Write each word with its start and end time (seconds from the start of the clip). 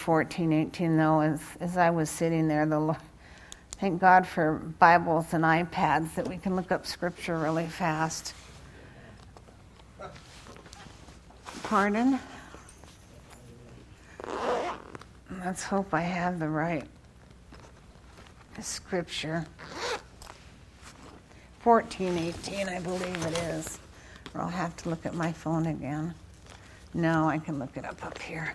14, 0.00 0.50
18, 0.50 0.96
though, 0.96 1.20
as, 1.20 1.40
as 1.60 1.76
I 1.76 1.90
was 1.90 2.08
sitting 2.08 2.48
there. 2.48 2.64
The 2.64 2.96
thank 3.72 4.00
God 4.00 4.26
for 4.26 4.54
Bibles 4.78 5.34
and 5.34 5.44
iPads 5.44 6.14
that 6.14 6.26
we 6.26 6.38
can 6.38 6.56
look 6.56 6.72
up 6.72 6.86
scripture 6.86 7.38
really 7.38 7.66
fast. 7.66 8.34
Pardon? 11.62 12.18
Let's 15.44 15.62
hope 15.62 15.92
I 15.92 16.00
have 16.00 16.38
the 16.38 16.48
right 16.48 16.84
scripture. 18.62 19.46
1418, 21.62 22.68
I 22.70 22.80
believe 22.80 23.26
it 23.26 23.38
is. 23.38 23.78
Or 24.34 24.40
I'll 24.40 24.48
have 24.48 24.74
to 24.78 24.88
look 24.88 25.04
at 25.04 25.14
my 25.14 25.30
phone 25.30 25.66
again. 25.66 26.14
No, 26.94 27.28
I 27.28 27.36
can 27.36 27.58
look 27.58 27.76
it 27.76 27.84
up 27.84 28.04
up 28.04 28.18
here. 28.22 28.54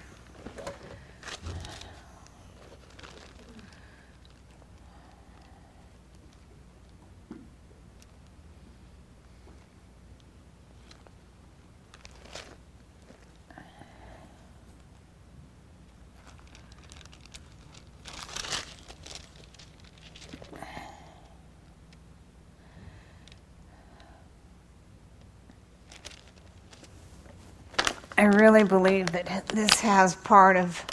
Really 28.45 28.63
believe 28.63 29.08
that 29.08 29.48
this 29.48 29.80
has 29.80 30.16
part 30.17 30.55
of 30.55 30.86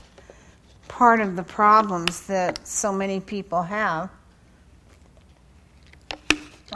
part 0.88 1.20
of 1.20 1.36
the 1.36 1.42
problems 1.42 2.26
that 2.26 2.66
so 2.66 2.90
many 2.90 3.20
people 3.20 3.62
have 3.62 4.08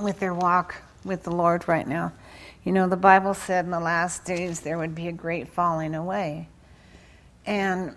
with 0.02 0.20
their 0.20 0.34
walk 0.34 0.74
with 1.02 1.22
the 1.22 1.30
Lord 1.30 1.66
right 1.66 1.88
now. 1.88 2.12
You 2.62 2.72
know, 2.72 2.90
the 2.90 2.96
Bible 2.96 3.32
said 3.32 3.64
in 3.64 3.70
the 3.70 3.80
last 3.80 4.26
days 4.26 4.60
there 4.60 4.76
would 4.76 4.94
be 4.94 5.08
a 5.08 5.12
great 5.12 5.48
falling 5.48 5.94
away. 5.94 6.46
And 7.46 7.96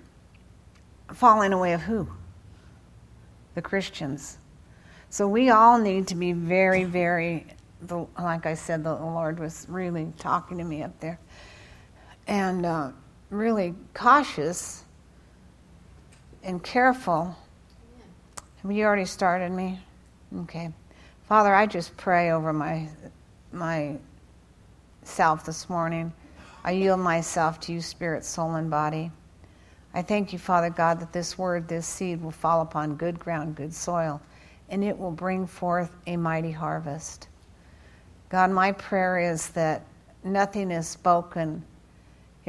falling 1.14 1.52
away 1.52 1.74
of 1.74 1.82
who? 1.82 2.08
The 3.56 3.62
Christians. 3.62 4.38
So 5.10 5.28
we 5.28 5.50
all 5.50 5.78
need 5.78 6.08
to 6.08 6.16
be 6.16 6.32
very, 6.32 6.86
very, 6.86 7.46
like 8.18 8.46
I 8.46 8.54
said, 8.54 8.86
the 8.86 8.94
Lord 8.94 9.38
was 9.38 9.66
really 9.68 10.14
talking 10.18 10.58
to 10.60 10.64
me 10.64 10.82
up 10.82 10.98
there 11.02 11.20
and 12.30 12.64
uh, 12.64 12.92
really 13.32 13.74
cautious 13.96 14.84
and 16.44 16.64
careful. 16.64 17.36
Have 18.62 18.72
you 18.72 18.86
already 18.86 19.06
started 19.06 19.52
me? 19.52 19.80
Okay. 20.42 20.72
Father, 21.28 21.54
I 21.54 21.66
just 21.66 21.98
pray 21.98 22.32
over 22.32 22.54
my 22.54 22.88
my 23.52 23.98
self 25.02 25.44
this 25.44 25.70
morning. 25.70 26.14
I 26.64 26.72
yield 26.72 27.00
myself 27.00 27.60
to 27.62 27.74
you, 27.74 27.82
spirit, 27.82 28.24
soul, 28.24 28.56
and 28.56 28.70
body. 28.70 29.12
I 29.96 30.04
thank 30.04 30.32
you, 30.32 30.38
Father 30.38 30.70
God, 30.70 31.00
that 31.00 31.12
this 31.12 31.36
word, 31.36 31.68
this 31.68 31.88
seed 31.88 32.22
will 32.22 32.30
fall 32.30 32.62
upon 32.62 32.96
good 32.96 33.18
ground, 33.18 33.56
good 33.56 33.74
soil, 33.74 34.22
and 34.70 34.84
it 34.84 34.96
will 34.96 35.12
bring 35.12 35.48
forth 35.48 35.96
a 36.06 36.16
mighty 36.16 36.52
harvest. 36.52 37.28
God, 38.30 38.52
my 38.52 38.72
prayer 38.74 39.18
is 39.18 39.50
that 39.50 39.84
nothing 40.24 40.70
is 40.70 40.88
spoken 40.88 41.64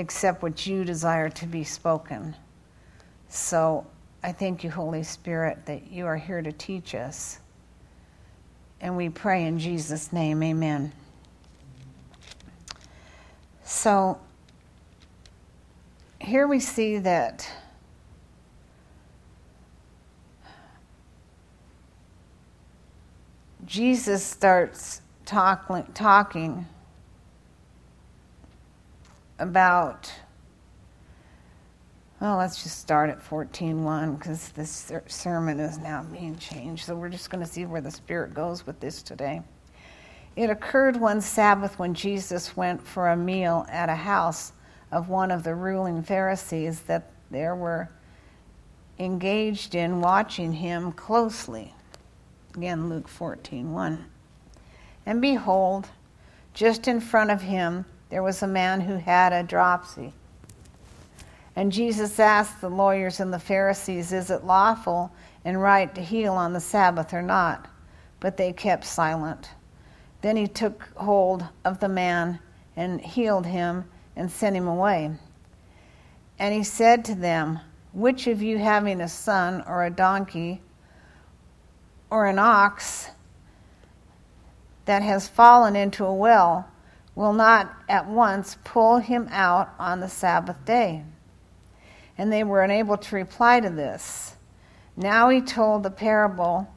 except 0.01 0.43
what 0.43 0.67
you 0.67 0.83
desire 0.83 1.29
to 1.29 1.47
be 1.47 1.63
spoken. 1.63 2.35
So 3.29 3.87
I 4.23 4.33
thank 4.33 4.65
you, 4.65 4.71
Holy 4.71 5.03
Spirit, 5.03 5.67
that 5.67 5.93
you 5.93 6.07
are 6.07 6.17
here 6.17 6.41
to 6.41 6.53
teach 6.53 6.95
us. 6.95 7.39
And 8.81 8.97
we 8.97 9.11
pray 9.11 9.45
in 9.45 9.59
Jesus' 9.59 10.11
name, 10.11 10.43
amen. 10.43 10.93
So 13.63 14.19
here 16.19 16.47
we 16.47 16.61
see 16.61 16.99
that 16.99 17.47
Jesus 23.67 24.25
starts 24.25 25.03
talk, 25.27 25.71
talking 25.93 26.67
about 29.41 30.13
well, 32.21 32.37
let's 32.37 32.63
just 32.63 32.79
start 32.79 33.09
at 33.09 33.19
14.1 33.25 34.19
because 34.19 34.51
this 34.51 34.93
sermon 35.07 35.59
is 35.59 35.79
now 35.79 36.03
being 36.03 36.37
changed. 36.37 36.85
So 36.85 36.95
we're 36.95 37.09
just 37.09 37.31
going 37.31 37.43
to 37.43 37.51
see 37.51 37.65
where 37.65 37.81
the 37.81 37.91
Spirit 37.91 38.35
goes 38.35 38.67
with 38.67 38.79
this 38.79 39.03
today. 39.03 39.41
It 40.37 40.51
occurred 40.51 40.99
one 40.99 41.23
Sabbath 41.23 41.79
when 41.79 41.95
Jesus 41.95 42.55
went 42.59 42.87
for 42.87 43.09
a 43.09 43.17
meal 43.17 43.65
at 43.71 43.89
a 43.89 43.95
house 43.95 44.53
of 44.93 45.09
one 45.09 45.31
of 45.31 45.45
the 45.45 45.55
ruling 45.55 46.03
Pharisees 46.03 46.83
that 46.83 47.11
there 47.31 47.57
were 47.57 47.89
engaged 48.99 49.75
in 49.75 50.03
watching 50.03 50.53
him 50.53 50.93
closely. 50.93 51.75
Again, 52.55 52.91
Luke 52.91 53.09
14.1. 53.09 53.99
And 55.07 55.23
behold, 55.23 55.89
just 56.53 56.87
in 56.87 57.01
front 57.01 57.31
of 57.31 57.41
him, 57.41 57.87
there 58.11 58.23
was 58.23 58.43
a 58.43 58.47
man 58.47 58.81
who 58.81 58.97
had 58.97 59.33
a 59.33 59.43
dropsy. 59.43 60.13
And 61.57 61.73
Jesus 61.73 62.19
asked 62.19 62.61
the 62.61 62.69
lawyers 62.69 63.21
and 63.21 63.33
the 63.33 63.39
Pharisees, 63.39 64.13
Is 64.13 64.31
it 64.31 64.45
lawful 64.45 65.13
and 65.45 65.61
right 65.61 65.95
to 65.95 66.03
heal 66.03 66.35
on 66.35 66.53
the 66.53 66.61
Sabbath 66.61 67.15
or 67.15 67.23
not? 67.23 67.69
But 68.19 68.37
they 68.37 68.53
kept 68.53 68.85
silent. 68.85 69.51
Then 70.23 70.37
he 70.37 70.47
took 70.47 70.89
hold 70.97 71.45
of 71.65 71.81
the 71.81 71.89
man 71.89 72.39
and 72.77 73.01
healed 73.01 73.47
him 73.47 73.85
and 74.17 74.31
sent 74.31 74.57
him 74.57 74.67
away. 74.67 75.11
And 76.39 76.55
he 76.55 76.63
said 76.63 77.05
to 77.07 77.15
them, 77.15 77.61
Which 77.93 78.27
of 78.27 78.43
you 78.43 78.59
having 78.59 79.01
a 79.01 79.09
son 79.09 79.63
or 79.67 79.85
a 79.85 79.91
donkey 79.91 80.61
or 82.11 82.27
an 82.27 82.39
ox 82.39 83.11
that 84.85 85.03
has 85.03 85.29
fallen 85.29 85.77
into 85.77 86.05
a 86.05 86.15
well, 86.15 86.69
will 87.15 87.33
not 87.33 87.75
at 87.89 88.07
once 88.07 88.57
pull 88.65 88.99
him 88.99 89.29
out 89.31 89.71
on 89.79 90.01
the 90.01 90.09
Sabbath 90.09 90.65
day. 90.65 91.05
And 92.17 92.33
they 92.33 92.45
were 92.45 92.63
unable 92.63 92.97
to 92.97 93.17
reply 93.17 93.61
to 93.61 93.71
this. 93.71 94.37
Now 94.97 95.29
he 95.29 95.41
told 95.41 95.83
the 95.83 95.91
parable 95.91 96.73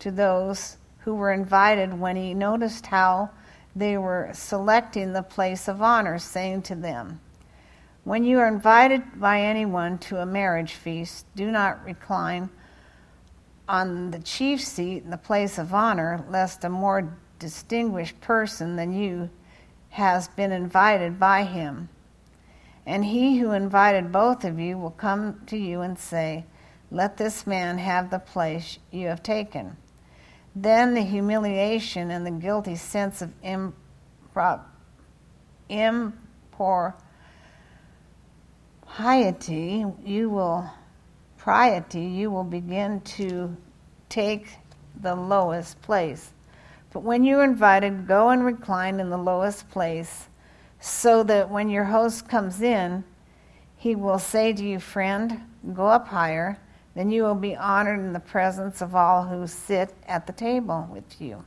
to 0.00 0.10
those 0.10 0.76
who 1.00 1.14
were 1.14 1.32
invited 1.32 1.98
when 1.98 2.16
he 2.16 2.34
noticed 2.34 2.86
how 2.86 3.30
they 3.74 3.96
were 3.96 4.30
selecting 4.32 5.12
the 5.12 5.22
place 5.22 5.68
of 5.68 5.80
honor, 5.80 6.18
saying 6.18 6.62
to 6.62 6.74
them, 6.74 7.20
When 8.04 8.24
you 8.24 8.40
are 8.40 8.48
invited 8.48 9.20
by 9.20 9.40
anyone 9.40 9.98
to 9.98 10.18
a 10.18 10.26
marriage 10.26 10.74
feast, 10.74 11.26
do 11.36 11.50
not 11.50 11.84
recline 11.84 12.50
on 13.68 14.10
the 14.10 14.18
chief 14.18 14.60
seat 14.60 15.04
in 15.04 15.10
the 15.10 15.18
place 15.18 15.58
of 15.58 15.72
honor, 15.74 16.24
lest 16.28 16.64
a 16.64 16.68
more 16.68 17.16
distinguished 17.38 18.20
person 18.20 18.76
than 18.76 18.92
you 18.92 19.30
has 19.98 20.28
been 20.28 20.52
invited 20.52 21.18
by 21.18 21.42
him. 21.42 21.88
And 22.86 23.04
he 23.04 23.38
who 23.38 23.50
invited 23.50 24.12
both 24.12 24.44
of 24.44 24.58
you 24.58 24.78
will 24.78 24.92
come 24.92 25.42
to 25.46 25.58
you 25.58 25.82
and 25.82 25.98
say, 25.98 26.46
Let 26.90 27.16
this 27.16 27.46
man 27.46 27.78
have 27.78 28.10
the 28.10 28.20
place 28.20 28.78
you 28.90 29.08
have 29.08 29.22
taken. 29.22 29.76
Then 30.56 30.94
the 30.94 31.02
humiliation 31.02 32.10
and 32.10 32.24
the 32.24 32.30
guilty 32.30 32.76
sense 32.76 33.20
of 33.20 33.30
impro- 33.42 34.62
impropriety 35.68 36.94
you 40.04 40.30
will 40.30 40.70
piety 41.36 42.04
you 42.04 42.30
will 42.30 42.44
begin 42.44 43.00
to 43.02 43.54
take 44.08 44.56
the 45.00 45.14
lowest 45.14 45.80
place 45.82 46.32
but 46.92 47.00
when 47.00 47.24
you're 47.24 47.44
invited, 47.44 48.06
go 48.06 48.30
and 48.30 48.44
recline 48.44 49.00
in 49.00 49.10
the 49.10 49.18
lowest 49.18 49.70
place, 49.70 50.28
so 50.80 51.22
that 51.24 51.50
when 51.50 51.68
your 51.68 51.84
host 51.84 52.28
comes 52.28 52.62
in, 52.62 53.04
he 53.76 53.94
will 53.94 54.18
say 54.18 54.52
to 54.52 54.64
you, 54.64 54.80
Friend, 54.80 55.40
go 55.74 55.86
up 55.86 56.08
higher. 56.08 56.58
Then 56.94 57.10
you 57.10 57.22
will 57.22 57.34
be 57.34 57.54
honored 57.54 58.00
in 58.00 58.12
the 58.12 58.20
presence 58.20 58.80
of 58.80 58.94
all 58.94 59.24
who 59.24 59.46
sit 59.46 59.94
at 60.06 60.26
the 60.26 60.32
table 60.32 60.88
with 60.90 61.20
you. 61.20 61.44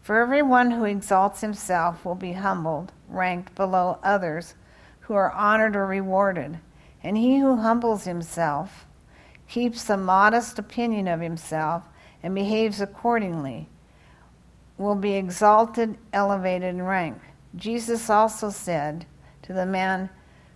For 0.00 0.20
everyone 0.20 0.70
who 0.70 0.84
exalts 0.84 1.42
himself 1.42 2.04
will 2.04 2.14
be 2.14 2.32
humbled, 2.32 2.92
ranked 3.08 3.54
below 3.54 3.98
others 4.02 4.54
who 5.00 5.14
are 5.14 5.32
honored 5.32 5.76
or 5.76 5.86
rewarded. 5.86 6.58
And 7.02 7.16
he 7.16 7.38
who 7.38 7.56
humbles 7.56 8.04
himself 8.04 8.86
keeps 9.48 9.90
a 9.90 9.96
modest 9.96 10.58
opinion 10.58 11.08
of 11.08 11.20
himself 11.20 11.82
and 12.22 12.34
behaves 12.34 12.80
accordingly 12.80 13.68
will 14.80 14.94
be 14.94 15.12
exalted, 15.12 15.94
elevated 16.14 16.70
in 16.70 16.82
rank. 16.82 17.20
Jesus 17.54 18.08
also 18.08 18.48
said 18.48 19.04
to 19.42 19.52
the 19.52 19.66
man 19.66 20.08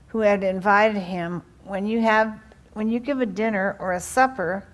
who 0.06 0.20
had 0.20 0.42
invited 0.42 0.96
him, 0.96 1.42
when 1.64 1.86
you 1.86 2.00
have 2.00 2.38
when 2.72 2.88
you 2.88 2.98
give 2.98 3.20
a 3.20 3.26
dinner 3.26 3.76
or 3.78 3.92
a 3.92 4.00
supper 4.00 4.66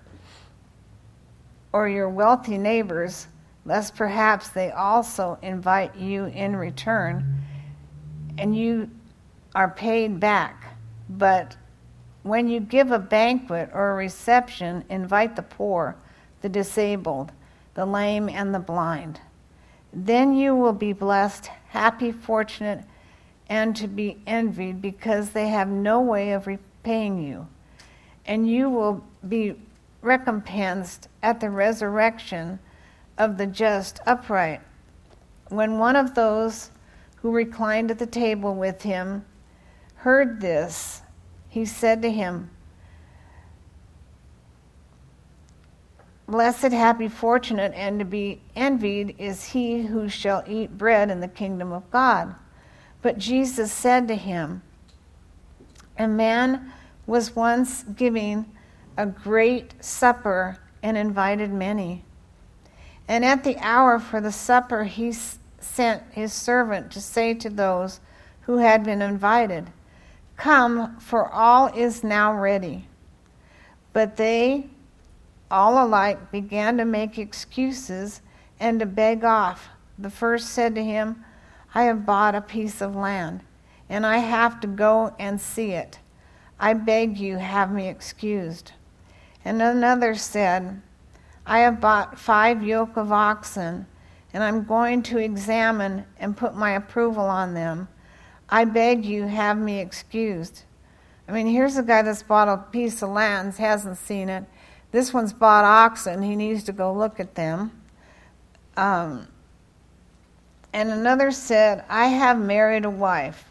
or 1.73 1.87
your 1.87 2.09
wealthy 2.09 2.57
neighbors, 2.57 3.27
lest 3.65 3.95
perhaps 3.95 4.47
they 4.47 4.71
also 4.71 5.37
invite 5.43 5.95
you 5.95 6.25
in 6.25 6.55
return 6.55 7.43
and 8.37 8.57
you 8.57 8.89
are 9.53 9.69
paid 9.69 10.19
back. 10.19 10.77
But 11.09 11.57
when 12.23 12.47
you 12.47 12.61
give 12.61 12.91
a 12.91 12.99
banquet 12.99 13.69
or 13.73 13.91
a 13.91 13.95
reception, 13.95 14.85
invite 14.89 15.35
the 15.35 15.43
poor, 15.43 15.97
the 16.41 16.49
disabled, 16.49 17.33
the 17.73 17.85
lame, 17.85 18.29
and 18.29 18.55
the 18.55 18.59
blind. 18.59 19.19
Then 19.93 20.33
you 20.33 20.55
will 20.55 20.73
be 20.73 20.93
blessed, 20.93 21.47
happy, 21.69 22.11
fortunate, 22.11 22.85
and 23.49 23.75
to 23.75 23.87
be 23.87 24.21
envied 24.25 24.81
because 24.81 25.31
they 25.31 25.49
have 25.49 25.67
no 25.67 25.99
way 25.99 26.31
of 26.31 26.47
repaying 26.47 27.21
you. 27.21 27.47
And 28.25 28.49
you 28.49 28.69
will 28.69 29.03
be 29.27 29.55
recompensed 30.01 31.07
at 31.21 31.39
the 31.39 31.49
resurrection 31.49 32.59
of 33.17 33.37
the 33.37 33.47
just 33.47 33.99
upright. 34.05 34.61
When 35.49 35.77
one 35.77 35.95
of 35.95 36.15
those 36.15 36.71
who 37.17 37.31
reclined 37.31 37.91
at 37.91 37.99
the 37.99 38.05
table 38.05 38.55
with 38.55 38.83
him 38.83 39.25
heard 39.95 40.39
this, 40.39 41.01
he 41.49 41.65
said 41.65 42.01
to 42.01 42.11
him, 42.11 42.49
Blessed, 46.31 46.71
happy, 46.71 47.09
fortunate, 47.09 47.73
and 47.75 47.99
to 47.99 48.05
be 48.05 48.39
envied 48.55 49.15
is 49.17 49.47
he 49.47 49.81
who 49.81 50.07
shall 50.07 50.45
eat 50.47 50.77
bread 50.77 51.11
in 51.11 51.19
the 51.19 51.27
kingdom 51.27 51.73
of 51.73 51.91
God. 51.91 52.33
But 53.01 53.17
Jesus 53.17 53.69
said 53.69 54.07
to 54.07 54.15
him, 54.15 54.61
A 55.99 56.07
man 56.07 56.71
was 57.05 57.35
once 57.35 57.83
giving 57.83 58.45
a 58.95 59.05
great 59.05 59.73
supper 59.83 60.57
and 60.81 60.95
invited 60.95 61.51
many. 61.51 62.05
And 63.09 63.25
at 63.25 63.43
the 63.43 63.57
hour 63.57 63.99
for 63.99 64.21
the 64.21 64.31
supper, 64.31 64.85
he 64.85 65.11
sent 65.11 66.03
his 66.11 66.31
servant 66.31 66.91
to 66.91 67.01
say 67.01 67.33
to 67.33 67.49
those 67.49 67.99
who 68.43 68.59
had 68.59 68.85
been 68.85 69.01
invited, 69.01 69.69
Come, 70.37 70.97
for 70.97 71.29
all 71.29 71.67
is 71.75 72.05
now 72.05 72.33
ready. 72.33 72.87
But 73.91 74.15
they, 74.15 74.69
all 75.51 75.85
alike, 75.85 76.31
began 76.31 76.77
to 76.77 76.85
make 76.85 77.19
excuses 77.19 78.21
and 78.59 78.79
to 78.79 78.85
beg 78.85 79.23
off. 79.23 79.69
The 79.99 80.09
first 80.09 80.49
said 80.49 80.73
to 80.75 80.83
him, 80.83 81.23
I 81.75 81.83
have 81.83 82.05
bought 82.05 82.35
a 82.35 82.41
piece 82.41 82.81
of 82.81 82.95
land, 82.95 83.41
and 83.89 84.05
I 84.05 84.17
have 84.17 84.59
to 84.61 84.67
go 84.67 85.15
and 85.19 85.39
see 85.39 85.71
it. 85.71 85.99
I 86.59 86.73
beg 86.73 87.17
you, 87.17 87.37
have 87.37 87.71
me 87.71 87.87
excused. 87.87 88.71
And 89.43 89.61
another 89.61 90.15
said, 90.15 90.81
I 91.45 91.59
have 91.59 91.81
bought 91.81 92.19
five 92.19 92.63
yoke 92.63 92.97
of 92.97 93.11
oxen, 93.11 93.87
and 94.33 94.43
I'm 94.43 94.63
going 94.63 95.03
to 95.03 95.17
examine 95.17 96.05
and 96.17 96.37
put 96.37 96.55
my 96.55 96.71
approval 96.71 97.25
on 97.25 97.53
them. 97.53 97.87
I 98.47 98.65
beg 98.65 99.05
you, 99.05 99.23
have 99.23 99.57
me 99.57 99.79
excused. 99.79 100.63
I 101.27 101.31
mean, 101.31 101.47
here's 101.47 101.77
a 101.77 101.83
guy 101.83 102.01
that's 102.01 102.23
bought 102.23 102.47
a 102.47 102.57
piece 102.57 103.01
of 103.01 103.09
land, 103.09 103.55
hasn't 103.55 103.97
seen 103.97 104.29
it. 104.29 104.43
This 104.91 105.13
one's 105.13 105.33
bought 105.33 105.63
oxen, 105.63 106.21
he 106.21 106.35
needs 106.35 106.63
to 106.65 106.73
go 106.73 106.93
look 106.93 107.19
at 107.19 107.35
them. 107.35 107.71
Um, 108.75 109.27
and 110.73 110.89
another 110.89 111.31
said, 111.31 111.83
I 111.89 112.07
have 112.07 112.39
married 112.39 112.85
a 112.85 112.89
wife, 112.89 113.45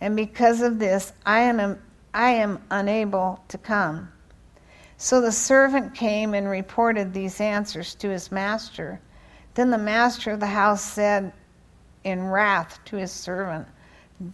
and 0.00 0.16
because 0.16 0.62
of 0.62 0.78
this, 0.78 1.12
I 1.24 1.40
am, 1.40 1.78
I 2.12 2.30
am 2.30 2.62
unable 2.70 3.42
to 3.48 3.58
come. 3.58 4.10
So 4.96 5.20
the 5.20 5.32
servant 5.32 5.94
came 5.94 6.34
and 6.34 6.48
reported 6.48 7.12
these 7.12 7.40
answers 7.40 7.94
to 7.96 8.08
his 8.08 8.32
master. 8.32 9.00
Then 9.54 9.70
the 9.70 9.78
master 9.78 10.32
of 10.32 10.40
the 10.40 10.46
house 10.46 10.82
said 10.82 11.32
in 12.04 12.24
wrath 12.24 12.80
to 12.86 12.96
his 12.96 13.12
servant, 13.12 13.66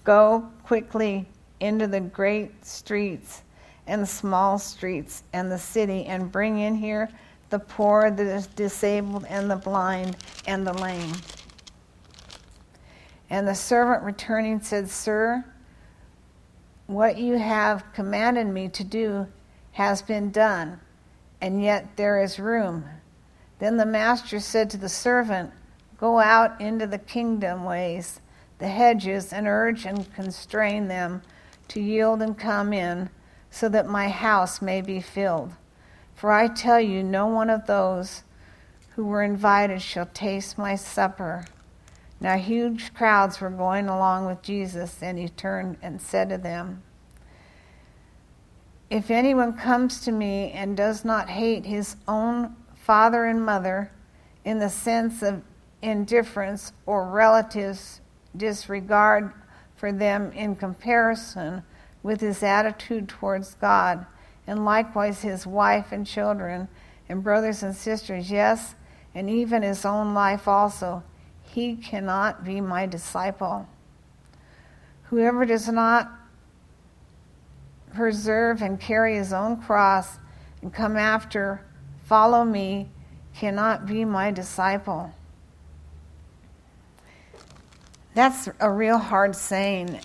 Go 0.05 0.49
quickly 0.65 1.29
into 1.61 1.87
the 1.87 2.01
great 2.01 2.65
streets 2.65 3.43
and 3.87 4.09
small 4.09 4.59
streets 4.59 5.23
and 5.33 5.51
the 5.51 5.59
city 5.59 6.05
and 6.07 6.33
bring 6.33 6.59
in 6.59 6.75
here 6.75 7.09
the 7.51 7.59
poor, 7.59 8.11
the 8.11 8.47
disabled, 8.57 9.27
and 9.29 9.51
the 9.51 9.57
blind, 9.57 10.17
and 10.47 10.67
the 10.67 10.73
lame. 10.73 11.13
And 13.31 13.47
the 13.47 13.55
servant 13.55 14.03
returning 14.03 14.61
said, 14.61 14.91
Sir, 14.91 15.45
what 16.87 17.19
you 17.19 17.39
have 17.39 17.85
commanded 17.93 18.47
me 18.47 18.69
to 18.69 18.85
do 18.85 19.29
has 19.73 20.03
been 20.03 20.31
done, 20.31 20.81
and 21.41 21.63
yet 21.63 21.97
there 21.97 22.23
is 22.23 22.39
room. 22.39 22.85
Then 23.59 23.77
the 23.77 23.87
master 23.87 24.41
said 24.41 24.71
to 24.71 24.77
the 24.77 24.89
servant, 24.89 25.53
Go 25.97 26.19
out 26.19 26.61
into 26.61 26.87
the 26.87 26.99
kingdom 26.99 27.65
ways 27.65 28.21
the 28.59 28.69
hedges 28.69 29.33
and 29.33 29.47
urge 29.47 29.85
and 29.85 30.13
constrain 30.15 30.89
them 30.89 31.23
to 31.69 31.81
yield 31.81 32.23
and 32.23 32.39
come 32.39 32.73
in, 32.73 33.11
so 33.55 33.69
that 33.69 33.87
my 33.87 34.09
house 34.09 34.61
may 34.61 34.81
be 34.81 35.01
filled. 35.01 35.53
For 36.17 36.33
I 36.33 36.49
tell 36.49 36.81
you, 36.81 37.05
no 37.05 37.29
one 37.29 37.49
of 37.49 37.69
those 37.69 38.25
who 38.97 39.07
were 39.07 39.23
invited 39.23 39.81
shall 39.81 40.07
taste 40.07 40.59
my 40.59 40.75
supper. 40.75 41.45
Now, 42.19 42.37
huge 42.37 42.93
crowds 42.95 43.41
were 43.41 43.51
going 43.51 43.89
along 43.89 44.27
with 44.27 44.43
Jesus, 44.43 45.01
and 45.01 45.17
he 45.17 45.29
turned 45.29 45.77
and 45.83 46.03
said 46.03 46.31
to 46.31 46.37
them, 46.37 46.83
If 48.91 49.09
anyone 49.09 49.53
comes 49.53 50.01
to 50.01 50.11
me 50.11 50.51
and 50.51 50.77
does 50.77 51.05
not 51.05 51.31
hate 51.31 51.65
his 51.65 51.95
own 52.09 52.57
father 52.75 53.25
and 53.25 53.47
mother 53.47 53.93
in 54.45 54.59
the 54.59 54.69
sense 54.69 55.23
of 55.23 55.45
indifference 55.81 56.73
or 56.87 57.09
relatives 57.09 58.01
disregard 58.37 59.33
for 59.77 59.93
them 59.93 60.33
in 60.33 60.57
comparison 60.57 61.63
with 62.05 62.21
his 62.21 62.43
attitude 62.43 63.09
towards 63.09 63.55
God, 63.55 64.07
and 64.47 64.65
likewise 64.65 65.23
his 65.23 65.47
wife 65.47 65.91
and 65.91 66.07
children, 66.07 66.69
and 67.09 67.25
brothers 67.25 67.63
and 67.63 67.75
sisters, 67.75 68.31
yes, 68.31 68.77
and 69.15 69.29
even 69.29 69.63
his 69.63 69.85
own 69.85 70.13
life 70.13 70.47
also, 70.47 71.03
he 71.43 71.75
cannot 71.75 72.45
be 72.45 72.61
my 72.61 72.85
disciple. 72.87 73.67
Whoever 75.05 75.47
does 75.47 75.69
not 75.69 76.13
preserve 77.95 78.61
and 78.61 78.79
carry 78.79 79.17
his 79.17 79.33
own 79.33 79.63
cross 79.63 80.19
and 80.61 80.73
come 80.73 80.97
after, 80.97 81.65
follow 82.05 82.45
me, 82.45 82.91
cannot 83.35 83.87
be 83.87 84.05
my 84.05 84.31
disciple. 84.31 85.15
That's 88.15 88.49
a 88.61 88.71
real 88.71 88.99
hard 88.99 89.35
saying. 89.35 90.01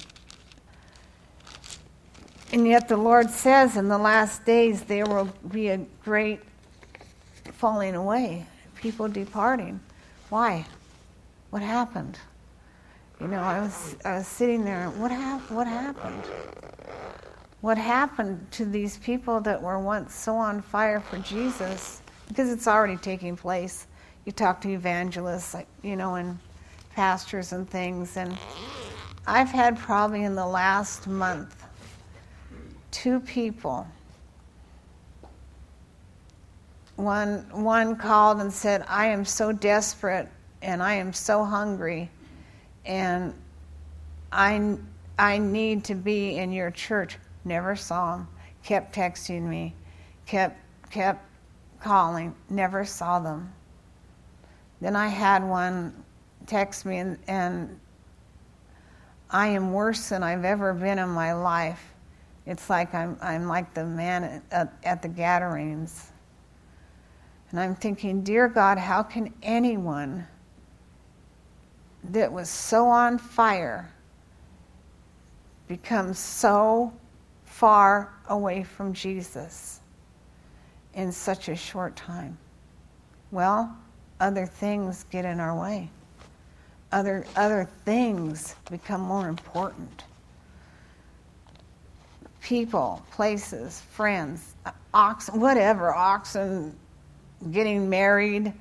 And 2.52 2.68
yet 2.68 2.88
the 2.88 2.98
Lord 2.98 3.30
says 3.30 3.78
in 3.78 3.90
the 3.90 3.98
last 3.98 4.44
days 4.44 4.82
there 4.82 5.06
will 5.06 5.30
be 5.52 5.68
a 5.68 5.78
great 6.04 6.42
falling 7.54 7.94
away, 7.94 8.48
people 8.76 9.08
departing. 9.08 9.80
Why? 10.30 10.66
What 11.52 11.62
happened? 11.62 12.18
You 13.22 13.28
know, 13.28 13.40
I 13.40 13.60
was, 13.60 13.96
I 14.04 14.18
was 14.18 14.28
sitting 14.28 14.66
there, 14.66 14.90
what, 14.92 15.12
hap- 15.12 15.52
what 15.52 15.68
happened? 15.68 16.24
What 17.62 17.78
happened 17.78 18.48
to 18.52 18.66
these 18.66 18.98
people 18.98 19.42
that 19.42 19.62
were 19.62 19.78
once 19.78 20.16
so 20.16 20.36
on 20.36 20.62
fire 20.62 21.02
for 21.02 21.20
Jesus? 21.20 22.02
Because 22.30 22.50
it's 22.50 22.68
already 22.68 22.98
taking 22.98 23.36
place. 23.36 23.86
You 24.26 24.32
talk 24.32 24.62
to 24.62 24.70
evangelists, 24.70 25.56
you 25.84 25.96
know, 25.96 26.16
and 26.16 26.40
pastors 26.96 27.52
and 27.52 27.70
things. 27.70 28.18
And 28.18 28.38
I've 29.28 29.50
had 29.50 29.78
probably 29.78 30.24
in 30.24 30.36
the 30.36 30.48
last 30.48 31.06
month 31.06 31.59
two 32.92 33.20
people. 33.20 33.88
One, 36.96 37.46
one 37.52 37.96
called 37.96 38.40
and 38.40 38.52
said, 38.52 38.84
I 38.88 39.08
am 39.08 39.24
so 39.24 39.52
desperate 39.52 40.28
and 40.62 40.84
I 40.84 40.96
am 40.96 41.14
so 41.14 41.46
hungry 41.46 42.10
and 42.86 43.34
I, 44.32 44.78
I 45.18 45.38
need 45.38 45.84
to 45.86 45.96
be 45.96 46.38
in 46.38 46.52
your 46.52 46.72
church. 46.72 47.18
Never 47.46 47.76
saw 47.76 48.18
them. 48.18 48.28
Kept 48.64 48.94
texting 48.94 49.44
me. 49.44 49.74
Kept, 50.26 50.58
kept 50.90 51.26
calling. 51.80 52.36
Never 52.50 52.84
saw 52.84 53.20
them. 53.20 53.54
Then 54.82 54.96
I 54.96 55.08
had 55.08 55.44
one 55.44 56.04
text 56.46 56.86
me 56.86 56.98
and, 56.98 57.18
and 57.28 57.80
I 59.30 59.48
am 59.48 59.72
worse 59.72 60.10
than 60.10 60.24
I've 60.24 60.44
ever 60.44 60.74
been 60.74 61.00
in 61.00 61.10
my 61.10 61.34
life. 61.34 61.94
It's 62.50 62.68
like 62.68 62.96
I'm, 62.96 63.16
I'm 63.22 63.46
like 63.48 63.76
the 63.76 63.86
man 63.86 64.42
at, 64.50 64.74
at 64.84 65.04
the 65.04 65.08
Gadarenes. 65.08 66.12
And 67.52 67.60
I'm 67.60 67.76
thinking, 67.76 68.24
dear 68.24 68.48
God, 68.48 68.80
how 68.80 69.04
can 69.04 69.32
anyone 69.44 70.26
that 72.06 72.32
was 72.32 72.50
so 72.50 72.88
on 72.88 73.20
fire 73.20 73.94
become 75.68 76.12
so 76.12 76.92
far 77.46 78.12
away 78.30 78.64
from 78.64 78.94
Jesus 78.94 79.82
in 80.96 81.12
such 81.12 81.50
a 81.50 81.56
short 81.56 81.96
time? 81.96 82.36
Well, 83.30 83.78
other 84.20 84.48
things 84.48 85.06
get 85.12 85.24
in 85.24 85.40
our 85.40 85.56
way. 85.56 85.92
Other, 86.92 87.28
other 87.36 87.70
things 87.86 88.56
become 88.72 89.02
more 89.02 89.30
important. 89.30 90.06
People, 92.50 93.06
places, 93.12 93.82
friends, 93.92 94.56
oxen, 94.92 95.40
whatever, 95.40 95.94
oxen, 95.94 96.76
getting 97.52 97.88
married, 97.88 98.52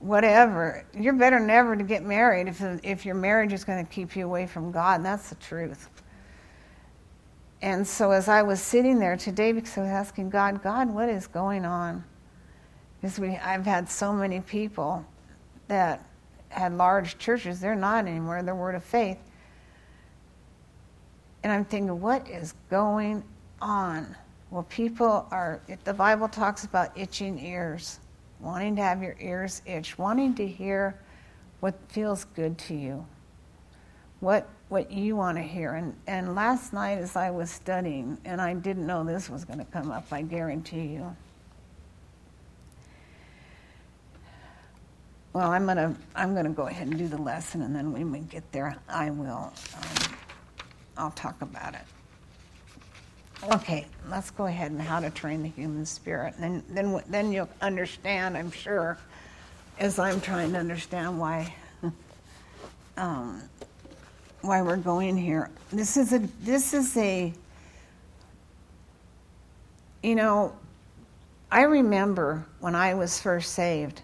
whatever. 0.00 0.84
You're 0.92 1.14
better 1.14 1.40
never 1.40 1.74
to 1.74 1.82
get 1.82 2.04
married 2.04 2.46
if, 2.46 2.62
if 2.84 3.06
your 3.06 3.14
marriage 3.14 3.54
is 3.54 3.64
going 3.64 3.82
to 3.86 3.90
keep 3.90 4.16
you 4.16 4.26
away 4.26 4.46
from 4.46 4.70
God. 4.70 4.96
And 4.96 5.06
that's 5.06 5.30
the 5.30 5.36
truth. 5.36 5.88
And 7.62 7.88
so 7.88 8.10
as 8.10 8.28
I 8.28 8.42
was 8.42 8.60
sitting 8.60 8.98
there 8.98 9.16
today, 9.16 9.52
because 9.52 9.78
I 9.78 9.80
was 9.80 9.90
asking 9.90 10.28
God, 10.28 10.62
God, 10.62 10.90
what 10.90 11.08
is 11.08 11.26
going 11.26 11.64
on? 11.64 12.04
Because 13.00 13.18
we, 13.18 13.28
I've 13.36 13.64
had 13.64 13.88
so 13.88 14.12
many 14.12 14.42
people 14.42 15.06
that 15.68 16.04
had 16.50 16.74
large 16.74 17.16
churches, 17.16 17.60
they're 17.60 17.74
not 17.74 18.06
anymore, 18.06 18.42
they're 18.42 18.54
Word 18.54 18.74
of 18.74 18.84
Faith. 18.84 19.16
And 21.42 21.52
I'm 21.52 21.64
thinking, 21.64 22.00
what 22.00 22.28
is 22.28 22.54
going 22.70 23.24
on? 23.60 24.14
Well, 24.50 24.64
people 24.64 25.26
are, 25.30 25.60
the 25.84 25.94
Bible 25.94 26.28
talks 26.28 26.64
about 26.64 26.96
itching 26.96 27.38
ears, 27.38 27.98
wanting 28.40 28.76
to 28.76 28.82
have 28.82 29.02
your 29.02 29.16
ears 29.20 29.62
itch, 29.66 29.98
wanting 29.98 30.34
to 30.34 30.46
hear 30.46 30.94
what 31.60 31.74
feels 31.88 32.24
good 32.24 32.58
to 32.58 32.74
you, 32.74 33.04
what, 34.20 34.48
what 34.68 34.90
you 34.90 35.16
want 35.16 35.38
to 35.38 35.42
hear. 35.42 35.74
And, 35.74 35.94
and 36.06 36.34
last 36.34 36.72
night, 36.72 36.98
as 36.98 37.16
I 37.16 37.30
was 37.30 37.50
studying, 37.50 38.18
and 38.24 38.40
I 38.40 38.54
didn't 38.54 38.86
know 38.86 39.04
this 39.04 39.30
was 39.30 39.44
going 39.44 39.58
to 39.58 39.64
come 39.64 39.90
up, 39.90 40.06
I 40.12 40.22
guarantee 40.22 40.86
you. 40.86 41.16
Well, 45.32 45.50
I'm 45.50 45.64
gonna 45.64 45.96
I'm 46.14 46.34
gonna 46.34 46.50
go 46.50 46.66
ahead 46.66 46.88
and 46.88 46.98
do 46.98 47.08
the 47.08 47.16
lesson, 47.16 47.62
and 47.62 47.74
then 47.74 47.90
when 47.90 48.12
we 48.12 48.18
get 48.18 48.52
there, 48.52 48.76
I 48.86 49.08
will 49.08 49.50
um, 49.74 50.16
I'll 50.96 51.10
talk 51.12 51.40
about 51.42 51.74
it. 51.74 51.80
Okay, 53.54 53.86
let's 54.08 54.30
go 54.30 54.46
ahead 54.46 54.70
and 54.70 54.80
how 54.80 55.00
to 55.00 55.10
train 55.10 55.42
the 55.42 55.48
human 55.48 55.84
spirit. 55.84 56.34
And 56.38 56.62
then, 56.68 56.92
then, 56.92 57.02
then 57.08 57.32
you'll 57.32 57.48
understand, 57.60 58.36
I'm 58.36 58.52
sure, 58.52 58.98
as 59.80 59.98
I'm 59.98 60.20
trying 60.20 60.52
to 60.52 60.58
understand 60.58 61.18
why, 61.18 61.52
um, 62.96 63.42
why 64.42 64.62
we're 64.62 64.76
going 64.76 65.16
here. 65.16 65.50
This 65.72 65.96
is 65.96 66.12
a, 66.12 66.20
this 66.40 66.72
is 66.72 66.96
a, 66.96 67.32
you 70.04 70.14
know, 70.14 70.54
I 71.50 71.62
remember 71.62 72.46
when 72.60 72.76
I 72.76 72.94
was 72.94 73.20
first 73.20 73.54
saved, 73.54 74.02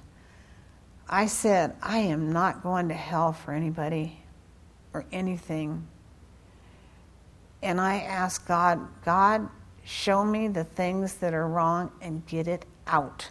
I 1.09 1.26
said, 1.26 1.76
I 1.80 1.99
am 1.99 2.33
not 2.33 2.62
going 2.62 2.88
to 2.88 2.95
hell 2.95 3.33
for 3.33 3.52
anybody 3.52 4.18
or 4.92 5.04
anything 5.12 5.87
and 7.62 7.81
I 7.81 8.00
ask 8.00 8.47
God, 8.47 8.87
God, 9.05 9.49
show 9.85 10.25
me 10.25 10.49
the 10.49 10.65
things 10.65 11.15
that 11.15 11.35
are 11.35 11.49
wrong 11.49 11.91
and 12.00 12.25
get 12.27 12.47
it 12.47 12.65
out. 12.87 13.31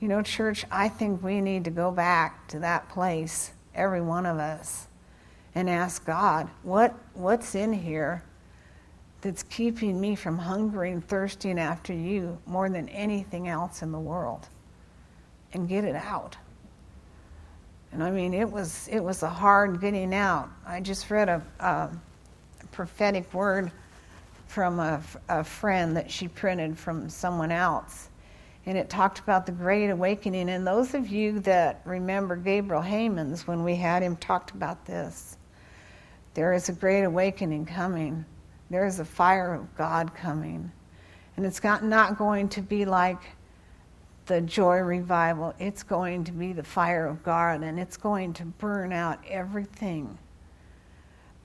You 0.00 0.08
know, 0.08 0.22
church, 0.22 0.64
I 0.70 0.88
think 0.88 1.22
we 1.22 1.40
need 1.40 1.64
to 1.64 1.70
go 1.70 1.90
back 1.90 2.48
to 2.48 2.58
that 2.60 2.88
place, 2.88 3.52
every 3.74 4.00
one 4.00 4.26
of 4.26 4.38
us, 4.38 4.86
and 5.54 5.68
ask 5.68 6.04
God, 6.04 6.48
what, 6.62 6.94
what's 7.14 7.54
in 7.54 7.72
here 7.72 8.22
that's 9.20 9.42
keeping 9.44 10.00
me 10.00 10.14
from 10.14 10.38
hungering, 10.38 11.00
thirsting 11.00 11.58
after 11.58 11.92
you 11.92 12.38
more 12.46 12.68
than 12.68 12.88
anything 12.90 13.48
else 13.48 13.82
in 13.82 13.92
the 13.92 14.00
world? 14.00 14.48
And 15.52 15.68
get 15.68 15.84
it 15.84 15.94
out. 15.94 16.36
And 17.92 18.02
I 18.02 18.10
mean, 18.10 18.34
it 18.34 18.50
was, 18.50 18.88
it 18.88 18.98
was 18.98 19.22
a 19.22 19.28
hard 19.28 19.80
getting 19.80 20.12
out. 20.12 20.48
I 20.66 20.80
just 20.80 21.10
read 21.10 21.28
a, 21.28 21.40
a 21.60 21.90
prophetic 22.74 23.32
word 23.32 23.70
from 24.48 24.80
a, 24.80 25.00
a 25.28 25.44
friend 25.44 25.96
that 25.96 26.10
she 26.10 26.28
printed 26.28 26.76
from 26.76 27.08
someone 27.08 27.52
else. 27.52 28.08
And 28.66 28.76
it 28.76 28.90
talked 28.90 29.20
about 29.20 29.46
the 29.46 29.52
Great 29.52 29.90
Awakening. 29.90 30.50
And 30.50 30.66
those 30.66 30.94
of 30.94 31.06
you 31.06 31.38
that 31.40 31.82
remember 31.84 32.34
Gabriel 32.34 32.82
Hamans, 32.82 33.46
when 33.46 33.62
we 33.62 33.76
had 33.76 34.02
him, 34.02 34.16
talked 34.16 34.50
about 34.50 34.84
this. 34.86 35.36
There 36.34 36.52
is 36.52 36.68
a 36.68 36.72
great 36.72 37.04
awakening 37.04 37.66
coming. 37.66 38.24
There 38.70 38.86
is 38.86 38.98
a 38.98 39.04
fire 39.04 39.54
of 39.54 39.74
God 39.76 40.14
coming. 40.14 40.70
And 41.36 41.46
it's 41.46 41.62
not, 41.62 41.84
not 41.84 42.18
going 42.18 42.48
to 42.50 42.62
be 42.62 42.84
like 42.84 43.20
the 44.26 44.40
joy 44.40 44.78
revival. 44.78 45.54
It's 45.60 45.82
going 45.82 46.24
to 46.24 46.32
be 46.32 46.52
the 46.52 46.64
fire 46.64 47.06
of 47.06 47.22
God, 47.22 47.62
and 47.62 47.78
it's 47.78 47.96
going 47.96 48.32
to 48.34 48.44
burn 48.44 48.92
out 48.92 49.18
everything 49.28 50.18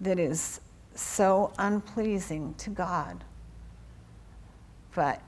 that 0.01 0.17
is 0.17 0.61
so 0.99 1.51
unpleasing 1.57 2.53
to 2.55 2.69
God. 2.69 3.23
But 4.93 5.21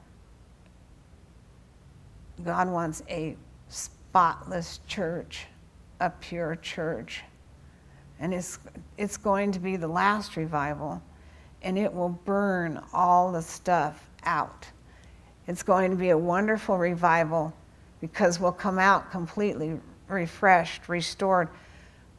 God 2.44 2.70
wants 2.70 3.04
a 3.10 3.36
spotless 3.70 4.80
church, 4.88 5.46
a 6.00 6.10
pure 6.10 6.56
church. 6.58 7.22
And 8.20 8.34
it's, 8.34 8.60
it's 8.98 9.18
going 9.18 9.52
to 9.54 9.60
be 9.60 9.78
the 9.78 9.88
last 9.88 10.36
revival, 10.36 11.02
and 11.62 11.78
it 11.78 11.94
will 11.94 12.10
burn 12.10 12.82
all 12.94 13.32
the 13.32 13.42
stuff 13.42 14.10
out. 14.24 14.68
It's 15.48 15.64
going 15.64 15.92
to 15.92 15.98
be 15.98 16.10
a 16.10 16.18
wonderful 16.18 16.78
revival 16.78 17.54
because 18.00 18.40
we'll 18.40 18.52
come 18.52 18.80
out 18.80 19.12
completely 19.12 19.80
refreshed, 20.08 20.90
restored 20.90 21.50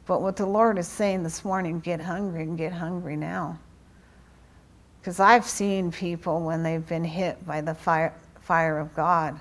but 0.05 0.21
what 0.21 0.35
the 0.35 0.45
Lord 0.45 0.77
is 0.77 0.87
saying 0.87 1.23
this 1.23 1.45
morning 1.45 1.79
get 1.79 2.01
hungry 2.01 2.43
and 2.43 2.57
get 2.57 2.73
hungry 2.73 3.15
now. 3.15 3.57
Because 4.99 5.19
I've 5.19 5.45
seen 5.45 5.91
people 5.91 6.41
when 6.41 6.63
they've 6.63 6.85
been 6.85 7.03
hit 7.03 7.45
by 7.45 7.61
the 7.61 7.75
fire, 7.75 8.13
fire 8.41 8.79
of 8.79 8.93
God. 8.95 9.39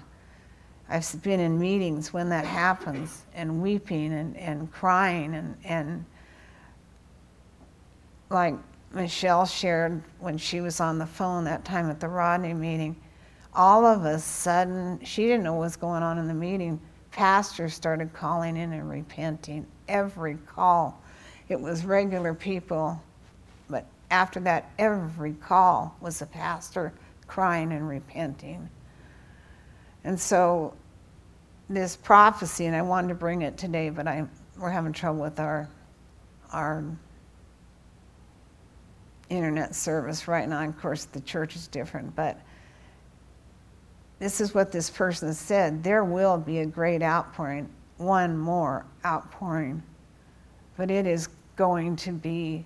I've 0.89 1.23
been 1.23 1.41
in 1.41 1.59
meetings 1.59 2.13
when 2.13 2.29
that 2.31 2.45
happens 2.45 3.23
and 3.35 3.63
weeping 3.63 4.13
and, 4.13 4.37
and 4.37 4.71
crying 4.73 5.35
and, 5.35 5.57
and 5.65 6.05
like 8.29 8.55
Michelle 8.93 9.47
shared 9.47 10.03
when 10.19 10.37
she 10.37 10.61
was 10.61 10.81
on 10.81 10.99
the 10.99 11.07
phone 11.07 11.45
that 11.45 11.65
time 11.65 11.91
at 11.91 12.01
the 12.01 12.09
Rodney 12.09 12.55
meeting, 12.55 12.97
all 13.55 13.87
of 13.87 14.05
a 14.05 14.19
sudden, 14.19 15.01
she 15.05 15.23
didn't 15.23 15.45
know 15.45 15.55
what 15.55 15.61
was 15.61 15.77
going 15.77 16.03
on 16.03 16.19
in 16.19 16.27
the 16.27 16.35
meeting. 16.35 16.81
Pastors 17.13 17.75
started 17.75 18.13
calling 18.13 18.57
in 18.57 18.73
and 18.73 18.89
repenting 18.89 19.67
every 19.87 20.37
call. 20.47 21.01
It 21.49 21.61
was 21.61 21.85
regular 21.85 22.33
people, 22.33 23.01
but 23.69 23.87
after 24.11 24.41
that, 24.41 24.71
every 24.79 25.35
call 25.35 25.95
was 26.01 26.23
a 26.23 26.27
pastor 26.27 26.93
crying 27.27 27.73
and 27.73 27.87
repenting. 27.87 28.69
And 30.05 30.19
so, 30.19 30.75
this 31.69 31.97
prophecy, 31.97 32.67
and 32.67 32.75
I 32.75 32.83
wanted 32.83 33.09
to 33.09 33.15
bring 33.15 33.43
it 33.43 33.57
today, 33.57 33.91
but 33.91 34.09
I, 34.09 34.27
we're 34.59 34.71
having 34.71 34.93
trouble 34.93 35.21
with 35.21 35.39
our, 35.39 35.69
our 36.51 36.85
internet 39.29 39.75
service 39.75 40.29
right 40.29 40.49
now. 40.49 40.63
Of 40.67 40.79
course, 40.81 41.05
the 41.07 41.21
church 41.21 41.57
is 41.57 41.69
different, 41.69 42.15
but 42.17 42.41
this 44.23 44.41
is 44.41 44.55
what 44.55 44.71
this 44.71 44.89
person 44.89 45.35
said 45.35 45.83
there 45.83 46.05
will 46.05 46.39
be 46.39 46.61
a 46.61 46.67
great 46.67 47.03
outpouring 47.03 47.69
one 47.97 48.39
more 48.39 48.85
outpouring, 49.05 49.83
but 50.77 50.93
it 50.93 51.07
is 51.07 51.29
going 51.57 51.97
to 51.97 52.13
be 52.13 52.65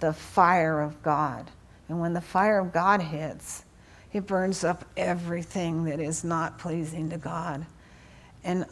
the 0.00 0.12
fire 0.12 0.80
of 0.80 1.00
God. 1.02 1.48
And 1.88 2.00
when 2.00 2.12
the 2.12 2.20
fire 2.20 2.58
of 2.58 2.72
God 2.72 3.00
hits, 3.00 3.64
it 4.12 4.26
burns 4.26 4.64
up 4.64 4.84
everything 4.96 5.84
that 5.84 6.00
is 6.00 6.24
not 6.24 6.58
pleasing 6.58 7.08
to 7.10 7.18
God. 7.18 7.64
And 8.42 8.66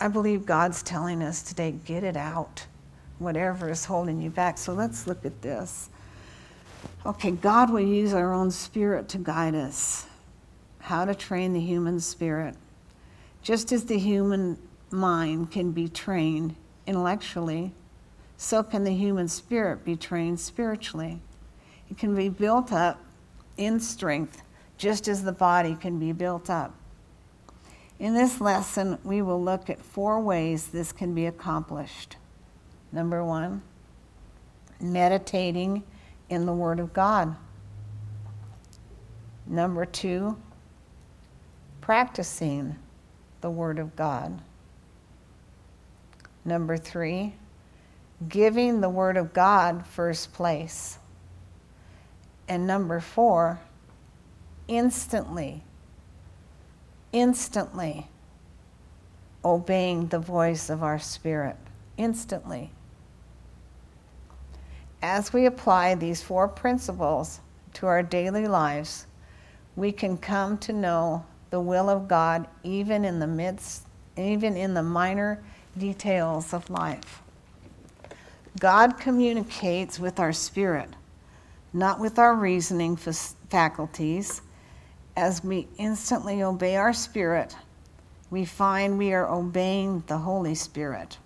I 0.00 0.08
believe 0.08 0.46
God's 0.46 0.82
telling 0.82 1.22
us 1.22 1.42
today 1.42 1.72
get 1.84 2.04
it 2.04 2.16
out, 2.16 2.66
whatever 3.18 3.68
is 3.68 3.84
holding 3.84 4.22
you 4.22 4.30
back. 4.30 4.56
So 4.56 4.72
let's 4.72 5.06
look 5.06 5.26
at 5.26 5.42
this. 5.42 5.90
Okay, 7.04 7.32
God 7.32 7.70
will 7.70 7.80
use 7.80 8.14
our 8.14 8.32
own 8.32 8.50
spirit 8.50 9.10
to 9.10 9.18
guide 9.18 9.54
us. 9.54 10.06
How 10.88 11.04
to 11.04 11.14
train 11.14 11.52
the 11.52 11.60
human 11.60 12.00
spirit. 12.00 12.54
Just 13.42 13.72
as 13.72 13.84
the 13.84 13.98
human 13.98 14.56
mind 14.90 15.50
can 15.50 15.70
be 15.70 15.86
trained 15.86 16.54
intellectually, 16.86 17.74
so 18.38 18.62
can 18.62 18.84
the 18.84 18.94
human 18.94 19.28
spirit 19.28 19.84
be 19.84 19.96
trained 19.96 20.40
spiritually. 20.40 21.20
It 21.90 21.98
can 21.98 22.14
be 22.14 22.30
built 22.30 22.72
up 22.72 23.04
in 23.58 23.80
strength, 23.80 24.40
just 24.78 25.08
as 25.08 25.24
the 25.24 25.32
body 25.32 25.76
can 25.78 25.98
be 25.98 26.12
built 26.12 26.48
up. 26.48 26.74
In 27.98 28.14
this 28.14 28.40
lesson, 28.40 28.96
we 29.04 29.20
will 29.20 29.44
look 29.44 29.68
at 29.68 29.82
four 29.82 30.18
ways 30.18 30.68
this 30.68 30.90
can 30.90 31.14
be 31.14 31.26
accomplished. 31.26 32.16
Number 32.92 33.22
one, 33.22 33.60
meditating 34.80 35.82
in 36.30 36.46
the 36.46 36.54
Word 36.54 36.80
of 36.80 36.94
God. 36.94 37.36
Number 39.46 39.84
two, 39.84 40.38
practicing 41.88 42.76
the 43.40 43.48
Word 43.48 43.78
of 43.78 43.96
God. 43.96 44.42
Number 46.44 46.76
three, 46.76 47.32
giving 48.28 48.82
the 48.82 48.90
Word 48.90 49.16
of 49.16 49.32
God 49.32 49.86
first 49.86 50.34
place. 50.34 50.98
And 52.46 52.66
number 52.66 53.00
four, 53.00 53.58
instantly, 54.68 55.62
instantly 57.10 58.06
obeying 59.42 60.08
the 60.08 60.18
voice 60.18 60.68
of 60.68 60.82
our 60.82 60.98
Spirit. 60.98 61.56
Instantly. 61.96 62.70
As 65.00 65.32
we 65.32 65.46
apply 65.46 65.94
these 65.94 66.20
four 66.20 66.48
principles 66.48 67.40
to 67.72 67.86
our 67.86 68.02
daily 68.02 68.46
lives, 68.46 69.06
we 69.74 69.90
can 69.90 70.18
come 70.18 70.58
to 70.58 70.74
know 70.74 71.24
the 71.50 71.60
will 71.60 71.88
of 71.88 72.08
God 72.08 72.46
even 72.62 73.04
in 73.04 73.18
the 73.18 73.26
midst, 73.26 73.84
even 74.16 74.56
in 74.56 74.74
the 74.74 74.82
minor 74.82 75.42
details 75.76 76.52
of 76.52 76.68
life. 76.70 77.22
God 78.60 78.98
communicates 78.98 79.98
with 79.98 80.18
our 80.18 80.32
spirit, 80.32 80.90
not 81.72 82.00
with 82.00 82.18
our 82.18 82.34
reasoning 82.34 82.96
faculties. 82.96 84.42
As 85.16 85.42
we 85.42 85.68
instantly 85.78 86.42
obey 86.42 86.76
our 86.76 86.92
spirit, 86.92 87.56
we 88.30 88.44
find 88.44 88.98
we 88.98 89.12
are 89.12 89.28
obeying 89.28 90.02
the 90.06 90.18
Holy 90.18 90.54
Spirit. 90.54 91.18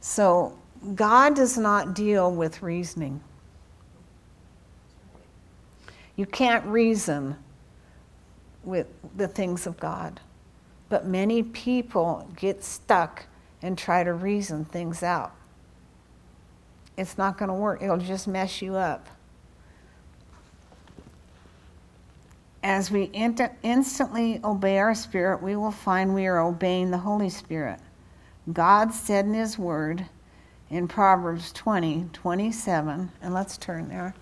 So, 0.00 0.58
God 0.94 1.36
does 1.36 1.56
not 1.56 1.94
deal 1.94 2.32
with 2.32 2.60
reasoning. 2.62 3.20
You 6.16 6.26
can't 6.26 6.64
reason 6.66 7.36
with 8.64 8.86
the 9.16 9.28
things 9.28 9.66
of 9.66 9.78
God. 9.78 10.20
But 10.88 11.06
many 11.06 11.42
people 11.42 12.28
get 12.36 12.62
stuck 12.62 13.26
and 13.62 13.78
try 13.78 14.04
to 14.04 14.12
reason 14.12 14.64
things 14.64 15.02
out. 15.02 15.34
It's 16.96 17.16
not 17.16 17.38
going 17.38 17.48
to 17.48 17.54
work, 17.54 17.82
it'll 17.82 17.96
just 17.96 18.28
mess 18.28 18.60
you 18.60 18.76
up. 18.76 19.08
As 22.64 22.90
we 22.90 23.04
instantly 23.04 24.40
obey 24.44 24.78
our 24.78 24.94
spirit, 24.94 25.42
we 25.42 25.56
will 25.56 25.72
find 25.72 26.14
we 26.14 26.26
are 26.26 26.38
obeying 26.38 26.92
the 26.92 26.98
Holy 26.98 27.28
Spirit. 27.28 27.80
God 28.52 28.92
said 28.92 29.24
in 29.24 29.34
His 29.34 29.58
Word 29.58 30.06
in 30.70 30.86
Proverbs 30.86 31.52
20 31.52 32.10
27, 32.12 33.10
and 33.20 33.34
let's 33.34 33.58
turn 33.58 33.88
there. 33.88 34.14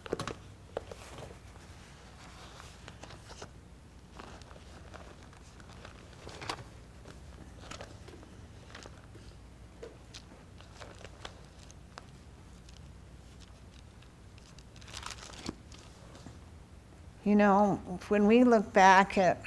You 17.30 17.36
know, 17.36 17.80
when 18.08 18.26
we 18.26 18.42
look 18.42 18.72
back 18.72 19.16
at 19.16 19.40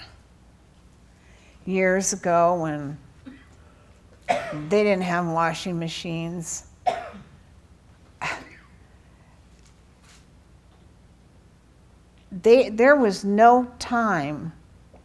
years 1.65 2.13
ago 2.13 2.61
when 2.61 2.97
they 4.29 4.83
didn't 4.83 5.03
have 5.03 5.27
washing 5.27 5.77
machines, 5.77 6.63
they, 12.31 12.69
there 12.69 12.95
was 12.95 13.25
no 13.25 13.69
time 13.79 14.53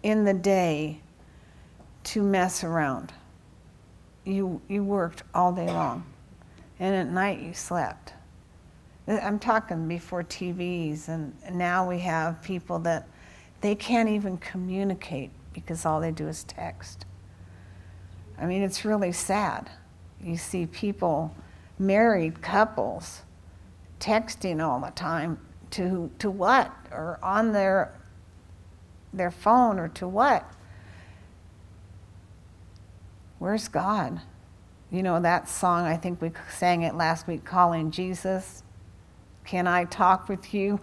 in 0.04 0.22
the 0.22 0.34
day 0.34 1.00
to 2.04 2.22
mess 2.22 2.62
around. 2.62 3.12
You, 4.24 4.60
you 4.68 4.84
worked 4.84 5.24
all 5.34 5.52
day 5.52 5.66
long, 5.66 6.04
and 6.78 6.94
at 6.94 7.12
night 7.12 7.40
you 7.40 7.54
slept. 7.54 8.12
Uh, 9.08 9.18
I'm 9.22 9.38
talking 9.38 9.88
before 9.88 10.22
TVs, 10.22 11.08
and 11.08 11.34
now 11.50 11.88
we 11.88 11.98
have 12.00 12.42
people 12.42 12.78
that 12.80 13.08
they 13.60 13.74
can't 13.74 14.08
even 14.08 14.36
communicate 14.38 15.30
because 15.52 15.86
all 15.86 16.00
they 16.00 16.12
do 16.12 16.28
is 16.28 16.44
text. 16.44 17.06
I 18.38 18.46
mean, 18.46 18.62
it's 18.62 18.84
really 18.84 19.12
sad. 19.12 19.70
You 20.22 20.36
see 20.36 20.66
people, 20.66 21.34
married 21.78 22.42
couples, 22.42 23.22
texting 23.98 24.64
all 24.64 24.80
the 24.80 24.90
time 24.90 25.38
to, 25.72 26.10
to 26.18 26.30
what? 26.30 26.72
Or 26.92 27.18
on 27.22 27.52
their, 27.52 27.92
their 29.12 29.30
phone 29.30 29.78
or 29.78 29.88
to 29.88 30.06
what? 30.06 30.44
Where's 33.38 33.68
God? 33.68 34.20
You 34.90 35.02
know, 35.02 35.20
that 35.20 35.48
song, 35.48 35.84
I 35.84 35.96
think 35.96 36.22
we 36.22 36.30
sang 36.56 36.82
it 36.82 36.94
last 36.94 37.26
week, 37.26 37.44
Calling 37.44 37.90
Jesus. 37.90 38.62
Can 39.48 39.66
I 39.66 39.84
talk 39.86 40.28
with 40.28 40.52
you? 40.52 40.78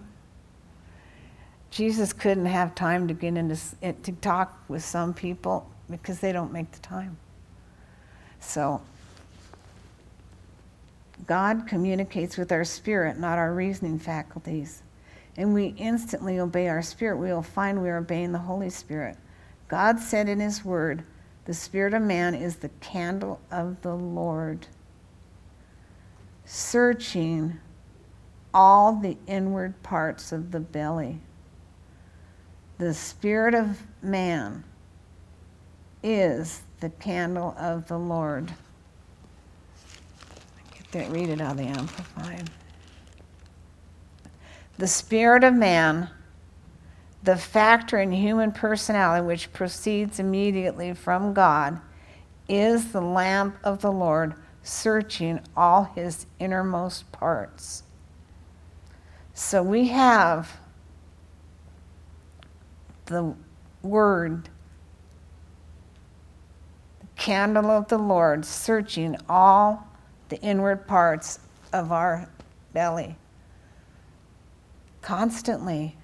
Jesus 1.70 2.14
couldn't 2.14 2.48
have 2.48 2.74
time 2.74 3.08
to 3.08 3.14
get 3.14 3.38
into 3.38 3.56
eh, 3.84 3.94
to 4.02 4.12
talk 4.14 4.60
with 4.68 4.84
some 4.84 5.14
people 5.14 5.70
because 5.88 6.20
they 6.20 6.32
don't 6.32 6.52
make 6.52 6.72
the 6.72 6.80
time. 6.80 7.16
So 8.40 8.82
God 11.28 11.68
communicates 11.68 12.38
with 12.38 12.52
our 12.52 12.64
spirit, 12.64 13.20
not 13.20 13.38
our 13.38 13.54
reasoning 13.54 14.00
faculties. 14.00 14.82
And 15.38 15.54
we 15.54 15.76
instantly 15.78 16.40
obey 16.40 16.68
our 16.68 16.82
spirit. 16.82 17.18
We 17.18 17.32
will 17.32 17.44
find 17.44 17.84
we 17.84 17.90
are 17.90 17.98
obeying 17.98 18.32
the 18.32 18.40
Holy 18.40 18.72
Spirit. 18.72 19.16
God 19.68 20.00
said 20.00 20.28
in 20.28 20.40
His 20.40 20.66
Word, 20.66 21.04
The 21.46 21.54
spirit 21.54 21.94
of 21.94 22.02
man 22.02 22.34
is 22.34 22.56
the 22.56 22.70
candle 22.82 23.40
of 23.52 23.80
the 23.84 23.94
Lord, 23.94 24.66
searching 26.46 27.60
all 28.56 28.96
the 28.96 29.18
inward 29.28 29.84
parts 29.84 30.32
of 30.32 30.52
the 30.52 30.62
belly. 30.62 31.20
The 32.78 32.94
spirit 32.94 33.54
of 33.54 33.84
man 34.02 34.64
is 36.02 36.64
the 36.80 36.90
candle 36.90 37.54
of 37.60 37.88
the 37.90 38.00
Lord. 38.00 38.54
Get 40.74 40.92
that, 40.92 41.12
read 41.12 41.28
it 41.28 41.42
out 41.42 41.58
the 41.58 41.64
Amplified. 41.64 42.50
The 44.78 44.88
spirit 44.88 45.44
of 45.44 45.54
man, 45.54 46.10
the 47.24 47.36
factor 47.36 48.00
in 48.00 48.14
human 48.14 48.54
personality 48.54 49.26
which 49.26 49.52
proceeds 49.52 50.18
immediately 50.18 50.94
from 50.94 51.34
God, 51.34 51.82
is 52.48 52.94
the 52.94 53.02
lamp 53.02 53.58
of 53.66 53.82
the 53.82 53.92
Lord, 53.92 54.34
searching 54.64 55.42
all 55.58 55.92
his 55.96 56.26
innermost 56.40 57.12
parts. 57.12 57.84
So 59.36 59.62
we 59.62 59.90
have 59.90 60.58
the 63.06 63.36
word, 63.84 64.50
the 67.02 67.08
candle 67.18 67.70
of 67.70 67.90
the 67.90 67.98
Lord, 67.98 68.46
searching 68.46 69.18
all 69.28 69.88
the 70.30 70.40
inward 70.42 70.88
parts 70.88 71.40
of 71.74 71.92
our 71.92 72.30
belly 72.74 73.18
constantly. 75.02 75.96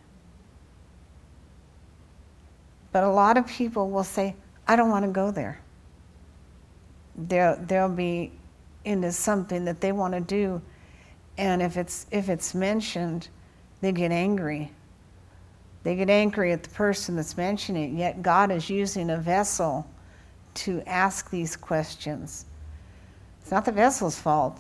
But 2.91 3.05
a 3.05 3.09
lot 3.09 3.37
of 3.37 3.47
people 3.47 3.89
will 3.89 4.03
say, 4.03 4.35
I 4.67 4.75
don't 4.75 4.89
want 4.89 5.05
to 5.05 5.11
go 5.11 5.31
there. 5.31 5.61
They'll, 7.15 7.57
they'll 7.65 7.89
be 7.89 8.33
into 8.83 9.11
something 9.13 9.63
that 9.65 9.79
they 9.79 9.93
want 9.93 10.13
to 10.13 10.19
do 10.19 10.61
and 11.41 11.59
if 11.59 11.75
it's 11.75 12.05
if 12.11 12.29
it's 12.29 12.53
mentioned, 12.53 13.27
they 13.81 13.91
get 13.91 14.11
angry. 14.11 14.71
They 15.81 15.95
get 15.95 16.07
angry 16.07 16.51
at 16.51 16.61
the 16.61 16.69
person 16.69 17.15
that's 17.15 17.35
mentioning 17.35 17.95
it, 17.95 17.97
yet 17.97 18.21
God 18.21 18.51
is 18.51 18.69
using 18.69 19.09
a 19.09 19.17
vessel 19.17 19.87
to 20.53 20.83
ask 20.85 21.31
these 21.31 21.55
questions. 21.55 22.45
It's 23.41 23.49
not 23.49 23.65
the 23.65 23.71
vessel's 23.71 24.19
fault, 24.19 24.59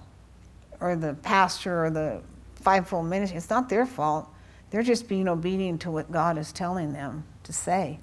or 0.79 0.95
the 0.95 1.13
pastor, 1.21 1.85
or 1.85 1.91
the 1.91 2.21
fivefold 2.55 3.05
ministry. 3.05 3.37
It's 3.37 3.51
not 3.51 3.69
their 3.69 3.85
fault. 3.85 4.27
They're 4.71 4.81
just 4.81 5.07
being 5.07 5.27
obedient 5.27 5.81
to 5.81 5.91
what 5.91 6.11
God 6.11 6.39
is 6.39 6.51
telling 6.51 6.93
them 6.93 7.23
to 7.43 7.53
say. 7.53 7.99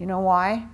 You 0.00 0.06
know 0.06 0.20
why? 0.20 0.66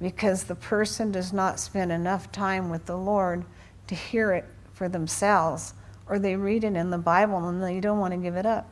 Because 0.00 0.44
the 0.44 0.54
person 0.54 1.12
does 1.12 1.34
not 1.34 1.60
spend 1.60 1.92
enough 1.92 2.32
time 2.32 2.70
with 2.70 2.86
the 2.86 2.96
Lord 2.96 3.44
to 3.88 3.94
hear 3.94 4.32
it 4.32 4.46
for 4.72 4.88
themselves 4.88 5.74
or 6.08 6.18
they 6.18 6.36
read 6.36 6.64
it 6.64 6.74
in 6.74 6.90
the 6.90 6.98
Bible 6.98 7.48
and 7.48 7.62
they 7.62 7.80
don't 7.80 7.98
want 7.98 8.12
to 8.12 8.18
give 8.18 8.36
it 8.36 8.46
up. 8.46 8.68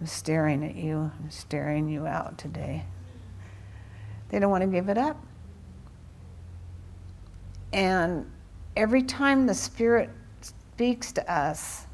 I'm 0.00 0.06
staring 0.06 0.64
at 0.64 0.74
you, 0.74 1.10
I'm 1.18 1.30
staring 1.30 1.88
you 1.88 2.06
out 2.06 2.38
today. 2.38 2.84
They 4.28 4.38
don't 4.38 4.50
want 4.50 4.62
to 4.62 4.68
give 4.68 4.88
it 4.88 4.98
up. 4.98 5.16
And 7.72 8.30
every 8.76 9.02
time 9.02 9.46
the 9.46 9.54
Spirit 9.54 10.10
speaks 10.40 11.12
to 11.12 11.32
us 11.32 11.86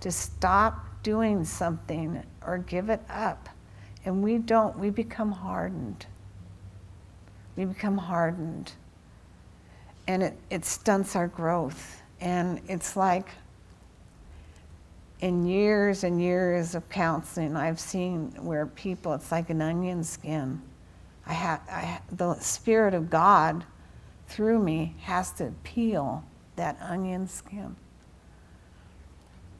to 0.00 0.10
stop 0.10 1.02
doing 1.02 1.44
something 1.44 2.22
or 2.46 2.58
give 2.58 2.90
it 2.90 3.02
up, 3.08 3.48
and 4.04 4.22
we 4.22 4.38
don't, 4.38 4.78
we 4.78 4.90
become 4.90 5.32
hardened. 5.32 6.06
We 7.56 7.64
become 7.64 7.96
hardened. 7.96 8.72
And 10.06 10.22
it, 10.22 10.38
it 10.50 10.64
stunts 10.64 11.16
our 11.16 11.28
growth. 11.28 12.02
And 12.24 12.62
it's 12.68 12.96
like 12.96 13.28
in 15.20 15.44
years 15.44 16.04
and 16.04 16.20
years 16.20 16.74
of 16.74 16.88
counseling, 16.88 17.54
I've 17.54 17.78
seen 17.78 18.30
where 18.40 18.64
people, 18.64 19.12
it's 19.12 19.30
like 19.30 19.50
an 19.50 19.60
onion 19.60 20.02
skin. 20.02 20.60
I 21.26 21.34
have, 21.34 21.60
I, 21.70 22.00
the 22.10 22.34
Spirit 22.36 22.94
of 22.94 23.10
God 23.10 23.64
through 24.26 24.58
me 24.58 24.94
has 25.02 25.32
to 25.32 25.52
peel 25.64 26.24
that 26.56 26.78
onion 26.80 27.28
skin. 27.28 27.76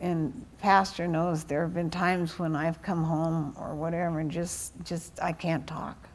And 0.00 0.46
Pastor 0.58 1.06
knows 1.06 1.44
there 1.44 1.62
have 1.62 1.74
been 1.74 1.90
times 1.90 2.38
when 2.38 2.56
I've 2.56 2.80
come 2.80 3.04
home 3.04 3.54
or 3.60 3.74
whatever 3.74 4.20
and 4.20 4.30
just, 4.30 4.72
just 4.84 5.22
I 5.22 5.32
can't 5.32 5.66
talk. 5.66 6.08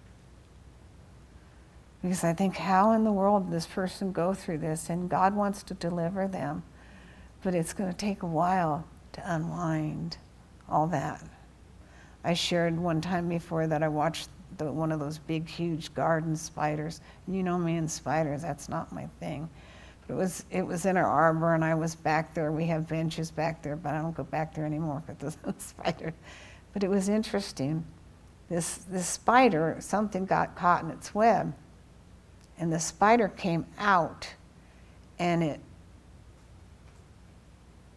Because 2.02 2.24
I 2.24 2.34
think, 2.34 2.56
how 2.56 2.94
in 2.94 3.04
the 3.04 3.12
world 3.12 3.46
did 3.46 3.54
this 3.54 3.66
person 3.66 4.12
go 4.12 4.34
through 4.34 4.60
this? 4.60 4.90
And 4.90 5.10
God 5.10 5.36
wants 5.36 5.64
to 5.64 5.74
deliver 5.74 6.28
them. 6.28 6.64
But 7.44 7.56
it's 7.56 7.74
going 7.74 7.90
to 7.92 7.98
take 7.98 8.24
a 8.24 8.28
while 8.28 8.86
to 9.14 9.34
unwind 9.36 10.18
all 10.70 10.88
that. 10.88 11.24
I 12.24 12.34
shared 12.34 12.78
one 12.78 13.02
time 13.02 13.28
before 13.28 13.68
that 13.68 13.84
I 13.84 13.88
watched 13.88 14.30
the, 14.58 14.72
one 14.72 14.92
of 14.92 15.00
those 15.00 15.18
big, 15.18 15.48
huge 15.48 15.94
garden 15.94 16.36
spiders. 16.36 17.02
You 17.28 17.44
know 17.44 17.58
me 17.58 17.78
and 17.78 17.90
spiders, 17.90 18.42
that's 18.42 18.70
not 18.70 18.92
my 18.92 19.08
thing. 19.20 19.50
But 20.02 20.14
it 20.14 20.18
was, 20.18 20.46
it 20.52 20.66
was 20.66 20.86
in 20.86 20.98
our 20.98 21.06
arbor, 21.06 21.54
and 21.54 21.64
I 21.64 21.76
was 21.76 21.96
back 21.96 22.34
there. 22.34 22.52
We 22.52 22.66
have 22.66 22.88
benches 22.88 23.32
back 23.32 23.62
there, 23.62 23.76
but 23.76 23.94
I 23.94 24.02
don't 24.02 24.16
go 24.16 24.24
back 24.24 24.54
there 24.54 24.66
anymore 24.66 25.02
because 25.06 25.38
there's 25.44 25.56
a 25.56 25.60
spider. 25.60 26.14
But 26.74 26.84
it 26.84 26.90
was 26.90 27.10
interesting. 27.10 27.86
This, 28.50 28.80
this 28.90 29.08
spider, 29.08 29.78
something 29.80 30.26
got 30.26 30.56
caught 30.56 30.84
in 30.84 30.90
its 30.90 31.14
web, 31.14 31.54
and 32.60 32.72
the 32.72 32.80
spider 32.80 33.30
came 33.30 33.66
out, 33.78 34.28
and 35.18 35.44
it 35.44 35.60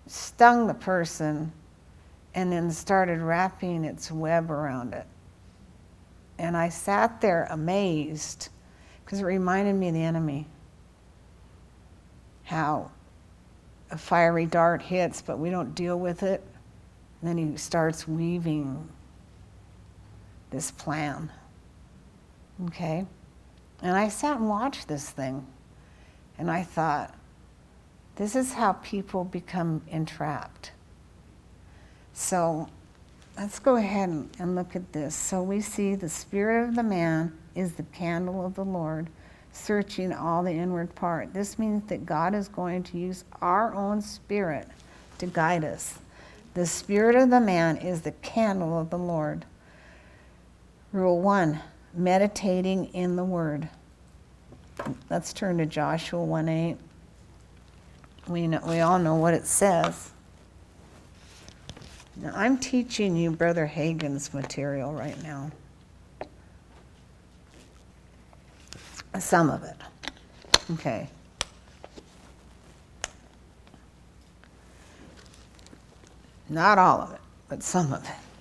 stung 0.06 0.66
the 0.66 0.74
person 0.74 1.52
and 2.34 2.52
then 2.52 2.70
started 2.70 3.20
wrapping 3.20 3.84
its 3.84 4.10
web 4.10 4.50
around 4.50 4.94
it. 4.94 5.06
And 6.38 6.56
I 6.56 6.68
sat 6.70 7.20
there 7.20 7.46
amazed 7.50 8.48
because 9.04 9.20
it 9.20 9.24
reminded 9.24 9.74
me 9.74 9.88
of 9.88 9.94
the 9.94 10.02
enemy. 10.02 10.46
How 12.44 12.90
a 13.90 13.98
fiery 13.98 14.46
dart 14.46 14.82
hits, 14.82 15.20
but 15.20 15.38
we 15.38 15.50
don't 15.50 15.74
deal 15.74 15.98
with 15.98 16.22
it. 16.22 16.42
And 17.20 17.28
then 17.28 17.36
he 17.36 17.56
starts 17.56 18.08
weaving 18.08 18.88
this 20.50 20.70
plan. 20.70 21.30
Okay? 22.66 23.06
And 23.82 23.96
I 23.96 24.08
sat 24.08 24.38
and 24.38 24.48
watched 24.48 24.88
this 24.88 25.10
thing. 25.10 25.46
And 26.38 26.50
I 26.50 26.62
thought, 26.62 27.14
this 28.16 28.36
is 28.36 28.52
how 28.52 28.74
people 28.74 29.24
become 29.24 29.82
entrapped. 29.88 30.72
So 32.12 32.68
let's 33.36 33.58
go 33.58 33.76
ahead 33.76 34.08
and 34.38 34.54
look 34.54 34.76
at 34.76 34.92
this. 34.92 35.14
So 35.14 35.42
we 35.42 35.60
see 35.60 35.94
the 35.94 36.08
spirit 36.08 36.68
of 36.68 36.74
the 36.76 36.82
man 36.82 37.36
is 37.54 37.72
the 37.72 37.82
candle 37.84 38.44
of 38.44 38.54
the 38.54 38.64
Lord, 38.64 39.08
searching 39.52 40.12
all 40.12 40.42
the 40.42 40.52
inward 40.52 40.94
part. 40.94 41.32
This 41.34 41.58
means 41.58 41.88
that 41.88 42.06
God 42.06 42.34
is 42.34 42.48
going 42.48 42.82
to 42.84 42.98
use 42.98 43.24
our 43.40 43.74
own 43.74 44.00
spirit 44.00 44.68
to 45.18 45.26
guide 45.26 45.64
us. 45.64 45.98
The 46.54 46.66
spirit 46.66 47.16
of 47.16 47.30
the 47.30 47.40
man 47.40 47.78
is 47.78 48.02
the 48.02 48.12
candle 48.12 48.78
of 48.78 48.90
the 48.90 48.98
Lord. 48.98 49.44
Rule 50.92 51.20
one 51.20 51.60
meditating 51.94 52.86
in 52.94 53.16
the 53.16 53.24
word. 53.24 53.68
Let's 55.10 55.32
turn 55.32 55.58
to 55.58 55.66
Joshua 55.66 56.22
1 56.22 56.48
8 56.48 56.76
we, 58.28 58.46
know, 58.46 58.60
we 58.66 58.80
all 58.80 58.98
know 58.98 59.16
what 59.16 59.34
it 59.34 59.46
says. 59.46 60.10
Now, 62.16 62.32
I'm 62.34 62.58
teaching 62.58 63.16
you 63.16 63.30
Brother 63.30 63.66
Hagin's 63.66 64.32
material 64.32 64.92
right 64.92 65.20
now. 65.22 65.50
Some 69.18 69.50
of 69.50 69.62
it. 69.64 69.76
Okay. 70.72 71.08
Not 76.48 76.78
all 76.78 77.00
of 77.00 77.12
it, 77.12 77.20
but 77.48 77.62
some 77.62 77.92
of 77.92 78.04
it. 78.04 78.31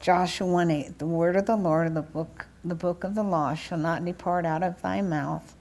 Joshua 0.00 0.46
1 0.46 0.70
8, 0.70 0.98
the 0.98 1.06
word 1.06 1.36
of 1.36 1.46
the 1.46 1.56
Lord, 1.56 1.86
of 1.86 1.94
the 1.94 2.02
book, 2.02 2.46
the 2.64 2.74
book 2.74 3.04
of 3.04 3.14
the 3.14 3.22
law, 3.22 3.54
shall 3.54 3.78
not 3.78 4.04
depart 4.04 4.44
out 4.46 4.62
of 4.62 4.80
thy 4.82 5.02
mouth 5.02 5.54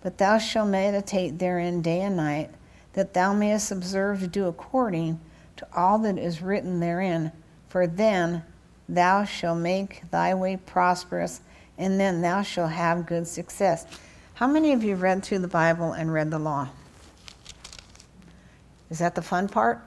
but 0.00 0.18
thou 0.18 0.38
shalt 0.38 0.68
meditate 0.68 1.38
therein 1.38 1.82
day 1.82 2.00
and 2.00 2.16
night, 2.16 2.50
that 2.92 3.14
thou 3.14 3.32
mayest 3.32 3.70
observe 3.70 4.20
to 4.20 4.26
do 4.26 4.46
according 4.46 5.20
to 5.56 5.66
all 5.74 5.98
that 5.98 6.18
is 6.18 6.40
written 6.40 6.80
therein. 6.80 7.32
For 7.68 7.86
then 7.86 8.44
thou 8.88 9.24
shalt 9.24 9.58
make 9.58 10.08
thy 10.10 10.34
way 10.34 10.56
prosperous, 10.56 11.40
and 11.76 11.98
then 11.98 12.22
thou 12.22 12.42
shalt 12.42 12.70
have 12.70 13.06
good 13.06 13.26
success. 13.26 13.86
How 14.34 14.46
many 14.46 14.72
of 14.72 14.84
you 14.84 14.90
have 14.90 15.02
read 15.02 15.24
through 15.24 15.40
the 15.40 15.48
Bible 15.48 15.92
and 15.92 16.12
read 16.12 16.30
the 16.30 16.38
law? 16.38 16.68
Is 18.88 19.00
that 19.00 19.14
the 19.14 19.22
fun 19.22 19.48
part? 19.48 19.82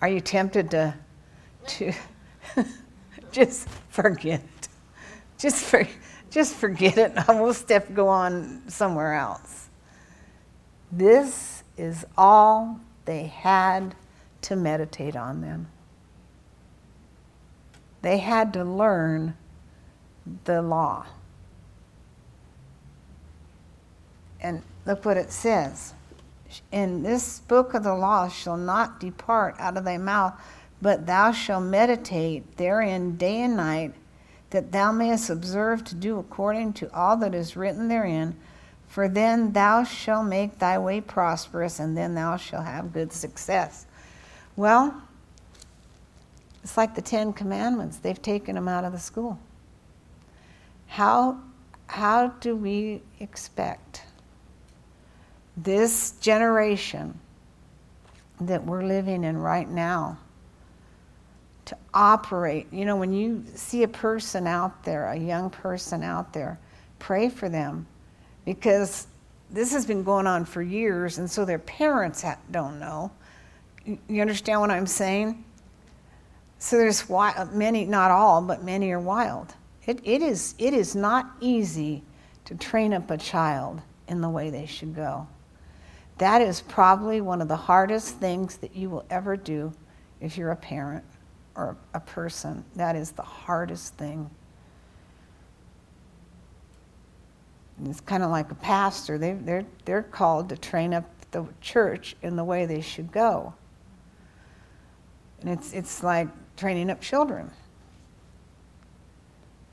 Are 0.00 0.08
you 0.08 0.20
tempted 0.20 0.70
to, 0.70 0.94
to 1.66 1.92
just 3.32 3.68
forget? 3.90 4.42
Just 5.38 5.64
forget 5.64 5.90
just 6.30 6.54
forget 6.54 6.96
it. 6.96 7.12
I 7.28 7.40
will 7.40 7.54
step 7.54 7.92
go 7.92 8.08
on 8.08 8.62
somewhere 8.68 9.14
else. 9.14 9.68
This 10.90 11.62
is 11.76 12.06
all 12.16 12.80
they 13.04 13.24
had 13.24 13.94
to 14.42 14.56
meditate 14.56 15.16
on 15.16 15.40
them. 15.40 15.68
They 18.02 18.18
had 18.18 18.52
to 18.54 18.64
learn 18.64 19.36
the 20.44 20.62
law. 20.62 21.06
And 24.40 24.62
look 24.86 25.04
what 25.04 25.16
it 25.16 25.32
says. 25.32 25.94
In 26.72 27.02
this 27.02 27.40
book 27.40 27.74
of 27.74 27.84
the 27.84 27.94
law 27.94 28.28
shall 28.28 28.56
not 28.56 29.00
depart 29.00 29.56
out 29.58 29.76
of 29.76 29.84
thy 29.84 29.98
mouth, 29.98 30.34
but 30.82 31.06
thou 31.06 31.32
shalt 31.32 31.64
meditate 31.64 32.56
therein 32.56 33.16
day 33.16 33.42
and 33.42 33.56
night 33.56 33.94
that 34.50 34.72
thou 34.72 34.90
mayest 34.92 35.30
observe 35.30 35.84
to 35.84 35.94
do 35.94 36.18
according 36.18 36.72
to 36.74 36.92
all 36.92 37.16
that 37.18 37.34
is 37.34 37.56
written 37.56 37.88
therein. 37.88 38.36
For 38.88 39.08
then 39.08 39.52
thou 39.52 39.84
shalt 39.84 40.26
make 40.26 40.58
thy 40.58 40.78
way 40.78 41.00
prosperous, 41.00 41.78
and 41.78 41.96
then 41.96 42.14
thou 42.14 42.36
shalt 42.36 42.64
have 42.64 42.92
good 42.92 43.12
success. 43.12 43.86
Well, 44.56 45.00
it's 46.64 46.76
like 46.76 46.94
the 46.94 47.02
Ten 47.02 47.32
Commandments. 47.32 47.98
They've 47.98 48.20
taken 48.20 48.56
them 48.56 48.66
out 48.66 48.84
of 48.84 48.92
the 48.92 48.98
school. 48.98 49.38
How, 50.88 51.38
how 51.86 52.28
do 52.40 52.56
we 52.56 53.02
expect 53.20 54.02
this 55.62 56.12
generation 56.20 57.18
that 58.40 58.64
we're 58.64 58.84
living 58.84 59.24
in 59.24 59.36
right 59.36 59.68
now? 59.68 60.18
to 61.70 61.76
operate. 61.94 62.66
You 62.72 62.84
know, 62.84 62.96
when 62.96 63.12
you 63.12 63.44
see 63.54 63.84
a 63.84 63.88
person 63.88 64.48
out 64.48 64.82
there, 64.84 65.06
a 65.06 65.16
young 65.16 65.50
person 65.50 66.02
out 66.02 66.32
there, 66.32 66.58
pray 66.98 67.28
for 67.28 67.48
them 67.48 67.86
because 68.44 69.06
this 69.50 69.72
has 69.72 69.86
been 69.86 70.02
going 70.02 70.26
on 70.26 70.44
for 70.44 70.62
years, 70.62 71.18
and 71.18 71.30
so 71.30 71.44
their 71.44 71.60
parents 71.60 72.24
don't 72.50 72.80
know. 72.80 73.12
You 73.84 74.20
understand 74.20 74.60
what 74.60 74.70
I'm 74.70 74.86
saying? 74.86 75.44
So 76.58 76.76
there's 76.76 77.08
many, 77.52 77.84
not 77.84 78.10
all, 78.10 78.42
but 78.42 78.64
many 78.64 78.90
are 78.90 79.00
wild. 79.00 79.54
It, 79.86 80.00
it, 80.02 80.22
is, 80.22 80.56
it 80.58 80.74
is 80.74 80.96
not 80.96 81.30
easy 81.40 82.02
to 82.46 82.56
train 82.56 82.92
up 82.92 83.12
a 83.12 83.16
child 83.16 83.80
in 84.08 84.20
the 84.20 84.28
way 84.28 84.50
they 84.50 84.66
should 84.66 84.94
go. 84.94 85.28
That 86.20 86.42
is 86.42 86.60
probably 86.60 87.22
one 87.22 87.40
of 87.40 87.48
the 87.48 87.56
hardest 87.56 88.16
things 88.16 88.58
that 88.58 88.76
you 88.76 88.90
will 88.90 89.06
ever 89.08 89.38
do 89.38 89.72
if 90.20 90.36
you're 90.36 90.50
a 90.50 90.56
parent 90.56 91.02
or 91.56 91.78
a 91.94 92.00
person. 92.00 92.62
That 92.76 92.94
is 92.94 93.12
the 93.12 93.22
hardest 93.22 93.94
thing. 93.94 94.28
And 97.78 97.88
it's 97.88 98.02
kind 98.02 98.22
of 98.22 98.30
like 98.30 98.50
a 98.50 98.54
pastor. 98.54 99.16
They, 99.16 99.32
they're, 99.32 99.64
they're 99.86 100.02
called 100.02 100.50
to 100.50 100.58
train 100.58 100.92
up 100.92 101.06
the 101.30 101.46
church 101.62 102.14
in 102.20 102.36
the 102.36 102.44
way 102.44 102.66
they 102.66 102.82
should 102.82 103.10
go. 103.10 103.54
And 105.40 105.48
it's, 105.48 105.72
it's 105.72 106.02
like 106.02 106.28
training 106.58 106.90
up 106.90 107.00
children. 107.00 107.50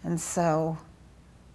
And 0.05 0.17
so, 0.17 0.77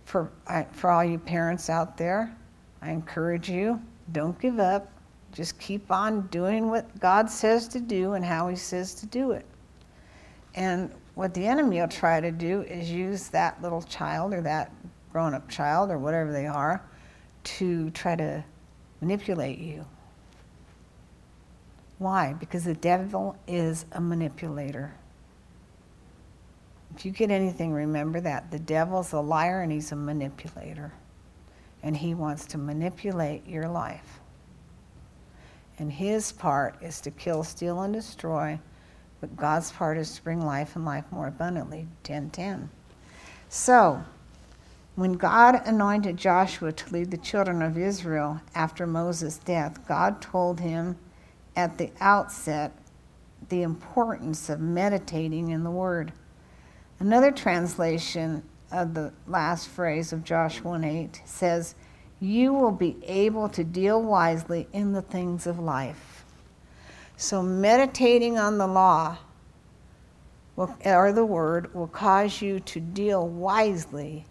for, 0.04 0.30
I, 0.46 0.64
for 0.72 0.90
all 0.90 1.02
you 1.02 1.18
parents 1.18 1.70
out 1.70 1.96
there, 1.96 2.36
I 2.82 2.90
encourage 2.90 3.48
you 3.48 3.80
don't 4.10 4.38
give 4.40 4.58
up. 4.58 4.90
Just 5.32 5.58
keep 5.58 5.90
on 5.90 6.26
doing 6.28 6.68
what 6.68 6.98
God 7.00 7.30
says 7.30 7.68
to 7.68 7.80
do 7.80 8.12
and 8.12 8.24
how 8.24 8.48
He 8.48 8.56
says 8.56 8.94
to 8.94 9.06
do 9.06 9.32
it. 9.32 9.46
And 10.54 10.92
what 11.14 11.34
the 11.34 11.46
enemy 11.46 11.80
will 11.80 11.88
try 11.88 12.20
to 12.20 12.30
do 12.30 12.62
is 12.62 12.90
use 12.90 13.28
that 13.28 13.62
little 13.62 13.82
child 13.82 14.34
or 14.34 14.40
that 14.42 14.72
grown 15.12 15.34
up 15.34 15.48
child 15.48 15.90
or 15.90 15.98
whatever 15.98 16.32
they 16.32 16.46
are 16.46 16.82
to 17.44 17.90
try 17.90 18.16
to 18.16 18.44
manipulate 19.00 19.58
you. 19.58 19.84
Why? 21.98 22.32
Because 22.32 22.64
the 22.64 22.74
devil 22.74 23.36
is 23.46 23.84
a 23.92 24.00
manipulator. 24.00 24.94
If 26.96 27.06
you 27.06 27.12
get 27.12 27.30
anything, 27.30 27.72
remember 27.72 28.20
that. 28.20 28.50
The 28.50 28.58
devil's 28.58 29.12
a 29.12 29.20
liar 29.20 29.62
and 29.62 29.72
he's 29.72 29.92
a 29.92 29.96
manipulator. 29.96 30.92
And 31.82 31.96
he 31.96 32.14
wants 32.14 32.46
to 32.46 32.58
manipulate 32.58 33.46
your 33.46 33.68
life. 33.68 34.20
And 35.78 35.92
his 35.92 36.32
part 36.32 36.76
is 36.80 37.00
to 37.00 37.10
kill, 37.10 37.42
steal, 37.42 37.80
and 37.80 37.92
destroy 37.92 38.60
but 39.22 39.36
God's 39.36 39.70
part 39.70 39.98
is 39.98 40.16
to 40.16 40.22
bring 40.22 40.44
life 40.44 40.74
and 40.74 40.84
life 40.84 41.04
more 41.12 41.28
abundantly. 41.28 41.86
1010. 42.04 42.68
So, 43.48 44.02
when 44.96 45.12
God 45.12 45.62
anointed 45.64 46.16
Joshua 46.16 46.72
to 46.72 46.92
lead 46.92 47.12
the 47.12 47.16
children 47.18 47.62
of 47.62 47.78
Israel 47.78 48.40
after 48.56 48.84
Moses' 48.84 49.38
death, 49.38 49.86
God 49.86 50.20
told 50.20 50.58
him 50.58 50.98
at 51.54 51.78
the 51.78 51.92
outset 52.00 52.72
the 53.48 53.62
importance 53.62 54.48
of 54.48 54.58
meditating 54.58 55.50
in 55.50 55.62
the 55.62 55.70
Word. 55.70 56.12
Another 56.98 57.30
translation 57.30 58.42
of 58.72 58.94
the 58.94 59.12
last 59.26 59.68
phrase 59.68 60.12
of 60.12 60.24
Joshua 60.24 60.70
1 60.72 60.84
8 60.84 61.22
says, 61.24 61.74
You 62.20 62.52
will 62.52 62.72
be 62.72 62.96
able 63.04 63.48
to 63.50 63.62
deal 63.62 64.02
wisely 64.02 64.66
in 64.72 64.92
the 64.92 65.02
things 65.02 65.46
of 65.46 65.58
life. 65.58 66.24
So, 67.16 67.42
meditating 67.42 68.38
on 68.38 68.58
the 68.58 68.66
law 68.66 69.18
will, 70.56 70.74
or 70.84 71.12
the 71.12 71.24
word 71.24 71.72
will 71.74 71.86
cause 71.86 72.42
you 72.42 72.60
to 72.60 72.80
deal 72.80 73.28
wisely 73.28 74.24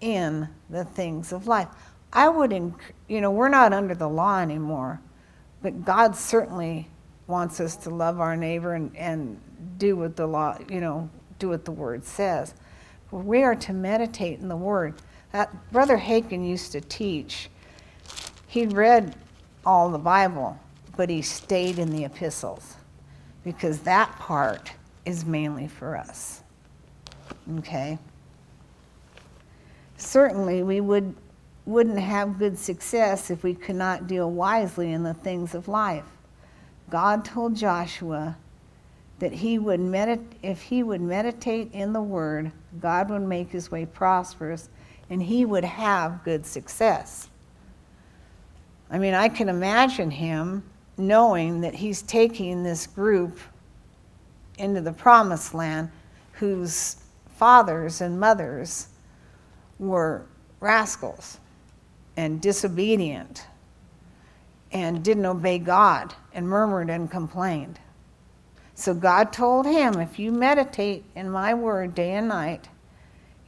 in 0.00 0.48
the 0.68 0.84
things 0.84 1.32
of 1.32 1.46
life. 1.46 1.68
I 2.12 2.28
would, 2.28 2.52
you 3.08 3.20
know, 3.20 3.30
we're 3.30 3.48
not 3.48 3.72
under 3.72 3.94
the 3.94 4.08
law 4.08 4.40
anymore, 4.40 5.00
but 5.62 5.84
God 5.84 6.14
certainly 6.14 6.88
wants 7.26 7.58
us 7.60 7.76
to 7.76 7.90
love 7.90 8.20
our 8.20 8.36
neighbor 8.36 8.74
and, 8.74 8.94
and 8.96 9.40
do 9.78 9.96
what 9.96 10.14
the 10.16 10.26
law, 10.26 10.58
you 10.68 10.80
know, 10.80 11.08
do 11.38 11.48
what 11.48 11.64
the 11.64 11.72
word 11.72 12.04
says. 12.04 12.54
We 13.22 13.44
are 13.44 13.54
to 13.54 13.72
meditate 13.72 14.40
in 14.40 14.48
the 14.48 14.56
word. 14.56 14.94
That 15.30 15.70
Brother 15.70 15.96
Hagin 15.96 16.48
used 16.48 16.72
to 16.72 16.80
teach. 16.80 17.48
He 18.48 18.66
read 18.66 19.14
all 19.64 19.88
the 19.88 19.98
Bible, 19.98 20.58
but 20.96 21.08
he 21.08 21.22
stayed 21.22 21.78
in 21.78 21.90
the 21.90 22.04
epistles 22.04 22.74
because 23.44 23.80
that 23.80 24.10
part 24.18 24.72
is 25.04 25.24
mainly 25.24 25.68
for 25.68 25.96
us. 25.96 26.42
Okay? 27.58 27.98
Certainly, 29.96 30.64
we 30.64 30.80
would, 30.80 31.14
wouldn't 31.66 32.00
have 32.00 32.38
good 32.38 32.58
success 32.58 33.30
if 33.30 33.44
we 33.44 33.54
could 33.54 33.76
not 33.76 34.08
deal 34.08 34.30
wisely 34.30 34.92
in 34.92 35.04
the 35.04 35.14
things 35.14 35.54
of 35.54 35.68
life. 35.68 36.04
God 36.90 37.24
told 37.24 37.54
Joshua 37.54 38.36
that 39.20 39.32
he 39.32 39.58
would 39.58 39.80
medit- 39.80 40.34
if 40.42 40.62
he 40.62 40.82
would 40.82 41.00
meditate 41.00 41.72
in 41.72 41.92
the 41.92 42.02
word, 42.02 42.50
God 42.80 43.10
would 43.10 43.22
make 43.22 43.50
his 43.50 43.70
way 43.70 43.86
prosperous 43.86 44.68
and 45.10 45.22
he 45.22 45.44
would 45.44 45.64
have 45.64 46.24
good 46.24 46.46
success. 46.46 47.28
I 48.90 48.98
mean, 48.98 49.14
I 49.14 49.28
can 49.28 49.48
imagine 49.48 50.10
him 50.10 50.62
knowing 50.96 51.60
that 51.62 51.74
he's 51.74 52.02
taking 52.02 52.62
this 52.62 52.86
group 52.86 53.38
into 54.58 54.80
the 54.80 54.92
promised 54.92 55.54
land 55.54 55.90
whose 56.32 56.96
fathers 57.36 58.00
and 58.00 58.18
mothers 58.18 58.88
were 59.78 60.26
rascals 60.60 61.38
and 62.16 62.40
disobedient 62.40 63.46
and 64.72 65.02
didn't 65.02 65.26
obey 65.26 65.58
God 65.58 66.14
and 66.32 66.48
murmured 66.48 66.90
and 66.90 67.10
complained. 67.10 67.78
So 68.74 68.92
God 68.94 69.32
told 69.32 69.66
him, 69.66 70.00
If 70.00 70.18
you 70.18 70.32
meditate 70.32 71.04
in 71.14 71.30
my 71.30 71.54
word 71.54 71.94
day 71.94 72.12
and 72.12 72.28
night, 72.28 72.68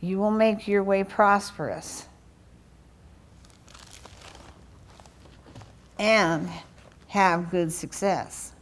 you 0.00 0.18
will 0.18 0.30
make 0.30 0.68
your 0.68 0.84
way 0.84 1.02
prosperous. 1.02 2.06
And 5.98 6.48
have 7.08 7.50
good 7.50 7.72
success. 7.72 8.52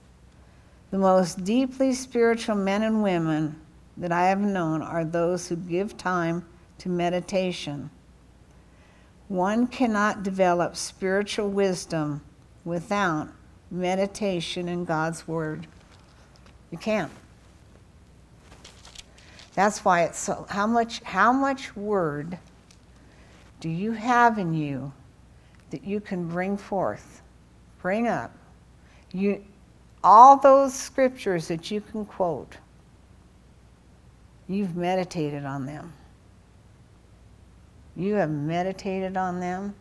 The 0.90 0.98
most 0.98 1.44
deeply 1.44 1.92
spiritual 1.92 2.55
men 2.55 2.83
and 2.83 3.03
women 3.03 3.61
that 3.96 4.12
I 4.12 4.29
have 4.29 4.40
known 4.40 4.81
are 4.81 5.05
those 5.05 5.48
who 5.48 5.57
give 5.57 5.96
time 5.96 6.44
to 6.79 6.88
meditation. 6.88 7.90
One 9.29 9.66
cannot 9.66 10.22
develop 10.22 10.77
spiritual 10.77 11.48
wisdom 11.48 12.20
without 12.64 13.29
meditation 13.70 14.68
in 14.68 14.85
God's 14.85 15.27
Word. 15.27 15.66
You 16.70 16.79
can't. 16.79 17.12
That's 19.55 19.85
why 19.85 20.03
it's 20.03 20.18
so 20.18 20.46
how 20.48 20.66
much 20.66 21.00
how 21.03 21.33
much 21.33 21.77
word 21.77 22.38
do 23.61 23.68
you 23.68 23.92
have 23.92 24.38
in 24.38 24.53
you 24.53 24.92
that 25.70 25.85
you 25.85 26.00
can 26.00 26.29
bring 26.29 26.57
forth, 26.57 27.22
bring 27.81 28.09
up 28.09 28.33
you, 29.14 29.42
all 30.03 30.37
those 30.37 30.74
scriptures 30.74 31.46
that 31.48 31.70
you 31.70 31.81
can 31.81 32.05
quote, 32.05 32.57
you've 34.48 34.77
meditated 34.77 35.44
on 35.44 35.64
them. 35.64 35.92
You 37.96 38.14
have 38.14 38.31
meditated 38.31 39.16
on 39.16 39.38
them 39.38 39.74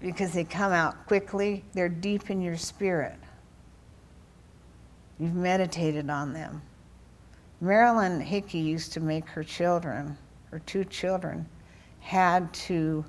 because 0.00 0.32
they 0.32 0.44
come 0.44 0.72
out 0.72 1.06
quickly, 1.06 1.64
they're 1.74 1.88
deep 1.88 2.30
in 2.30 2.40
your 2.40 2.56
spirit. 2.56 3.16
You've 5.18 5.34
meditated 5.34 6.08
on 6.08 6.32
them. 6.32 6.62
Marilyn 7.60 8.20
Hickey 8.20 8.58
used 8.58 8.94
to 8.94 9.00
make 9.00 9.28
her 9.28 9.44
children, 9.44 10.16
her 10.50 10.60
two 10.60 10.84
children, 10.84 11.46
had 12.00 12.52
to 12.54 13.04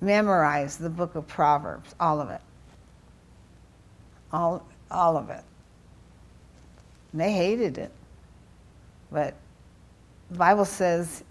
memorize 0.00 0.78
the 0.78 0.88
book 0.88 1.14
of 1.14 1.26
Proverbs, 1.28 1.94
all 2.00 2.20
of 2.20 2.30
it. 2.30 2.40
All, 4.32 4.66
all 4.90 5.18
of 5.18 5.28
it. 5.28 5.44
And 7.12 7.20
they 7.20 7.32
hated 7.32 7.76
it. 7.76 7.92
But 9.10 9.34
the 10.30 10.38
Bible 10.38 10.64
says 10.64 11.22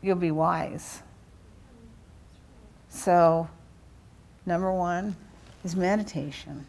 you'll 0.00 0.16
be 0.16 0.30
wise. 0.30 1.02
So, 2.90 3.48
number 4.44 4.72
one 4.72 5.16
is 5.64 5.74
meditation. 5.74 6.66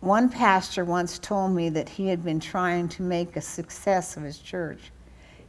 One 0.00 0.28
pastor 0.28 0.84
once 0.84 1.18
told 1.18 1.52
me 1.52 1.68
that 1.70 1.88
he 1.88 2.08
had 2.08 2.24
been 2.24 2.40
trying 2.40 2.88
to 2.90 3.02
make 3.02 3.36
a 3.36 3.40
success 3.40 4.16
of 4.16 4.22
his 4.22 4.38
church. 4.38 4.90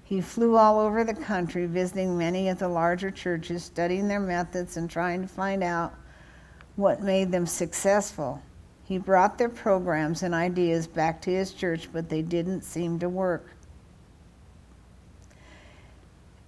He 0.03 0.21
flew 0.21 0.55
all 0.55 0.79
over 0.79 1.03
the 1.03 1.13
country, 1.13 1.65
visiting 1.65 2.17
many 2.17 2.47
of 2.49 2.59
the 2.59 2.67
larger 2.67 3.09
churches, 3.09 3.63
studying 3.63 4.07
their 4.07 4.19
methods, 4.19 4.77
and 4.77 4.89
trying 4.89 5.21
to 5.23 5.27
find 5.27 5.63
out 5.63 5.93
what 6.75 7.01
made 7.01 7.31
them 7.31 7.45
successful. 7.45 8.41
He 8.83 8.99
brought 8.99 9.37
their 9.37 9.49
programs 9.49 10.23
and 10.23 10.35
ideas 10.35 10.87
back 10.87 11.21
to 11.23 11.31
his 11.31 11.51
church, 11.51 11.89
but 11.91 12.07
they 12.07 12.21
didn't 12.21 12.61
seem 12.61 12.99
to 12.99 13.09
work. 13.09 13.49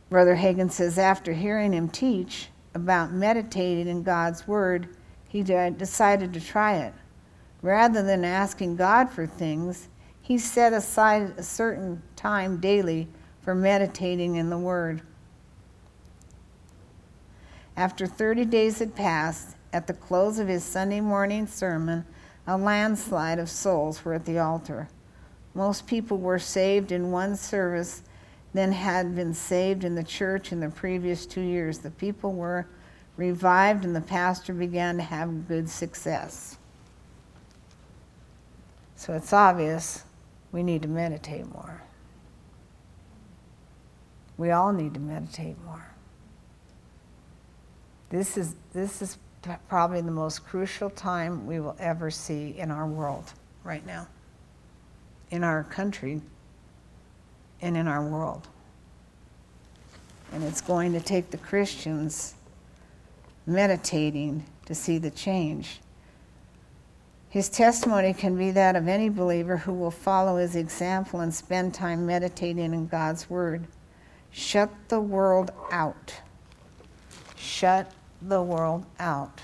Brother 0.09 0.35
Hagin 0.35 0.71
says 0.71 0.97
after 0.97 1.33
hearing 1.33 1.73
him 1.73 1.89
teach 1.89 2.49
about 2.73 3.11
meditating 3.11 3.87
in 3.87 4.03
God's 4.03 4.47
Word, 4.47 4.95
he 5.27 5.43
decided 5.43 6.33
to 6.33 6.39
try 6.39 6.77
it. 6.77 6.93
Rather 7.61 8.01
than 8.03 8.23
asking 8.23 8.77
God 8.77 9.09
for 9.09 9.25
things, 9.25 9.89
he 10.21 10.37
set 10.37 10.73
aside 10.73 11.33
a 11.37 11.43
certain 11.43 12.01
time 12.15 12.59
daily 12.59 13.07
for 13.41 13.53
meditating 13.53 14.35
in 14.35 14.49
the 14.49 14.57
Word. 14.57 15.01
After 17.75 18.07
30 18.07 18.45
days 18.45 18.79
had 18.79 18.95
passed, 18.95 19.55
at 19.73 19.87
the 19.87 19.93
close 19.93 20.39
of 20.39 20.47
his 20.47 20.63
Sunday 20.63 21.01
morning 21.01 21.45
sermon, 21.45 22.05
a 22.47 22.57
landslide 22.57 23.39
of 23.39 23.49
souls 23.49 24.05
were 24.05 24.13
at 24.13 24.25
the 24.25 24.39
altar. 24.39 24.87
Most 25.53 25.85
people 25.85 26.17
were 26.17 26.39
saved 26.39 26.91
in 26.91 27.11
one 27.11 27.35
service 27.35 28.03
than 28.57 28.71
had 28.71 29.15
been 29.15 29.35
saved 29.35 29.83
in 29.83 29.93
the 29.93 30.03
church 30.03 30.51
in 30.51 30.59
the 30.59 30.69
previous 30.69 31.27
two 31.27 31.41
years. 31.41 31.77
The 31.77 31.91
people 31.91 32.33
were 32.33 32.65
revived, 33.15 33.85
and 33.85 33.95
the 33.95 34.01
pastor 34.01 34.51
began 34.51 34.97
to 34.97 35.03
have 35.03 35.47
good 35.47 35.69
success. 35.69 36.57
So 38.95 39.13
it's 39.13 39.31
obvious 39.31 40.05
we 40.51 40.63
need 40.63 40.81
to 40.81 40.87
meditate 40.87 41.45
more. 41.53 41.83
We 44.39 44.49
all 44.49 44.73
need 44.73 44.95
to 44.95 44.99
meditate 44.99 45.63
more. 45.63 45.85
This 48.09 48.37
is, 48.37 48.55
this 48.73 49.03
is 49.03 49.19
probably 49.69 50.01
the 50.01 50.09
most 50.09 50.47
crucial 50.47 50.89
time 50.89 51.45
we 51.45 51.59
will 51.59 51.75
ever 51.77 52.09
see 52.09 52.55
in 52.57 52.71
our 52.71 52.87
world 52.87 53.33
right 53.63 53.85
now, 53.85 54.07
in 55.29 55.43
our 55.43 55.63
country, 55.63 56.23
and 57.61 57.77
in 57.77 57.87
our 57.87 58.03
world. 58.03 58.47
And 60.33 60.43
it's 60.43 60.61
going 60.61 60.93
to 60.93 60.99
take 60.99 61.31
the 61.31 61.37
Christians 61.37 62.35
meditating 63.45 64.45
to 64.65 64.75
see 64.75 64.97
the 64.97 65.11
change. 65.11 65.79
His 67.29 67.49
testimony 67.49 68.13
can 68.13 68.37
be 68.37 68.51
that 68.51 68.75
of 68.75 68.87
any 68.87 69.09
believer 69.09 69.57
who 69.57 69.73
will 69.73 69.91
follow 69.91 70.37
his 70.37 70.55
example 70.55 71.19
and 71.21 71.33
spend 71.33 71.73
time 71.73 72.05
meditating 72.05 72.73
in 72.73 72.87
God's 72.87 73.29
Word. 73.29 73.67
Shut 74.31 74.69
the 74.87 74.99
world 74.99 75.51
out. 75.71 76.13
Shut 77.35 77.91
the 78.21 78.41
world 78.41 78.85
out 78.99 79.41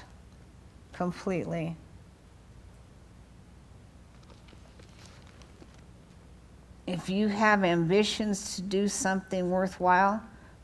completely. 0.93 1.75
If 6.85 7.09
you 7.09 7.29
have 7.29 7.63
ambitions 7.63 8.55
to 8.55 8.61
do 8.61 8.87
something 8.87 9.49
worthwhile, 9.49 10.21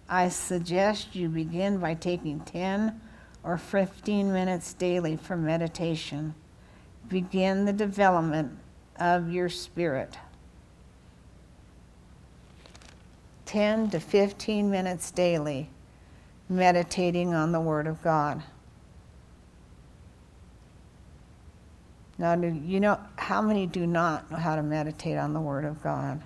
I 0.10 0.29
suggest 0.29 1.15
you 1.15 1.29
begin 1.29 1.77
by 1.77 1.93
taking 1.93 2.41
10 2.41 2.99
or 3.43 3.58
15 3.58 4.34
minutes 4.34 4.73
daily 4.73 5.15
for 5.15 5.38
meditation. 5.38 6.36
Begin 7.08 7.65
the 7.65 7.73
development 7.73 8.58
of 8.99 9.32
your 9.32 9.49
spirit. 9.49 10.17
10 13.45 13.89
to 13.91 13.99
15 13.99 14.69
minutes 14.69 15.10
daily 15.12 15.69
meditating 16.49 17.34
on 17.34 17.51
the 17.51 17.62
Word 17.62 17.88
of 17.88 18.01
God. 18.03 18.43
Now, 22.19 22.36
do 22.36 22.47
you 22.47 22.82
know 22.82 22.99
how 23.15 23.41
many 23.41 23.65
do 23.65 23.88
not 23.88 24.29
know 24.29 24.38
how 24.38 24.58
to 24.58 24.62
meditate 24.62 25.17
on 25.17 25.34
the 25.34 25.39
Word 25.39 25.63
of 25.63 25.82
God? 25.82 26.21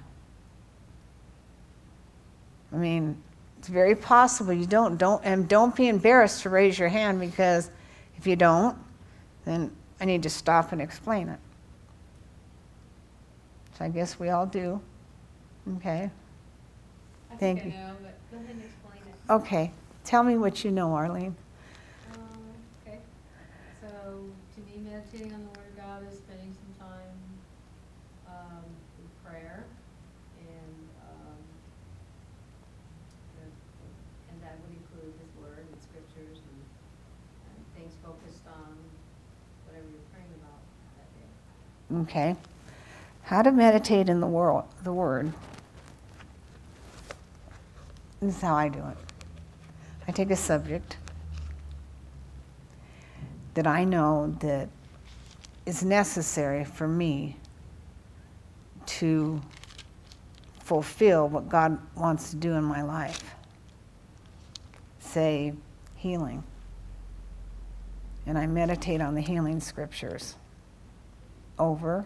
I 2.73 2.75
mean, 2.75 3.21
it's 3.59 3.67
very 3.67 3.95
possible 3.95 4.51
you 4.51 4.65
don't. 4.65 4.97
Don't 4.97 5.23
and 5.23 5.47
don't 5.47 5.75
be 5.75 5.87
embarrassed 5.87 6.41
to 6.41 6.49
raise 6.49 6.79
your 6.79 6.89
hand 6.89 7.19
because 7.19 7.69
if 8.17 8.25
you 8.25 8.35
don't, 8.35 8.75
then 9.45 9.69
I 10.01 10.05
need 10.05 10.23
to 10.23 10.31
stop 10.31 10.71
and 10.71 10.81
explain 10.81 11.29
it. 11.29 11.39
So 13.77 13.85
I 13.85 13.89
guess 13.89 14.19
we 14.19 14.29
all 14.29 14.47
do. 14.47 14.81
Okay. 15.77 16.09
I 17.31 17.35
Thank 17.35 17.61
think 17.61 17.73
you. 17.73 17.79
I 17.79 17.83
know, 17.83 17.93
but 18.01 18.15
go 18.31 18.37
ahead 18.37 18.55
and 18.55 18.63
explain 18.63 19.01
it. 19.07 19.31
Okay. 19.31 19.71
Tell 20.03 20.23
me 20.23 20.37
what 20.37 20.63
you 20.65 20.71
know, 20.71 20.93
Arlene. 20.93 21.35
Um, 22.13 22.19
okay, 22.85 22.99
so 23.81 23.87
to 24.55 24.59
me, 24.61 24.83
meditating 24.89 25.31
on 25.33 25.39
the 25.41 25.47
Word 25.59 25.67
of 25.71 25.77
God 25.77 26.03
is 26.11 26.17
spending 26.19 26.53
some 26.53 26.87
time, 26.87 27.15
um, 28.27 28.63
in 28.99 29.07
prayer 29.23 29.63
and, 30.43 30.75
um, 31.07 31.39
the- 33.39 33.55
and 34.29 34.43
that 34.43 34.59
would 34.59 34.75
include 34.75 35.15
His 35.23 35.31
Word 35.39 35.65
and 35.71 35.79
Scriptures 35.81 36.37
and, 36.43 36.59
and 37.47 37.57
things 37.79 37.95
focused 38.03 38.43
on 38.45 38.75
whatever 39.65 39.87
you're 39.87 40.09
praying 40.11 40.35
about 40.35 40.59
that 40.99 41.07
day. 41.15 41.31
Okay. 42.01 42.35
How 43.23 43.41
to 43.41 43.51
meditate 43.51 44.09
in 44.09 44.19
the 44.19 44.27
world, 44.27 44.65
the 44.83 44.91
Word. 44.91 45.31
This 48.19 48.35
is 48.35 48.41
how 48.41 48.55
I 48.55 48.69
do 48.69 48.79
it. 48.79 48.97
I 50.07 50.11
take 50.11 50.31
a 50.31 50.35
subject 50.35 50.97
that 53.53 53.67
I 53.67 53.83
know 53.83 54.35
that 54.39 54.69
is 55.65 55.83
necessary 55.83 56.65
for 56.65 56.87
me 56.87 57.37
to 58.85 59.41
fulfill 60.61 61.29
what 61.29 61.47
God 61.47 61.77
wants 61.95 62.31
to 62.31 62.35
do 62.35 62.53
in 62.53 62.63
my 62.63 62.81
life. 62.81 63.35
Say, 64.99 65.53
healing. 65.95 66.43
And 68.25 68.37
I 68.37 68.47
meditate 68.47 69.01
on 69.01 69.15
the 69.15 69.21
healing 69.21 69.59
scriptures 69.59 70.35
over 71.59 72.05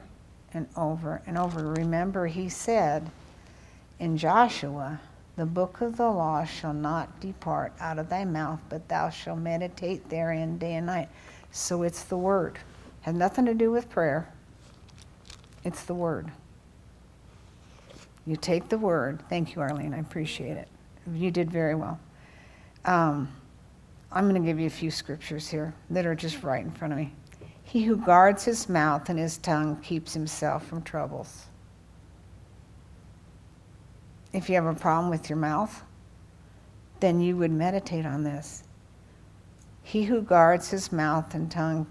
and 0.53 0.67
over 0.75 1.21
and 1.25 1.37
over. 1.37 1.67
Remember, 1.73 2.27
he 2.27 2.49
said 2.49 3.09
in 3.99 4.17
Joshua, 4.17 4.99
the 5.35 5.45
book 5.45 5.81
of 5.81 5.97
the 5.97 6.09
law 6.09 6.43
shall 6.45 6.73
not 6.73 7.19
depart 7.19 7.73
out 7.79 7.99
of 7.99 8.09
thy 8.09 8.25
mouth, 8.25 8.59
but 8.69 8.87
thou 8.87 9.09
shalt 9.09 9.39
meditate 9.39 10.09
therein 10.09 10.57
day 10.57 10.75
and 10.75 10.87
night. 10.87 11.09
So 11.51 11.83
it's 11.83 12.03
the 12.03 12.17
word. 12.17 12.57
Has 13.01 13.15
nothing 13.15 13.45
to 13.45 13.53
do 13.53 13.71
with 13.71 13.89
prayer. 13.89 14.27
It's 15.63 15.83
the 15.83 15.93
word. 15.93 16.31
You 18.25 18.35
take 18.35 18.67
the 18.67 18.77
word. 18.77 19.21
Thank 19.29 19.55
you, 19.55 19.61
Arlene. 19.61 19.93
I 19.93 19.99
appreciate 19.99 20.57
it. 20.57 20.67
You 21.13 21.31
did 21.31 21.51
very 21.51 21.75
well. 21.75 21.99
Um, 22.83 23.29
I'm 24.11 24.27
going 24.29 24.41
to 24.41 24.45
give 24.45 24.59
you 24.59 24.67
a 24.67 24.71
few 24.71 24.91
scriptures 24.91 25.47
here 25.47 25.73
that 25.89 26.05
are 26.05 26.15
just 26.15 26.43
right 26.43 26.63
in 26.63 26.71
front 26.71 26.93
of 26.93 26.99
me. 26.99 27.13
He 27.67 27.83
who 27.83 27.97
guards 27.97 28.45
his 28.45 28.69
mouth 28.69 29.09
and 29.09 29.19
his 29.19 29.37
tongue 29.37 29.75
keeps 29.81 30.13
himself 30.13 30.65
from 30.65 30.83
troubles. 30.83 31.47
If 34.31 34.47
you 34.47 34.55
have 34.55 34.65
a 34.65 34.73
problem 34.73 35.09
with 35.09 35.29
your 35.29 35.37
mouth, 35.37 35.83
then 37.01 37.19
you 37.19 37.35
would 37.35 37.51
meditate 37.51 38.05
on 38.05 38.23
this. 38.23 38.63
He 39.83 40.05
who 40.05 40.21
guards 40.21 40.69
his 40.69 40.93
mouth 40.93 41.35
and 41.35 41.51
tongue 41.51 41.87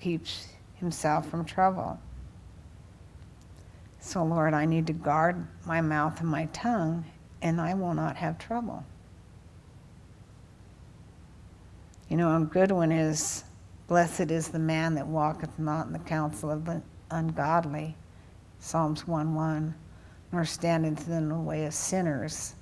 keeps 0.00 0.46
himself 0.76 1.28
from 1.28 1.44
trouble. 1.44 1.98
So, 3.98 4.22
Lord, 4.22 4.54
I 4.54 4.64
need 4.64 4.86
to 4.86 4.92
guard 4.92 5.44
my 5.66 5.80
mouth 5.80 6.20
and 6.20 6.28
my 6.28 6.46
tongue, 6.52 7.04
and 7.42 7.60
I 7.60 7.74
will 7.74 7.94
not 7.94 8.14
have 8.14 8.38
trouble. 8.38 8.84
You 12.08 12.16
know, 12.16 12.36
a 12.36 12.44
good 12.44 12.70
one 12.70 12.92
is 12.92 13.42
Blessed 13.90 14.30
is 14.30 14.46
the 14.46 14.58
man 14.60 14.94
that 14.94 15.08
walketh 15.08 15.58
not 15.58 15.88
in 15.88 15.92
the 15.92 15.98
counsel 15.98 16.48
of 16.48 16.64
the 16.64 16.80
ungodly, 17.10 17.96
Psalms 18.60 19.04
1 19.04 19.34
1, 19.34 19.74
nor 20.30 20.44
standeth 20.44 21.08
in 21.08 21.28
the 21.28 21.34
way 21.34 21.64
of 21.64 21.74
sinners, 21.74 22.54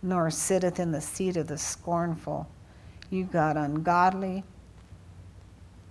nor 0.00 0.30
sitteth 0.30 0.80
in 0.80 0.90
the 0.90 1.00
seat 1.02 1.36
of 1.36 1.46
the 1.46 1.58
scornful. 1.58 2.48
You 3.10 3.24
got 3.24 3.58
ungodly, 3.58 4.44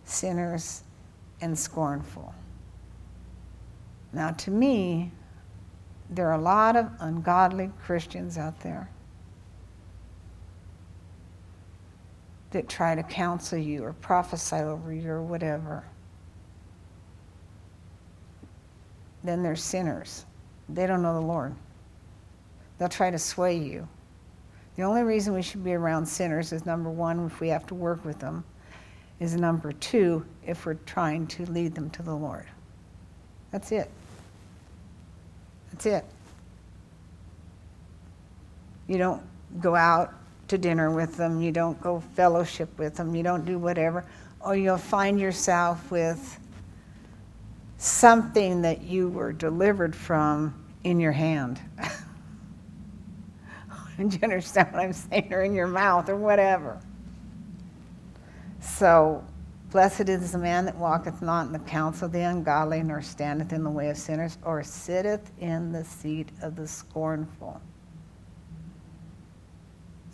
sinners, 0.03 0.81
and 1.41 1.55
scornful. 1.59 2.33
Now, 4.11 4.31
to 4.31 4.49
me, 4.49 5.11
there 6.09 6.27
are 6.27 6.39
a 6.39 6.41
lot 6.41 6.75
of 6.75 6.89
ungodly 6.99 7.69
Christians 7.83 8.35
out 8.35 8.59
there 8.61 8.89
that 12.51 12.69
try 12.69 12.95
to 12.95 13.03
counsel 13.03 13.57
you 13.57 13.83
or 13.83 13.93
prophesy 13.93 14.57
over 14.57 14.93
you 14.93 15.09
or 15.09 15.21
whatever. 15.21 15.83
Then 19.23 19.43
they're 19.43 19.55
sinners. 19.55 20.25
They 20.69 20.87
don't 20.87 21.01
know 21.01 21.13
the 21.13 21.25
Lord. 21.25 21.55
They'll 22.77 22.89
try 22.89 23.11
to 23.11 23.19
sway 23.19 23.57
you. 23.57 23.87
The 24.75 24.83
only 24.83 25.03
reason 25.03 25.33
we 25.33 25.41
should 25.41 25.63
be 25.63 25.73
around 25.73 26.05
sinners 26.05 26.51
is 26.53 26.65
number 26.65 26.89
one, 26.89 27.25
if 27.25 27.39
we 27.39 27.49
have 27.49 27.65
to 27.67 27.75
work 27.75 28.03
with 28.03 28.19
them, 28.19 28.43
is 29.19 29.35
number 29.35 29.71
two, 29.73 30.25
if 30.45 30.65
we're 30.65 30.73
trying 30.85 31.27
to 31.27 31.45
lead 31.45 31.75
them 31.75 31.89
to 31.91 32.01
the 32.01 32.15
Lord. 32.15 32.47
That's 33.51 33.71
it. 33.71 33.89
That's 35.71 35.85
it. 35.85 36.05
You 38.87 38.97
don't 38.97 39.21
go 39.59 39.75
out 39.75 40.13
to 40.51 40.57
dinner 40.57 40.91
with 40.91 41.15
them, 41.15 41.41
you 41.41 41.51
don't 41.51 41.79
go 41.81 42.01
fellowship 42.13 42.69
with 42.77 42.95
them, 42.95 43.15
you 43.15 43.23
don't 43.23 43.45
do 43.45 43.57
whatever, 43.57 44.05
or 44.41 44.53
you'll 44.55 44.77
find 44.77 45.17
yourself 45.17 45.89
with 45.89 46.39
something 47.77 48.61
that 48.61 48.81
you 48.81 49.07
were 49.07 49.31
delivered 49.31 49.95
from 49.95 50.53
in 50.83 50.99
your 50.99 51.13
hand. 51.13 51.59
Do 53.97 54.05
you 54.05 54.19
understand 54.23 54.73
what 54.73 54.81
I'm 54.81 54.93
saying? 54.93 55.31
Or 55.31 55.43
in 55.43 55.53
your 55.53 55.67
mouth 55.67 56.09
or 56.09 56.17
whatever. 56.17 56.79
So, 58.59 59.23
blessed 59.69 60.09
is 60.09 60.33
the 60.33 60.37
man 60.37 60.65
that 60.65 60.75
walketh 60.75 61.21
not 61.21 61.45
in 61.45 61.53
the 61.53 61.59
counsel 61.59 62.07
of 62.07 62.11
the 62.11 62.21
ungodly, 62.21 62.83
nor 62.83 63.01
standeth 63.01 63.53
in 63.53 63.63
the 63.63 63.69
way 63.69 63.89
of 63.89 63.97
sinners, 63.97 64.37
or 64.43 64.63
sitteth 64.63 65.31
in 65.39 65.71
the 65.71 65.85
seat 65.85 66.29
of 66.41 66.57
the 66.57 66.67
scornful. 66.67 67.61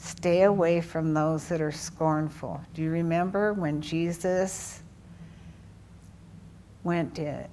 Stay 0.07 0.43
away 0.43 0.79
from 0.79 1.13
those 1.13 1.49
that 1.49 1.59
are 1.59 1.71
scornful. 1.71 2.61
Do 2.73 2.81
you 2.81 2.91
remember 2.91 3.51
when 3.51 3.81
Jesus 3.81 4.81
went 6.85 7.15
to 7.15 7.45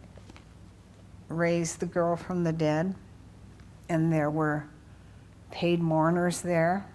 raise 1.29 1.75
the 1.75 1.87
girl 1.87 2.15
from 2.15 2.45
the 2.45 2.53
dead? 2.53 2.95
And 3.89 4.13
there 4.13 4.31
were 4.31 4.69
paid 5.51 5.83
mourners 5.83 6.43
there 6.43 6.87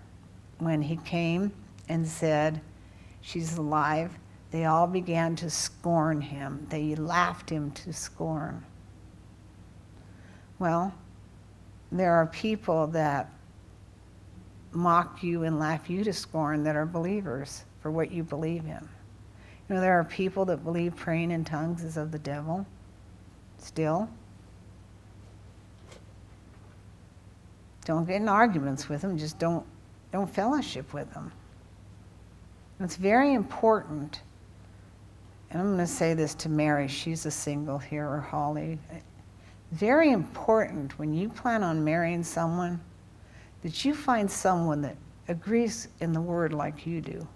when 0.60 0.82
he 0.82 0.96
came 0.96 1.52
and 1.90 2.08
said, 2.08 2.62
She's 3.20 3.58
alive. 3.58 4.18
they 4.52 4.64
all 4.64 4.88
began 4.88 5.36
to 5.36 5.50
scorn 5.50 6.22
him. 6.22 6.68
They 6.70 6.96
laughed 6.96 7.50
him 7.50 7.72
to 7.72 7.92
scorn. 7.92 8.64
Well, 10.58 10.94
there 11.92 12.14
are 12.14 12.28
people 12.28 12.88
that 12.88 13.30
mock 14.72 15.24
you 15.24 15.44
and 15.44 15.60
laugh 15.60 15.90
you 15.90 16.04
to 16.04 16.14
scorn 16.14 16.64
that 16.64 16.76
are 16.76 16.86
believers 16.86 17.66
for 17.82 17.92
what 17.92 18.12
you 18.12 18.24
believe 18.24 18.66
in. 18.66 18.90
You 19.68 19.76
know, 19.76 19.82
there 19.82 20.00
are 20.00 20.04
people 20.04 20.46
that 20.46 20.64
believe 20.64 20.96
praying 20.96 21.32
in 21.32 21.44
tongues 21.44 21.84
is 21.84 21.98
of 21.98 22.12
the 22.12 22.20
devil 22.20 22.66
still. 23.58 24.10
Don't 27.86 28.06
get 28.06 28.18
in 28.18 28.30
arguments 28.30 28.90
with 28.90 29.02
them, 29.02 29.18
just 29.18 29.40
don't, 29.40 29.66
don't 30.12 30.30
fellowship 30.30 30.94
with 30.94 31.12
them. 31.14 31.32
it's 32.80 32.96
very 32.96 33.34
important, 33.34 34.22
and 35.50 35.62
I'm 35.62 35.68
going 35.68 35.80
to 35.80 35.88
say 35.88 36.14
this 36.14 36.36
to 36.36 36.50
Mary, 36.50 36.88
she's 36.88 37.26
a 37.26 37.32
single 37.32 37.80
here, 37.80 38.08
or 38.08 38.20
Holly. 38.20 38.78
Very 39.72 40.12
important 40.12 40.98
when 41.00 41.14
you 41.14 41.30
plan 41.30 41.64
on 41.64 41.84
marrying 41.84 42.24
someone 42.24 42.80
that 43.62 43.84
you 43.84 43.94
find 43.94 44.30
someone 44.30 44.82
that 44.82 44.96
agrees 45.28 45.88
in 46.00 46.14
the 46.14 46.22
word 46.22 46.54
like 46.54 46.86
you 46.86 47.02
do. 47.02 47.28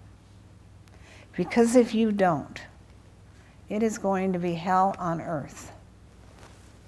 Because 1.36 1.76
if 1.76 1.94
you 1.94 2.12
don't, 2.12 2.60
it 3.68 3.82
is 3.82 3.98
going 3.98 4.32
to 4.32 4.38
be 4.38 4.54
hell 4.54 4.94
on 4.98 5.20
earth. 5.20 5.72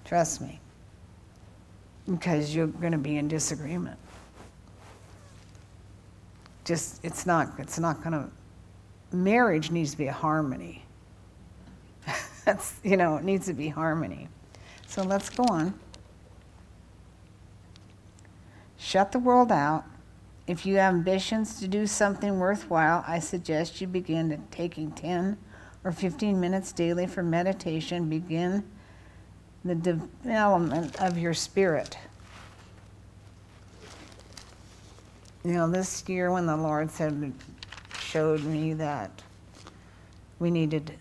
Trust 0.04 0.40
me. 0.40 0.60
Because 2.08 2.54
you're 2.54 2.68
going 2.68 2.92
to 2.92 2.98
be 2.98 3.16
in 3.16 3.26
disagreement. 3.28 3.98
Just, 6.64 7.04
it's 7.04 7.26
not, 7.26 7.52
it's 7.58 7.78
not 7.78 8.02
going 8.02 8.12
to, 8.12 8.28
marriage 9.16 9.70
needs 9.70 9.92
to 9.92 9.98
be 9.98 10.06
a 10.06 10.12
harmony. 10.12 10.84
That's, 12.44 12.74
you 12.84 12.96
know, 12.96 13.16
it 13.16 13.24
needs 13.24 13.46
to 13.46 13.54
be 13.54 13.68
harmony. 13.68 14.28
So 14.86 15.02
let's 15.02 15.28
go 15.28 15.44
on. 15.44 15.74
Shut 18.86 19.10
the 19.10 19.18
world 19.18 19.50
out. 19.50 19.84
If 20.46 20.64
you 20.64 20.76
have 20.76 20.94
ambitions 20.94 21.58
to 21.58 21.66
do 21.66 21.88
something 21.88 22.38
worthwhile, 22.38 23.02
I 23.04 23.18
suggest 23.18 23.80
you 23.80 23.88
begin 23.88 24.46
taking 24.52 24.92
10 24.92 25.36
or 25.82 25.90
15 25.90 26.38
minutes 26.38 26.70
daily 26.70 27.08
for 27.08 27.24
meditation. 27.24 28.08
Begin 28.08 28.62
the 29.64 29.74
development 29.74 31.02
of 31.02 31.18
your 31.18 31.34
spirit. 31.34 31.98
You 35.42 35.54
know, 35.54 35.68
this 35.68 36.08
year 36.08 36.30
when 36.30 36.46
the 36.46 36.56
Lord 36.56 36.88
said, 36.92 37.32
showed 37.98 38.44
me 38.44 38.72
that 38.74 39.10
we 40.38 40.48
needed 40.48 40.86
to 40.86 40.94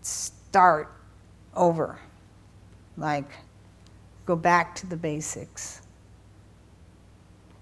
start 0.00 0.90
over, 1.54 1.98
like 2.96 3.30
go 4.24 4.36
back 4.36 4.74
to 4.76 4.86
the 4.86 4.96
basics. 4.96 5.79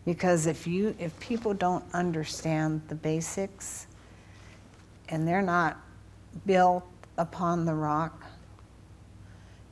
Because 0.08 0.46
if 0.46 0.66
you 0.66 0.96
if 0.98 1.20
people 1.20 1.52
don't 1.52 1.84
understand 1.92 2.80
the 2.88 2.94
basics 2.94 3.88
and 5.10 5.28
they're 5.28 5.42
not 5.42 5.76
built 6.46 6.86
upon 7.18 7.66
the 7.66 7.74
rock, 7.74 8.24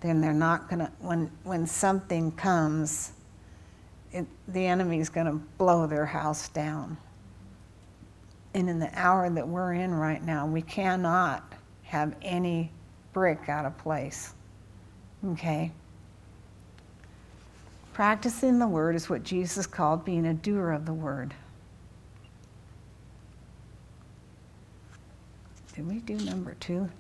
then 0.01 0.21
they're 0.21 0.35
not 0.35 0.69
going 0.69 0.81
to, 0.81 0.93
when, 1.01 1.31
when 1.45 1.67
something 1.67 2.31
comes, 2.33 3.15
it, 4.13 4.27
the 4.49 4.67
enemy's 4.67 5.09
going 5.09 5.25
to 5.25 5.41
blow 5.57 5.87
their 5.87 6.05
house 6.05 6.51
down. 6.51 6.99
And 8.53 8.69
in 8.69 8.79
the 8.79 8.91
hour 8.93 9.31
that 9.31 9.49
we're 9.49 9.73
in 9.73 9.95
right 9.95 10.23
now, 10.23 10.47
we 10.47 10.61
cannot 10.61 11.51
have 11.85 12.15
any 12.21 12.71
brick 13.15 13.49
out 13.49 13.65
of 13.65 13.79
place. 13.79 14.35
Okay? 15.29 15.73
Practicing 17.97 18.59
the 18.59 18.69
word 18.69 18.95
is 18.95 19.09
what 19.09 19.23
Jesus 19.23 19.67
called 19.67 20.05
being 20.05 20.27
a 20.27 20.35
doer 20.35 20.71
of 20.71 20.85
the 20.85 20.93
word. 20.93 21.33
Did 25.75 25.89
we 25.89 26.01
do 26.01 26.19
number 26.19 26.53
two? 26.61 26.91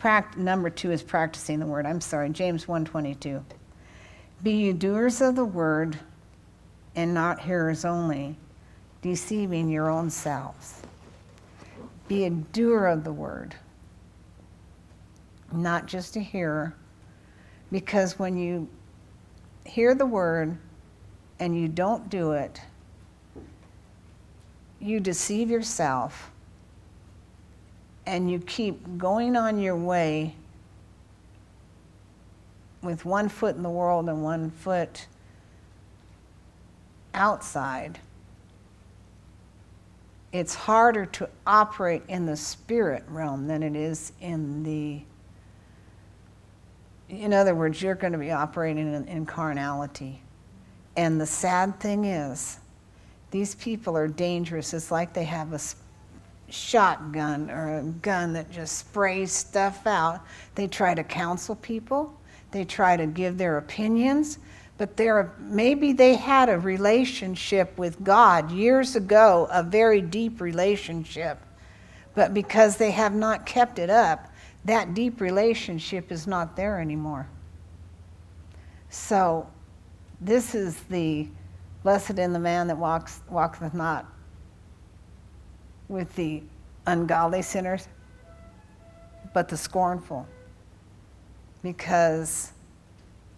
Pract- 0.00 0.38
number 0.38 0.70
two 0.70 0.92
is 0.92 1.02
practicing 1.02 1.60
the 1.60 1.66
word. 1.66 1.84
I'm 1.84 2.00
sorry, 2.00 2.30
James 2.30 2.66
1:22. 2.66 3.44
Be 4.42 4.52
you 4.52 4.72
doers 4.72 5.20
of 5.20 5.36
the 5.36 5.44
word 5.44 5.98
and 6.96 7.12
not 7.12 7.40
hearers 7.40 7.84
only, 7.84 8.38
deceiving 9.02 9.68
your 9.68 9.90
own 9.90 10.08
selves. 10.08 10.80
Be 12.08 12.24
a 12.24 12.30
doer 12.30 12.86
of 12.86 13.04
the 13.04 13.12
word, 13.12 13.56
not 15.52 15.84
just 15.84 16.16
a 16.16 16.20
hearer, 16.20 16.74
because 17.72 18.18
when 18.18 18.36
you 18.36 18.68
hear 19.64 19.94
the 19.94 20.06
word 20.06 20.56
and 21.40 21.58
you 21.58 21.66
don't 21.66 22.08
do 22.10 22.32
it, 22.32 22.60
you 24.78 25.00
deceive 25.00 25.50
yourself 25.50 26.30
and 28.06 28.30
you 28.30 28.38
keep 28.40 28.98
going 28.98 29.36
on 29.36 29.58
your 29.58 29.76
way 29.76 30.34
with 32.82 33.04
one 33.04 33.28
foot 33.28 33.56
in 33.56 33.62
the 33.62 33.70
world 33.70 34.08
and 34.08 34.22
one 34.22 34.50
foot 34.50 35.06
outside, 37.14 37.98
it's 40.32 40.54
harder 40.54 41.06
to 41.06 41.28
operate 41.46 42.02
in 42.08 42.26
the 42.26 42.36
spirit 42.36 43.04
realm 43.08 43.46
than 43.46 43.62
it 43.62 43.76
is 43.76 44.12
in 44.20 44.62
the. 44.62 45.02
In 47.12 47.34
other 47.34 47.54
words, 47.54 47.82
you're 47.82 47.94
going 47.94 48.14
to 48.14 48.18
be 48.18 48.30
operating 48.30 48.94
in, 48.94 49.06
in 49.06 49.26
carnality. 49.26 50.22
And 50.96 51.20
the 51.20 51.26
sad 51.26 51.78
thing 51.78 52.06
is, 52.06 52.58
these 53.30 53.54
people 53.54 53.96
are 53.96 54.08
dangerous. 54.08 54.72
It's 54.72 54.90
like 54.90 55.12
they 55.12 55.24
have 55.24 55.52
a 55.52 55.60
shotgun 56.48 57.50
or 57.50 57.78
a 57.78 57.82
gun 57.82 58.32
that 58.32 58.50
just 58.50 58.78
sprays 58.78 59.30
stuff 59.30 59.86
out. 59.86 60.20
They 60.54 60.66
try 60.66 60.94
to 60.94 61.04
counsel 61.04 61.56
people, 61.56 62.18
they 62.50 62.64
try 62.64 62.96
to 62.96 63.06
give 63.06 63.36
their 63.36 63.58
opinions, 63.58 64.38
but 64.78 64.96
they're, 64.96 65.34
maybe 65.38 65.92
they 65.92 66.14
had 66.14 66.48
a 66.48 66.58
relationship 66.58 67.76
with 67.76 68.02
God 68.02 68.50
years 68.50 68.96
ago, 68.96 69.48
a 69.50 69.62
very 69.62 70.00
deep 70.00 70.40
relationship, 70.40 71.38
but 72.14 72.32
because 72.34 72.76
they 72.78 72.90
have 72.90 73.14
not 73.14 73.46
kept 73.46 73.78
it 73.78 73.90
up, 73.90 74.31
that 74.64 74.94
deep 74.94 75.20
relationship 75.20 76.12
is 76.12 76.26
not 76.26 76.56
there 76.56 76.80
anymore. 76.80 77.28
So, 78.90 79.48
this 80.20 80.54
is 80.54 80.78
the 80.84 81.28
blessed 81.82 82.18
in 82.18 82.32
the 82.32 82.38
man 82.38 82.68
that 82.68 82.78
walks 82.78 83.20
walketh 83.28 83.74
not 83.74 84.06
with 85.88 86.14
the 86.14 86.42
ungodly 86.86 87.42
sinners, 87.42 87.88
but 89.34 89.48
the 89.48 89.56
scornful, 89.56 90.26
because 91.62 92.52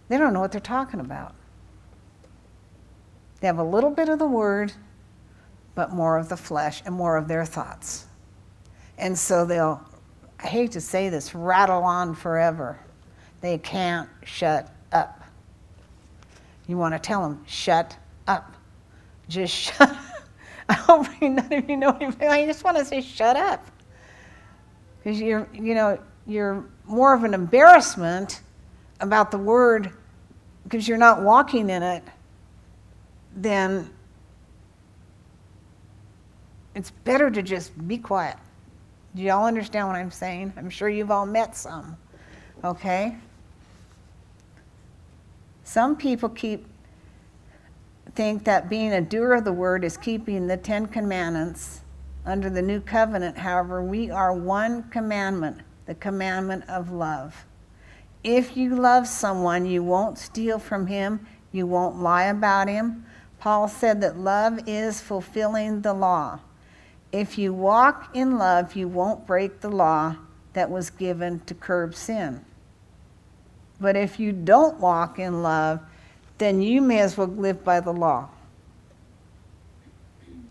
they 0.09 0.17
don't 0.17 0.33
know 0.33 0.39
what 0.39 0.51
they're 0.51 0.61
talking 0.61 0.99
about. 0.99 1.33
They 3.39 3.47
have 3.47 3.59
a 3.59 3.63
little 3.63 3.89
bit 3.89 4.09
of 4.09 4.19
the 4.19 4.27
word, 4.27 4.73
but 5.73 5.91
more 5.91 6.17
of 6.17 6.29
the 6.29 6.37
flesh 6.37 6.81
and 6.85 6.95
more 6.95 7.17
of 7.17 7.27
their 7.27 7.45
thoughts. 7.45 8.05
And 8.97 9.17
so 9.17 9.45
they'll, 9.45 9.81
I 10.39 10.47
hate 10.47 10.71
to 10.73 10.81
say 10.81 11.09
this, 11.09 11.33
rattle 11.33 11.83
on 11.83 12.15
forever. 12.15 12.79
They 13.41 13.57
can't 13.57 14.09
shut 14.23 14.71
up. 14.91 15.23
You 16.67 16.77
want 16.77 16.93
to 16.93 16.99
tell 16.99 17.21
them, 17.21 17.43
shut 17.45 17.97
up. 18.27 18.53
Just 19.29 19.53
shut 19.77 19.89
up. 19.89 19.97
I 20.67 20.73
hope 20.73 21.07
none 21.21 21.51
of 21.51 21.69
you 21.69 21.77
know 21.77 21.95
anything. 22.01 22.27
I 22.27 22.45
just 22.45 22.63
want 22.63 22.77
to 22.77 22.85
say, 22.85 23.01
shut 23.01 23.35
up. 23.35 23.65
Because 25.03 25.21
you're, 25.21 25.47
you 25.53 25.75
know, 25.75 25.99
you're 26.25 26.65
more 26.85 27.13
of 27.13 27.23
an 27.23 27.33
embarrassment 27.33 28.41
about 28.99 29.31
the 29.31 29.37
word 29.37 29.91
because 30.63 30.87
you're 30.87 30.97
not 30.97 31.21
walking 31.21 31.69
in 31.69 31.83
it 31.83 32.03
than 33.35 33.89
it's 36.73 36.91
better 36.91 37.29
to 37.29 37.43
just 37.43 37.87
be 37.87 37.97
quiet. 37.97 38.37
Do 39.15 39.21
y'all 39.21 39.45
understand 39.45 39.87
what 39.87 39.95
I'm 39.95 40.11
saying? 40.11 40.53
I'm 40.57 40.69
sure 40.69 40.89
you've 40.89 41.11
all 41.11 41.25
met 41.25 41.55
some. 41.55 41.95
Okay? 42.63 43.15
Some 45.63 45.95
people 45.95 46.29
keep 46.29 46.65
think 48.13 48.45
that 48.45 48.69
being 48.69 48.93
a 48.93 49.01
doer 49.01 49.33
of 49.33 49.43
the 49.43 49.53
word 49.53 49.83
is 49.83 49.97
keeping 49.97 50.47
the 50.47 50.57
Ten 50.57 50.87
Commandments. 50.87 51.81
Under 52.25 52.49
the 52.49 52.61
new 52.61 52.79
covenant, 52.79 53.37
however, 53.37 53.83
we 53.83 54.09
are 54.09 54.33
one 54.33 54.83
commandment, 54.89 55.59
the 55.85 55.95
commandment 55.95 56.67
of 56.69 56.91
love. 56.91 57.45
If 58.23 58.57
you 58.57 58.75
love 58.75 59.07
someone, 59.07 59.65
you 59.65 59.83
won't 59.83 60.17
steal 60.17 60.57
from 60.57 60.87
him, 60.87 61.27
you 61.51 61.67
won't 61.67 62.01
lie 62.01 62.23
about 62.23 62.67
him. 62.67 63.05
Paul 63.39 63.67
said 63.67 64.01
that 64.01 64.17
love 64.17 64.59
is 64.65 65.01
fulfilling 65.01 65.81
the 65.81 65.93
law. 65.93 66.39
If 67.15 67.37
you 67.37 67.53
walk 67.53 68.13
in 68.13 68.37
love, 68.37 68.75
you 68.75 68.89
won't 68.89 69.25
break 69.25 69.61
the 69.61 69.69
law 69.69 70.17
that 70.51 70.69
was 70.69 70.89
given 70.89 71.39
to 71.45 71.53
curb 71.53 71.95
sin. 71.95 72.43
But 73.79 73.95
if 73.95 74.19
you 74.19 74.33
don't 74.33 74.81
walk 74.81 75.17
in 75.17 75.41
love, 75.41 75.79
then 76.39 76.61
you 76.61 76.81
may 76.81 76.99
as 76.99 77.15
well 77.15 77.27
live 77.27 77.63
by 77.63 77.79
the 77.79 77.93
law. 77.93 78.27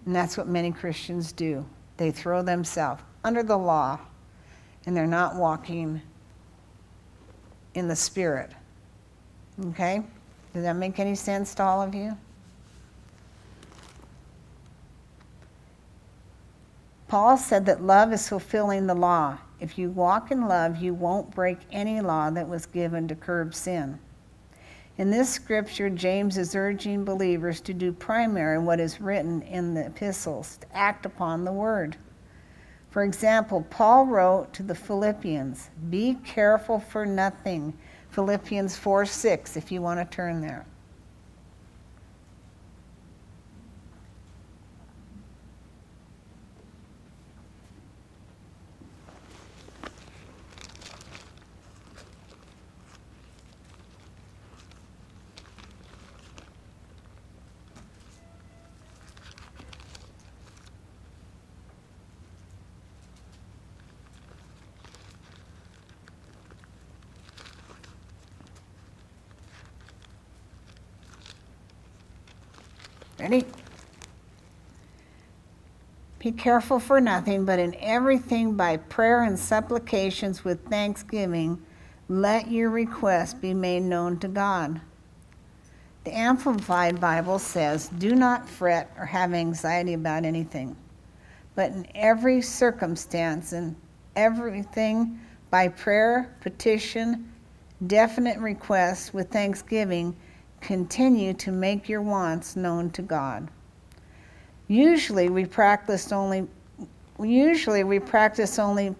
And 0.06 0.16
that's 0.16 0.38
what 0.38 0.48
many 0.48 0.72
Christians 0.72 1.32
do. 1.32 1.66
They 1.98 2.10
throw 2.10 2.40
themselves 2.40 3.02
under 3.22 3.42
the 3.42 3.58
law 3.58 4.00
and 4.86 4.96
they're 4.96 5.06
not 5.06 5.36
walking 5.36 6.00
in 7.74 7.88
the 7.88 7.96
Spirit. 7.96 8.52
Okay? 9.66 10.02
Does 10.54 10.62
that 10.62 10.76
make 10.76 10.98
any 10.98 11.14
sense 11.14 11.54
to 11.56 11.62
all 11.62 11.82
of 11.82 11.94
you? 11.94 12.16
Paul 17.14 17.36
said 17.36 17.64
that 17.66 17.80
love 17.80 18.12
is 18.12 18.28
fulfilling 18.28 18.88
the 18.88 18.94
law. 18.96 19.38
If 19.60 19.78
you 19.78 19.88
walk 19.88 20.32
in 20.32 20.48
love, 20.48 20.78
you 20.78 20.94
won't 20.94 21.32
break 21.32 21.58
any 21.70 22.00
law 22.00 22.28
that 22.30 22.48
was 22.48 22.66
given 22.66 23.06
to 23.06 23.14
curb 23.14 23.54
sin. 23.54 24.00
In 24.98 25.12
this 25.12 25.30
scripture, 25.30 25.88
James 25.88 26.36
is 26.36 26.56
urging 26.56 27.04
believers 27.04 27.60
to 27.60 27.72
do 27.72 27.92
primary 27.92 28.58
what 28.58 28.80
is 28.80 29.00
written 29.00 29.42
in 29.42 29.74
the 29.74 29.86
epistles, 29.86 30.56
to 30.56 30.76
act 30.76 31.06
upon 31.06 31.44
the 31.44 31.52
word. 31.52 31.96
For 32.90 33.04
example, 33.04 33.64
Paul 33.70 34.06
wrote 34.06 34.52
to 34.54 34.64
the 34.64 34.74
Philippians, 34.74 35.70
Be 35.90 36.14
careful 36.24 36.80
for 36.80 37.06
nothing. 37.06 37.78
Philippians 38.10 38.76
4 38.76 39.06
6, 39.06 39.56
if 39.56 39.70
you 39.70 39.80
want 39.80 40.00
to 40.00 40.16
turn 40.16 40.40
there. 40.40 40.66
Ready? 73.24 73.46
Be 76.18 76.30
careful 76.30 76.78
for 76.78 77.00
nothing, 77.00 77.46
but 77.46 77.58
in 77.58 77.74
everything 77.80 78.54
by 78.54 78.76
prayer 78.76 79.22
and 79.22 79.38
supplications 79.38 80.44
with 80.44 80.62
thanksgiving, 80.68 81.58
let 82.10 82.50
your 82.50 82.68
requests 82.68 83.32
be 83.32 83.54
made 83.54 83.80
known 83.80 84.18
to 84.18 84.28
God. 84.28 84.78
The 86.04 86.14
Amplified 86.14 87.00
Bible 87.00 87.38
says, 87.38 87.88
Do 87.96 88.14
not 88.14 88.46
fret 88.46 88.90
or 88.98 89.06
have 89.06 89.32
anxiety 89.32 89.94
about 89.94 90.26
anything, 90.26 90.76
but 91.54 91.70
in 91.70 91.86
every 91.94 92.42
circumstance 92.42 93.54
and 93.54 93.74
everything 94.16 95.18
by 95.50 95.68
prayer, 95.68 96.36
petition, 96.42 97.32
definite 97.86 98.38
requests 98.38 99.14
with 99.14 99.30
thanksgiving, 99.30 100.14
continue 100.64 101.34
to 101.34 101.52
make 101.52 101.90
your 101.90 102.00
wants 102.00 102.56
known 102.56 102.88
to 102.90 103.02
God. 103.02 103.48
Usually 104.66 105.28
we 105.28 105.44
practice 105.44 106.10
only 106.10 106.48
usually 107.20 107.84
we 107.84 108.00
practice 108.00 108.58
only 108.58 108.94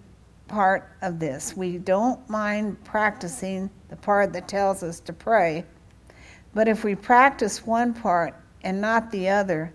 part 0.46 0.92
of 1.00 1.18
this. 1.18 1.56
We 1.56 1.78
don't 1.78 2.28
mind 2.28 2.82
practicing 2.84 3.70
the 3.88 3.96
part 3.96 4.32
that 4.34 4.46
tells 4.46 4.82
us 4.82 5.00
to 5.00 5.12
pray. 5.12 5.64
But 6.52 6.68
if 6.68 6.84
we 6.84 6.94
practice 6.94 7.66
one 7.66 7.94
part 7.94 8.34
and 8.62 8.80
not 8.80 9.10
the 9.10 9.30
other, 9.30 9.72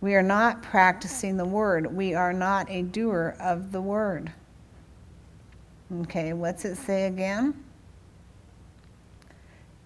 we 0.00 0.14
are 0.14 0.22
not 0.22 0.62
practicing 0.62 1.36
the 1.36 1.44
word. 1.44 1.94
We 1.94 2.14
are 2.14 2.32
not 2.32 2.68
a 2.70 2.82
doer 2.82 3.36
of 3.38 3.72
the 3.72 3.80
word. 3.80 4.32
Okay, 6.00 6.32
what's 6.32 6.64
it 6.64 6.76
say 6.76 7.06
again? 7.06 7.65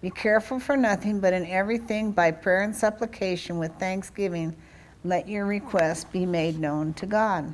Be 0.01 0.09
careful 0.09 0.59
for 0.59 0.75
nothing, 0.75 1.19
but 1.19 1.31
in 1.31 1.45
everything 1.45 2.11
by 2.11 2.31
prayer 2.31 2.63
and 2.63 2.75
supplication 2.75 3.59
with 3.59 3.73
thanksgiving, 3.75 4.55
let 5.03 5.27
your 5.27 5.45
requests 5.45 6.05
be 6.05 6.25
made 6.25 6.59
known 6.59 6.93
to 6.93 7.05
God. 7.05 7.53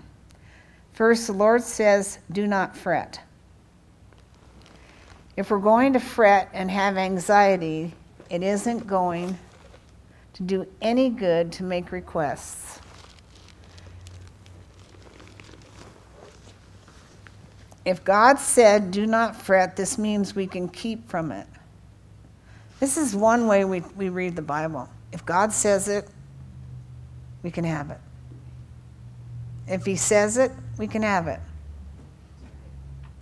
First, 0.94 1.28
the 1.28 1.34
Lord 1.34 1.62
says, 1.62 2.20
Do 2.32 2.48
not 2.48 2.76
fret. 2.76 3.22
If 5.36 5.52
we're 5.52 5.60
going 5.60 5.94
to 5.94 6.00
fret 6.00 6.50
and 6.54 6.72
have 6.72 6.98
anxiety, 6.98 7.94
it 8.30 8.42
isn't 8.42 8.88
going 8.88 9.38
to 10.34 10.44
do 10.44 10.66
any 10.82 11.10
good 11.10 11.52
to 11.54 11.64
make 11.64 11.92
requests. 11.92 12.80
If 17.86 18.04
God 18.04 18.40
said, 18.40 18.92
Do 18.92 19.06
not 19.06 19.36
fret, 19.36 19.76
this 19.76 19.98
means 19.98 20.36
we 20.36 20.48
can 20.48 20.68
keep 20.70 21.10
from 21.10 21.32
it. 21.32 21.48
This 22.80 22.98
is 22.98 23.16
one 23.16 23.48
way 23.48 23.66
we, 23.66 23.82
we 23.96 24.10
read 24.10 24.36
the 24.36 24.42
Bible. 24.42 24.90
If 25.12 25.26
God 25.26 25.52
says 25.52 25.88
it, 25.88 26.08
we 27.42 27.50
can 27.50 27.64
have 27.64 27.90
it. 27.90 28.00
If 29.68 29.86
He 29.86 29.96
says 29.96 30.38
it, 30.38 30.52
we 30.78 30.88
can 30.88 31.02
have 31.02 31.28
it. 31.28 31.40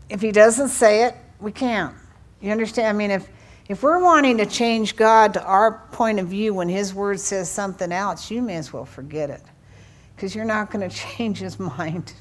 If 0.09 0.21
He 0.21 0.31
doesn't 0.31 0.69
say 0.69 1.05
it, 1.05 1.15
we 1.39 1.51
can't. 1.51 1.95
You 2.41 2.51
understand? 2.51 2.87
I 2.87 2.93
mean, 2.93 3.11
if, 3.11 3.27
if 3.69 3.81
we're 3.81 4.03
wanting 4.03 4.37
to 4.37 4.45
change 4.45 4.95
God 4.95 5.33
to 5.33 5.43
our 5.43 5.87
point 5.91 6.19
of 6.19 6.27
view 6.27 6.53
when 6.53 6.69
His 6.69 6.93
Word 6.93 7.19
says 7.19 7.49
something 7.49 7.91
else, 7.91 8.29
you 8.29 8.41
may 8.41 8.57
as 8.57 8.73
well 8.73 8.85
forget 8.85 9.29
it 9.29 9.41
because 10.15 10.35
you're 10.35 10.45
not 10.45 10.69
going 10.69 10.87
to 10.89 10.95
change 10.95 11.39
His 11.39 11.59
mind. 11.59 12.13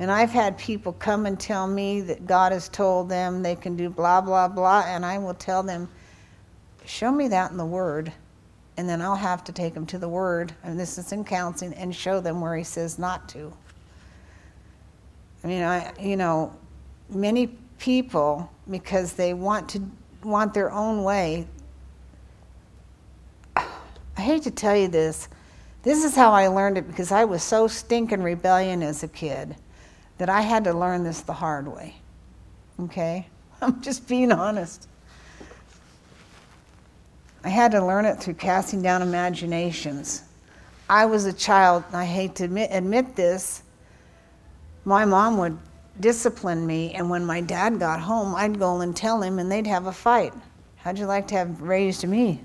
And 0.00 0.10
I've 0.10 0.30
had 0.30 0.56
people 0.56 0.92
come 0.92 1.26
and 1.26 1.38
tell 1.38 1.66
me 1.66 2.00
that 2.02 2.26
God 2.26 2.52
has 2.52 2.68
told 2.68 3.08
them 3.08 3.42
they 3.42 3.56
can 3.56 3.76
do 3.76 3.90
blah, 3.90 4.20
blah, 4.20 4.46
blah, 4.46 4.84
and 4.86 5.04
I 5.04 5.18
will 5.18 5.34
tell 5.34 5.62
them, 5.62 5.88
show 6.88 7.12
me 7.12 7.28
that 7.28 7.50
in 7.50 7.56
the 7.56 7.66
Word, 7.66 8.12
and 8.76 8.88
then 8.88 9.02
I'll 9.02 9.16
have 9.16 9.44
to 9.44 9.52
take 9.52 9.74
them 9.74 9.86
to 9.86 9.98
the 9.98 10.08
Word, 10.08 10.52
and 10.62 10.78
this 10.78 10.98
is 10.98 11.12
in 11.12 11.24
counseling, 11.24 11.74
and 11.74 11.94
show 11.94 12.20
them 12.20 12.40
where 12.40 12.56
He 12.56 12.64
says 12.64 12.98
not 12.98 13.28
to. 13.30 13.52
I 15.44 15.46
mean, 15.46 15.62
I, 15.62 15.92
you 16.00 16.16
know, 16.16 16.56
many 17.08 17.48
people, 17.78 18.50
because 18.68 19.12
they 19.12 19.34
want 19.34 19.68
to 19.70 19.82
want 20.24 20.52
their 20.52 20.72
own 20.72 21.04
way, 21.04 21.46
I 23.56 24.20
hate 24.20 24.42
to 24.42 24.50
tell 24.50 24.76
you 24.76 24.88
this. 24.88 25.28
This 25.84 26.02
is 26.02 26.16
how 26.16 26.32
I 26.32 26.48
learned 26.48 26.76
it 26.76 26.88
because 26.88 27.12
I 27.12 27.24
was 27.24 27.42
so 27.42 27.68
stinking 27.68 28.22
rebellion 28.22 28.82
as 28.82 29.04
a 29.04 29.08
kid 29.08 29.54
that 30.18 30.28
I 30.28 30.40
had 30.40 30.64
to 30.64 30.72
learn 30.72 31.04
this 31.04 31.20
the 31.20 31.32
hard 31.32 31.68
way. 31.68 31.94
Okay? 32.80 33.28
I'm 33.60 33.80
just 33.80 34.08
being 34.08 34.32
honest. 34.32 34.87
I 37.44 37.48
had 37.48 37.72
to 37.72 37.84
learn 37.84 38.04
it 38.04 38.18
through 38.18 38.34
casting 38.34 38.82
down 38.82 39.02
imaginations. 39.02 40.24
I 40.90 41.06
was 41.06 41.26
a 41.26 41.32
child, 41.32 41.84
I 41.92 42.04
hate 42.04 42.34
to 42.36 42.44
admit, 42.44 42.70
admit 42.72 43.14
this. 43.14 43.62
My 44.84 45.04
mom 45.04 45.38
would 45.38 45.58
discipline 46.00 46.66
me, 46.66 46.94
and 46.94 47.10
when 47.10 47.24
my 47.24 47.40
dad 47.40 47.78
got 47.78 48.00
home, 48.00 48.34
I'd 48.34 48.58
go 48.58 48.80
and 48.80 48.96
tell 48.96 49.22
him, 49.22 49.38
and 49.38 49.50
they'd 49.50 49.66
have 49.66 49.86
a 49.86 49.92
fight. 49.92 50.32
How'd 50.76 50.98
you 50.98 51.06
like 51.06 51.28
to 51.28 51.34
have 51.34 51.60
raised 51.60 52.06
me? 52.06 52.40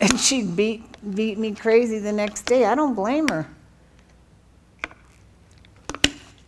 And 0.00 0.18
she'd 0.18 0.56
beat, 0.56 0.82
beat 1.14 1.38
me 1.38 1.54
crazy 1.54 1.98
the 1.98 2.12
next 2.12 2.42
day. 2.42 2.64
I 2.64 2.74
don't 2.74 2.94
blame 2.94 3.28
her. 3.28 3.46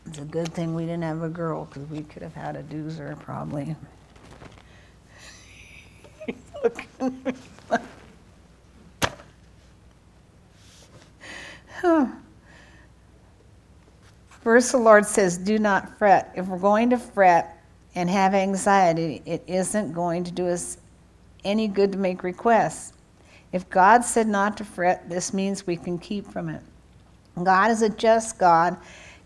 It's 0.06 0.18
a 0.18 0.24
good 0.24 0.52
thing 0.52 0.74
we 0.74 0.84
didn't 0.84 1.02
have 1.02 1.22
a 1.22 1.28
girl 1.28 1.66
because 1.66 1.88
we 1.88 2.02
could 2.02 2.22
have 2.22 2.34
had 2.34 2.56
a 2.56 2.62
doozer 2.62 3.18
probably. 3.20 3.76
First, 14.46 14.72
the 14.72 14.78
Lord 14.78 15.04
says, 15.04 15.38
Do 15.38 15.58
not 15.58 15.98
fret. 15.98 16.32
If 16.36 16.46
we're 16.46 16.58
going 16.58 16.90
to 16.90 16.98
fret 16.98 17.62
and 17.94 18.08
have 18.08 18.34
anxiety, 18.34 19.22
it 19.26 19.42
isn't 19.46 19.92
going 19.92 20.22
to 20.24 20.30
do 20.30 20.46
us 20.46 20.78
any 21.44 21.68
good 21.68 21.92
to 21.92 21.98
make 21.98 22.22
requests. 22.22 22.92
If 23.52 23.68
God 23.70 24.04
said 24.04 24.28
not 24.28 24.56
to 24.58 24.64
fret, 24.64 25.08
this 25.08 25.32
means 25.32 25.66
we 25.66 25.76
can 25.76 25.98
keep 25.98 26.30
from 26.30 26.48
it. 26.48 26.62
God 27.42 27.70
is 27.70 27.82
a 27.82 27.88
just 27.88 28.38
God, 28.38 28.76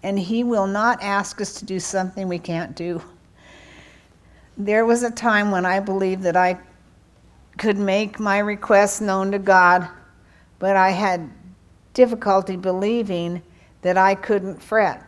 and 0.02 0.18
He 0.18 0.44
will 0.44 0.66
not 0.66 1.02
ask 1.02 1.40
us 1.40 1.54
to 1.54 1.64
do 1.64 1.78
something 1.78 2.28
we 2.28 2.38
can't 2.38 2.74
do. 2.74 3.02
There 4.56 4.84
was 4.84 5.02
a 5.02 5.10
time 5.10 5.50
when 5.50 5.64
I 5.64 5.80
believed 5.80 6.22
that 6.22 6.36
I 6.36 6.58
could 7.58 7.78
make 7.78 8.18
my 8.18 8.38
requests 8.38 9.00
known 9.00 9.30
to 9.32 9.38
God, 9.38 9.88
but 10.58 10.76
I 10.76 10.90
had 10.90 11.30
difficulty 11.94 12.56
believing 12.56 13.42
that 13.82 13.96
I 13.96 14.14
couldn't 14.14 14.62
fret. 14.62 15.02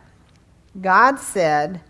God 0.81 1.19
said, 1.19 1.81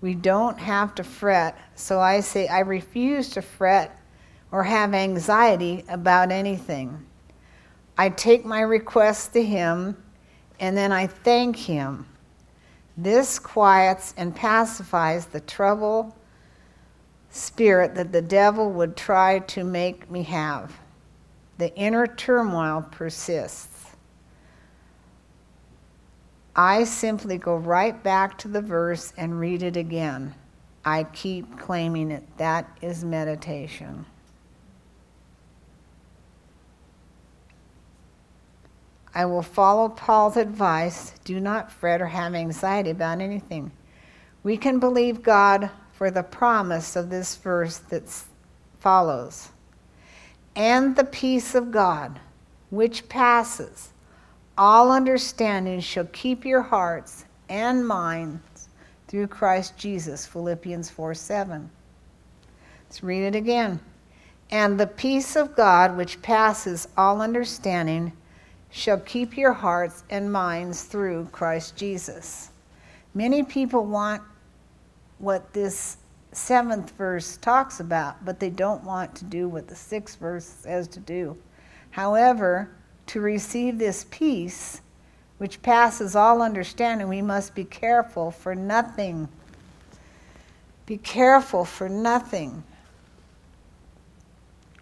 we 0.00 0.14
don't 0.14 0.58
have 0.58 0.94
to 0.96 1.04
fret, 1.04 1.56
so 1.74 1.98
I 1.98 2.20
say 2.20 2.46
I 2.46 2.60
refuse 2.60 3.30
to 3.30 3.42
fret 3.42 3.98
or 4.52 4.62
have 4.62 4.94
anxiety 4.94 5.84
about 5.88 6.30
anything. 6.30 7.04
I 7.96 8.10
take 8.10 8.44
my 8.44 8.60
requests 8.60 9.28
to 9.28 9.42
Him 9.42 9.96
and 10.60 10.76
then 10.76 10.92
I 10.92 11.06
thank 11.06 11.56
Him. 11.56 12.06
This 12.96 13.38
quiets 13.38 14.14
and 14.16 14.34
pacifies 14.36 15.26
the 15.26 15.40
trouble 15.40 16.14
spirit 17.34 17.96
that 17.96 18.12
the 18.12 18.22
devil 18.22 18.70
would 18.70 18.96
try 18.96 19.40
to 19.40 19.64
make 19.64 20.08
me 20.10 20.22
have. 20.22 20.72
The 21.58 21.74
inner 21.74 22.06
turmoil 22.06 22.86
persists. 22.90 23.86
I 26.54 26.84
simply 26.84 27.36
go 27.38 27.56
right 27.56 28.00
back 28.00 28.38
to 28.38 28.48
the 28.48 28.60
verse 28.62 29.12
and 29.16 29.40
read 29.40 29.64
it 29.64 29.76
again. 29.76 30.34
I 30.84 31.04
keep 31.04 31.58
claiming 31.58 32.12
it. 32.12 32.22
That 32.36 32.70
is 32.80 33.04
meditation. 33.04 34.06
I 39.12 39.24
will 39.24 39.42
follow 39.42 39.88
Paul's 39.88 40.36
advice 40.36 41.14
do 41.24 41.40
not 41.40 41.72
fret 41.72 42.00
or 42.00 42.06
have 42.06 42.34
anxiety 42.34 42.90
about 42.90 43.20
anything. 43.20 43.72
We 44.44 44.56
can 44.56 44.78
believe 44.78 45.22
God 45.22 45.70
for 45.94 46.10
the 46.10 46.22
promise 46.22 46.96
of 46.96 47.08
this 47.08 47.36
verse 47.36 47.78
that 47.78 48.02
follows. 48.80 49.48
And 50.56 50.94
the 50.94 51.04
peace 51.04 51.54
of 51.54 51.70
God, 51.70 52.20
which 52.70 53.08
passes 53.08 53.90
all 54.58 54.92
understanding, 54.92 55.80
shall 55.80 56.06
keep 56.06 56.44
your 56.44 56.62
hearts 56.62 57.24
and 57.48 57.86
minds 57.86 58.68
through 59.08 59.28
Christ 59.28 59.76
Jesus. 59.76 60.26
Philippians 60.26 60.90
4 60.90 61.14
7. 61.14 61.70
Let's 62.84 63.02
read 63.02 63.22
it 63.24 63.34
again. 63.34 63.80
And 64.50 64.78
the 64.78 64.86
peace 64.86 65.36
of 65.36 65.56
God, 65.56 65.96
which 65.96 66.20
passes 66.22 66.88
all 66.96 67.20
understanding, 67.20 68.12
shall 68.70 68.98
keep 68.98 69.36
your 69.36 69.52
hearts 69.52 70.04
and 70.10 70.32
minds 70.32 70.82
through 70.82 71.28
Christ 71.32 71.76
Jesus. 71.76 72.50
Many 73.14 73.42
people 73.44 73.86
want 73.86 74.22
what 75.24 75.52
this 75.52 75.96
seventh 76.32 76.90
verse 76.92 77.36
talks 77.38 77.80
about, 77.80 78.24
but 78.24 78.38
they 78.38 78.50
don't 78.50 78.84
want 78.84 79.14
to 79.16 79.24
do 79.24 79.48
what 79.48 79.68
the 79.68 79.74
sixth 79.74 80.18
verse 80.18 80.44
says 80.44 80.86
to 80.88 81.00
do. 81.00 81.36
However, 81.90 82.70
to 83.06 83.20
receive 83.20 83.78
this 83.78 84.06
peace, 84.10 84.80
which 85.38 85.62
passes 85.62 86.16
all 86.16 86.42
understanding, 86.42 87.08
we 87.08 87.22
must 87.22 87.54
be 87.54 87.64
careful 87.64 88.30
for 88.30 88.54
nothing. 88.54 89.28
Be 90.86 90.98
careful 90.98 91.64
for 91.64 91.88
nothing. 91.88 92.62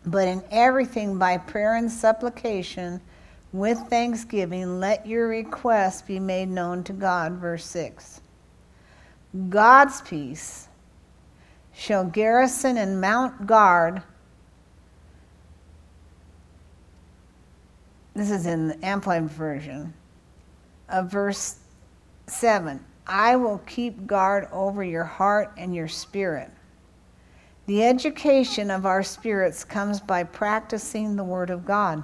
But 0.04 0.26
in 0.26 0.42
everything, 0.50 1.18
by 1.18 1.38
prayer 1.38 1.76
and 1.76 1.90
supplication, 1.90 3.00
with 3.52 3.78
thanksgiving, 3.90 4.80
let 4.80 5.06
your 5.06 5.28
requests 5.28 6.02
be 6.02 6.18
made 6.18 6.48
known 6.48 6.82
to 6.84 6.92
God. 6.92 7.32
Verse 7.32 7.64
6. 7.66 8.21
God's 9.48 10.02
peace 10.02 10.68
shall 11.72 12.04
garrison 12.04 12.76
and 12.76 13.00
mount 13.00 13.46
guard. 13.46 14.02
This 18.14 18.30
is 18.30 18.44
in 18.44 18.68
the 18.68 18.84
Amplified 18.84 19.30
Version 19.30 19.94
of 20.90 21.10
verse 21.10 21.60
7. 22.26 22.84
I 23.06 23.36
will 23.36 23.58
keep 23.66 24.06
guard 24.06 24.48
over 24.52 24.84
your 24.84 25.04
heart 25.04 25.50
and 25.56 25.74
your 25.74 25.88
spirit. 25.88 26.50
The 27.66 27.84
education 27.84 28.70
of 28.70 28.84
our 28.84 29.02
spirits 29.02 29.64
comes 29.64 29.98
by 29.98 30.24
practicing 30.24 31.16
the 31.16 31.24
Word 31.24 31.48
of 31.48 31.64
God. 31.64 32.02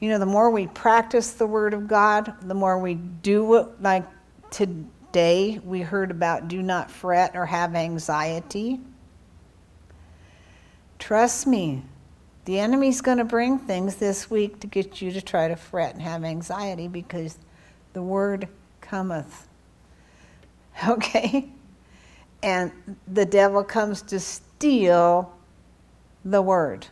You 0.00 0.10
know, 0.10 0.18
the 0.18 0.26
more 0.26 0.50
we 0.50 0.68
practice 0.68 1.32
the 1.32 1.46
Word 1.46 1.74
of 1.74 1.88
God, 1.88 2.32
the 2.42 2.54
more 2.54 2.78
we 2.78 2.94
do 2.94 3.54
it. 3.54 3.68
Like 3.80 4.04
today, 5.14 5.60
we 5.64 5.80
heard 5.80 6.10
about 6.10 6.48
do 6.48 6.60
not 6.60 6.90
fret 6.90 7.36
or 7.36 7.46
have 7.46 7.76
anxiety. 7.76 8.80
Trust 10.98 11.46
me, 11.46 11.84
the 12.46 12.58
enemy's 12.58 13.00
going 13.00 13.18
to 13.18 13.24
bring 13.24 13.60
things 13.60 13.94
this 13.94 14.28
week 14.28 14.58
to 14.58 14.66
get 14.66 15.00
you 15.00 15.12
to 15.12 15.22
try 15.22 15.46
to 15.46 15.54
fret 15.54 15.92
and 15.92 16.02
have 16.02 16.24
anxiety 16.24 16.88
because 16.88 17.38
the 17.92 18.02
Word 18.02 18.48
cometh. 18.80 19.46
Okay? 20.88 21.48
And 22.42 22.72
the 23.06 23.24
devil 23.24 23.62
comes 23.62 24.02
to 24.02 24.18
steal 24.18 25.32
the 26.24 26.42
Word. 26.42 26.88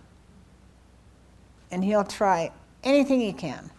And 1.72 1.82
he'll 1.82 2.04
try 2.04 2.52
anything 2.84 3.18
he 3.18 3.32
can. 3.32 3.72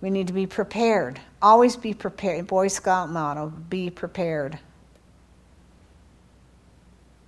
We 0.00 0.10
need 0.10 0.28
to 0.28 0.32
be 0.32 0.46
prepared. 0.46 1.20
Always 1.42 1.76
be 1.76 1.92
prepared. 1.92 2.46
Boy 2.46 2.68
Scout 2.68 3.10
motto 3.10 3.52
be 3.68 3.90
prepared. 3.90 4.58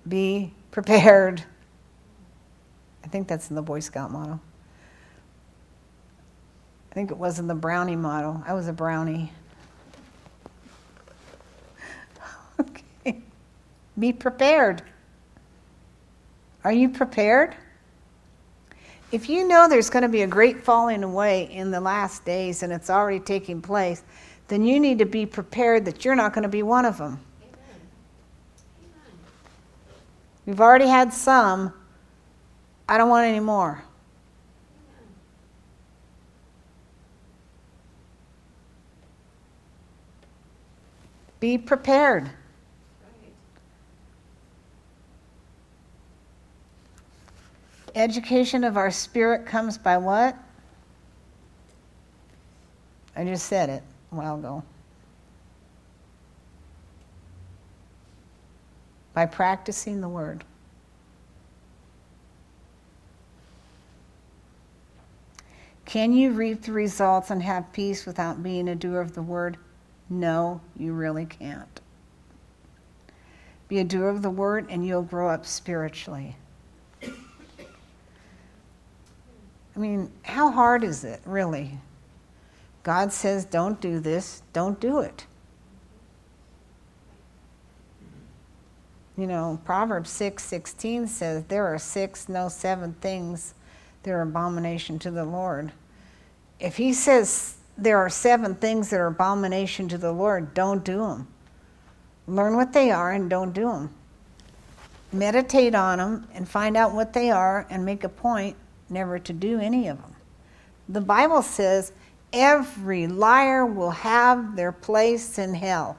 Be 0.07 0.53
prepared. 0.71 1.43
I 3.03 3.07
think 3.07 3.27
that's 3.27 3.49
in 3.49 3.55
the 3.55 3.61
Boy 3.61 3.79
Scout 3.79 4.11
motto. 4.11 4.39
I 6.91 6.93
think 6.93 7.11
it 7.11 7.17
was 7.17 7.39
in 7.39 7.47
the 7.47 7.55
Brownie 7.55 7.95
motto. 7.95 8.43
I 8.45 8.53
was 8.53 8.67
a 8.67 8.73
Brownie. 8.73 9.31
okay. 12.59 13.21
Be 13.97 14.13
prepared. 14.13 14.81
Are 16.63 16.71
you 16.71 16.89
prepared? 16.89 17.55
If 19.13 19.29
you 19.29 19.47
know 19.47 19.69
there's 19.69 19.91
going 19.91 20.01
to 20.01 20.09
be 20.09 20.23
a 20.23 20.27
great 20.27 20.63
falling 20.63 21.03
away 21.03 21.43
in 21.43 21.69
the 21.69 21.79
last 21.79 22.25
days 22.25 22.63
and 22.63 22.73
it's 22.73 22.89
already 22.89 23.19
taking 23.19 23.61
place, 23.61 24.03
then 24.47 24.65
you 24.65 24.79
need 24.79 24.97
to 24.97 25.05
be 25.05 25.23
prepared 25.27 25.85
that 25.85 26.03
you're 26.03 26.15
not 26.15 26.33
going 26.33 26.41
to 26.41 26.49
be 26.49 26.63
one 26.63 26.83
of 26.83 26.97
them. 26.97 27.19
We've 30.47 30.59
already 30.59 30.87
had 30.87 31.13
some. 31.13 31.73
I 32.89 32.97
don't 32.97 33.07
want 33.07 33.27
any 33.27 33.39
more. 33.39 33.83
Be 41.39 41.59
prepared. 41.59 42.31
Education 47.95 48.63
of 48.63 48.75
our 48.77 48.89
spirit 48.89 49.45
comes 49.45 49.77
by 49.77 49.97
what? 49.97 50.35
I 53.15 53.23
just 53.23 53.45
said 53.45 53.69
it 53.69 53.83
a 54.11 54.15
while 54.15 54.35
ago. 54.35 54.63
By 59.13 59.27
practicing 59.27 60.01
the 60.01 60.09
word. 60.09 60.43
Can 65.85 66.13
you 66.13 66.31
reap 66.31 66.63
the 66.63 66.71
results 66.71 67.29
and 67.29 67.43
have 67.43 67.71
peace 67.71 68.07
without 68.07 68.41
being 68.41 68.67
a 68.67 68.75
doer 68.75 68.99
of 69.01 69.13
the 69.13 69.21
word? 69.21 69.57
No, 70.09 70.61
you 70.75 70.93
really 70.93 71.25
can't. 71.25 71.79
Be 73.67 73.77
a 73.77 73.83
doer 73.83 74.09
of 74.09 74.23
the 74.23 74.31
word 74.31 74.65
and 74.69 74.85
you'll 74.85 75.03
grow 75.03 75.29
up 75.29 75.45
spiritually. 75.45 76.35
I 79.75 79.79
mean, 79.79 80.11
how 80.23 80.51
hard 80.51 80.83
is 80.83 81.03
it, 81.03 81.21
really? 81.25 81.79
God 82.83 83.11
says, 83.11 83.45
don't 83.45 83.79
do 83.81 83.99
this, 83.99 84.43
don't 84.51 84.79
do 84.79 84.99
it. 84.99 85.25
You 89.17 89.27
know, 89.27 89.59
Proverbs 89.63 90.09
6 90.09 90.43
16 90.43 91.07
says, 91.07 91.43
There 91.43 91.67
are 91.67 91.77
six, 91.77 92.27
no 92.27 92.49
seven 92.49 92.93
things 92.93 93.53
that 94.01 94.11
are 94.11 94.21
abomination 94.21 94.97
to 94.99 95.11
the 95.11 95.23
Lord. 95.23 95.71
If 96.59 96.77
he 96.77 96.93
says 96.93 97.57
there 97.77 97.97
are 97.97 98.09
seven 98.09 98.55
things 98.55 98.89
that 98.89 98.99
are 98.99 99.07
abomination 99.07 99.87
to 99.89 99.97
the 99.97 100.11
Lord, 100.11 100.53
don't 100.53 100.83
do 100.83 100.99
them. 100.99 101.27
Learn 102.27 102.55
what 102.55 102.73
they 102.73 102.89
are 102.89 103.11
and 103.11 103.29
don't 103.29 103.53
do 103.53 103.67
them. 103.67 103.93
Meditate 105.11 105.75
on 105.75 105.99
them 105.99 106.27
and 106.33 106.47
find 106.47 106.75
out 106.75 106.93
what 106.93 107.13
they 107.13 107.29
are 107.29 107.67
and 107.69 107.85
make 107.85 108.03
a 108.03 108.09
point 108.09 108.55
never 108.89 109.19
to 109.19 109.33
do 109.33 109.59
any 109.59 109.87
of 109.87 110.01
them. 110.01 110.15
The 110.89 111.01
Bible 111.01 111.41
says 111.41 111.91
every 112.31 113.07
liar 113.07 113.65
will 113.65 113.91
have 113.91 114.55
their 114.55 114.71
place 114.71 115.37
in 115.37 115.53
hell. 115.53 115.97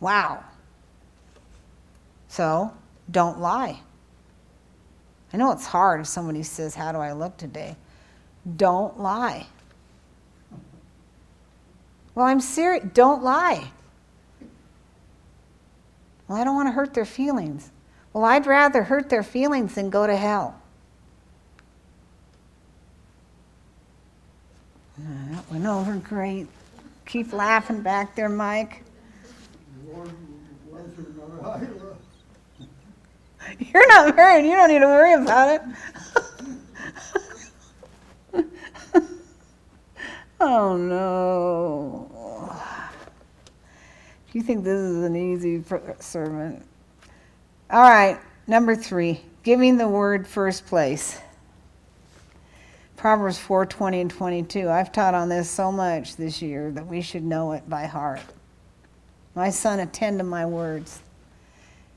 Wow. 0.00 0.44
So, 2.28 2.72
don't 3.10 3.40
lie. 3.40 3.80
I 5.32 5.36
know 5.36 5.52
it's 5.52 5.66
hard 5.66 6.00
if 6.00 6.06
somebody 6.06 6.42
says, 6.42 6.74
How 6.74 6.92
do 6.92 6.98
I 6.98 7.12
look 7.12 7.36
today? 7.36 7.76
Don't 8.56 8.98
lie. 8.98 9.46
Well, 12.14 12.26
I'm 12.26 12.40
serious. 12.40 12.84
Don't 12.94 13.22
lie. 13.22 13.70
Well, 16.26 16.38
I 16.38 16.44
don't 16.44 16.54
want 16.54 16.68
to 16.68 16.72
hurt 16.72 16.94
their 16.94 17.04
feelings. 17.04 17.70
Well, 18.12 18.24
I'd 18.24 18.46
rather 18.46 18.82
hurt 18.82 19.08
their 19.08 19.22
feelings 19.22 19.74
than 19.76 19.88
go 19.90 20.06
to 20.06 20.16
hell. 20.16 20.60
Uh, 24.98 25.34
that 25.34 25.50
went 25.50 25.66
over 25.66 25.94
great. 25.96 26.48
Keep 27.06 27.32
laughing 27.32 27.82
back 27.82 28.16
there, 28.16 28.28
Mike. 28.28 28.82
You're 33.58 33.88
not 33.88 34.14
married. 34.16 34.44
You 34.44 34.56
don't 34.56 34.68
need 34.68 34.80
to 34.80 34.86
worry 34.86 35.14
about 35.14 35.60
it. 38.34 38.44
oh, 40.40 40.76
no. 40.76 42.10
Do 44.30 44.38
you 44.38 44.44
think 44.44 44.64
this 44.64 44.78
is 44.78 45.02
an 45.02 45.16
easy 45.16 45.64
sermon? 45.98 46.64
All 47.72 47.88
right, 47.88 48.18
number 48.48 48.74
three, 48.74 49.20
giving 49.44 49.76
the 49.76 49.86
word 49.86 50.26
first 50.26 50.66
place. 50.66 51.20
Proverbs 52.96 53.38
4 53.38 53.64
20 53.64 54.00
and 54.00 54.10
22. 54.10 54.68
I've 54.68 54.90
taught 54.90 55.14
on 55.14 55.28
this 55.28 55.48
so 55.48 55.70
much 55.70 56.16
this 56.16 56.42
year 56.42 56.72
that 56.72 56.88
we 56.88 57.00
should 57.00 57.22
know 57.22 57.52
it 57.52 57.70
by 57.70 57.86
heart. 57.86 58.24
My 59.36 59.50
son, 59.50 59.78
attend 59.78 60.18
to 60.18 60.24
my 60.24 60.46
words. 60.46 60.98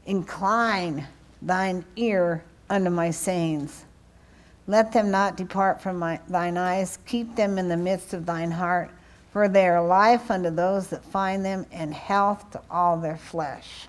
Incline 0.06 1.08
thine 1.42 1.84
ear 1.96 2.44
unto 2.70 2.92
my 2.92 3.10
sayings. 3.10 3.86
Let 4.68 4.92
them 4.92 5.10
not 5.10 5.38
depart 5.38 5.82
from 5.82 5.98
my, 5.98 6.20
thine 6.30 6.56
eyes. 6.56 7.00
Keep 7.08 7.36
them 7.36 7.58
in 7.58 7.68
the 7.68 7.78
midst 7.78 8.14
of 8.14 8.28
thine 8.28 8.52
heart, 8.52 8.92
for 9.32 9.48
they 9.48 9.68
are 9.68 9.84
life 9.84 10.30
unto 10.30 10.52
those 10.52 10.90
that 10.90 11.04
find 11.04 11.44
them, 11.44 11.66
and 11.72 11.96
health 11.96 12.52
to 12.52 12.62
all 12.70 13.00
their 13.00 13.18
flesh. 13.18 13.88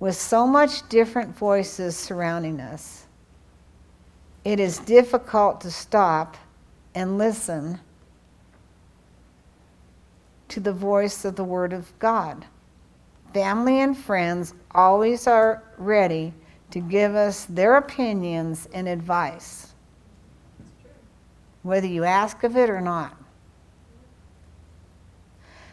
With 0.00 0.14
so 0.14 0.46
much 0.46 0.88
different 0.88 1.36
voices 1.36 1.96
surrounding 1.96 2.60
us, 2.60 3.06
it 4.44 4.60
is 4.60 4.78
difficult 4.78 5.60
to 5.62 5.70
stop 5.70 6.36
and 6.94 7.18
listen 7.18 7.80
to 10.48 10.60
the 10.60 10.72
voice 10.72 11.24
of 11.24 11.36
the 11.36 11.44
Word 11.44 11.72
of 11.72 11.96
God. 11.98 12.46
Family 13.34 13.80
and 13.80 13.96
friends 13.96 14.54
always 14.70 15.26
are 15.26 15.62
ready 15.76 16.32
to 16.70 16.80
give 16.80 17.14
us 17.14 17.44
their 17.46 17.76
opinions 17.76 18.68
and 18.72 18.88
advice, 18.88 19.74
whether 21.62 21.86
you 21.86 22.04
ask 22.04 22.44
of 22.44 22.56
it 22.56 22.70
or 22.70 22.80
not. 22.80 23.16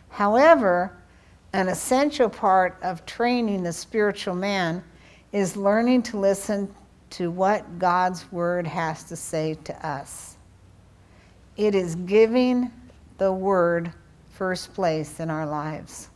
However, 0.10 0.98
an 1.56 1.70
essential 1.70 2.28
part 2.28 2.78
of 2.84 3.06
training 3.06 3.64
the 3.64 3.72
spiritual 3.72 4.36
man 4.36 4.84
is 5.32 5.56
learning 5.56 6.04
to 6.04 6.20
listen 6.20 6.74
to 7.12 7.32
what 7.32 7.80
God's 7.80 8.30
Word 8.30 8.68
has 8.68 9.06
to 9.06 9.16
say 9.16 9.54
to 9.64 9.88
us. 9.88 10.36
It 11.56 11.74
is 11.74 11.96
giving 11.96 12.74
the 13.18 13.32
Word 13.32 13.94
first 14.34 14.74
place 14.74 15.22
in 15.22 15.30
our 15.30 15.46
lives. 15.46 16.10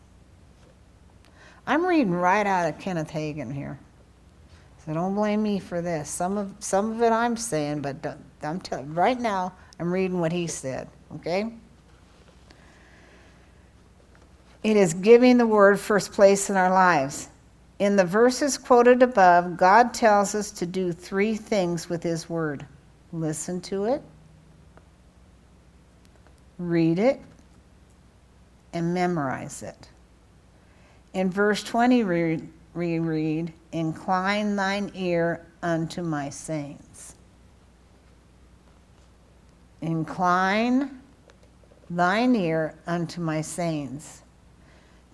I'm 1.66 1.86
reading 1.86 2.12
right 2.12 2.46
out 2.46 2.68
of 2.68 2.78
Kenneth 2.78 3.12
Hagin 3.12 3.54
here. 3.54 3.80
So 4.86 4.94
don't 4.94 5.16
blame 5.16 5.42
me 5.42 5.60
for 5.60 5.82
this. 5.82 6.10
Some 6.10 6.38
of, 6.38 6.54
some 6.60 6.92
of 6.92 7.02
it 7.02 7.14
I'm 7.14 7.38
saying, 7.38 7.82
but 7.82 8.18
I'm 8.44 8.60
tell, 8.60 8.84
right 8.84 9.18
now 9.18 9.54
I'm 9.80 9.90
reading 9.94 10.20
what 10.20 10.34
he 10.34 10.48
said, 10.48 10.90
okay? 11.16 11.54
It 14.64 14.76
is 14.76 14.94
giving 14.94 15.38
the 15.38 15.48
word 15.48 15.80
first 15.80 16.12
place 16.12 16.50
in 16.50 16.58
our 16.58 16.70
lives. 16.70 17.30
In 17.80 17.96
the 17.96 18.04
verses 18.04 18.58
quoted 18.58 19.02
above, 19.02 19.56
God 19.56 19.94
tells 19.94 20.36
us 20.36 20.52
to 20.52 20.66
do 20.66 20.92
three 20.92 21.36
things 21.36 21.90
with 21.90 22.04
His 22.04 22.30
Word 22.30 22.66
listen 23.12 23.60
to 23.62 23.86
it, 23.86 24.04
read 26.58 27.00
it, 27.00 27.20
and 28.74 28.94
memorize 28.94 29.64
it. 29.64 29.88
In 31.14 31.32
verse 31.32 31.64
20, 31.64 32.04
we 32.04 33.00
read, 33.00 33.54
Incline 33.72 34.56
thine 34.56 34.92
ear 34.94 35.46
unto 35.64 36.02
my 36.02 36.30
sayings. 36.30 37.16
Incline 39.82 41.00
thine 41.90 42.36
ear 42.36 42.76
unto 42.86 43.22
my 43.22 43.42
sayings. 43.42 44.22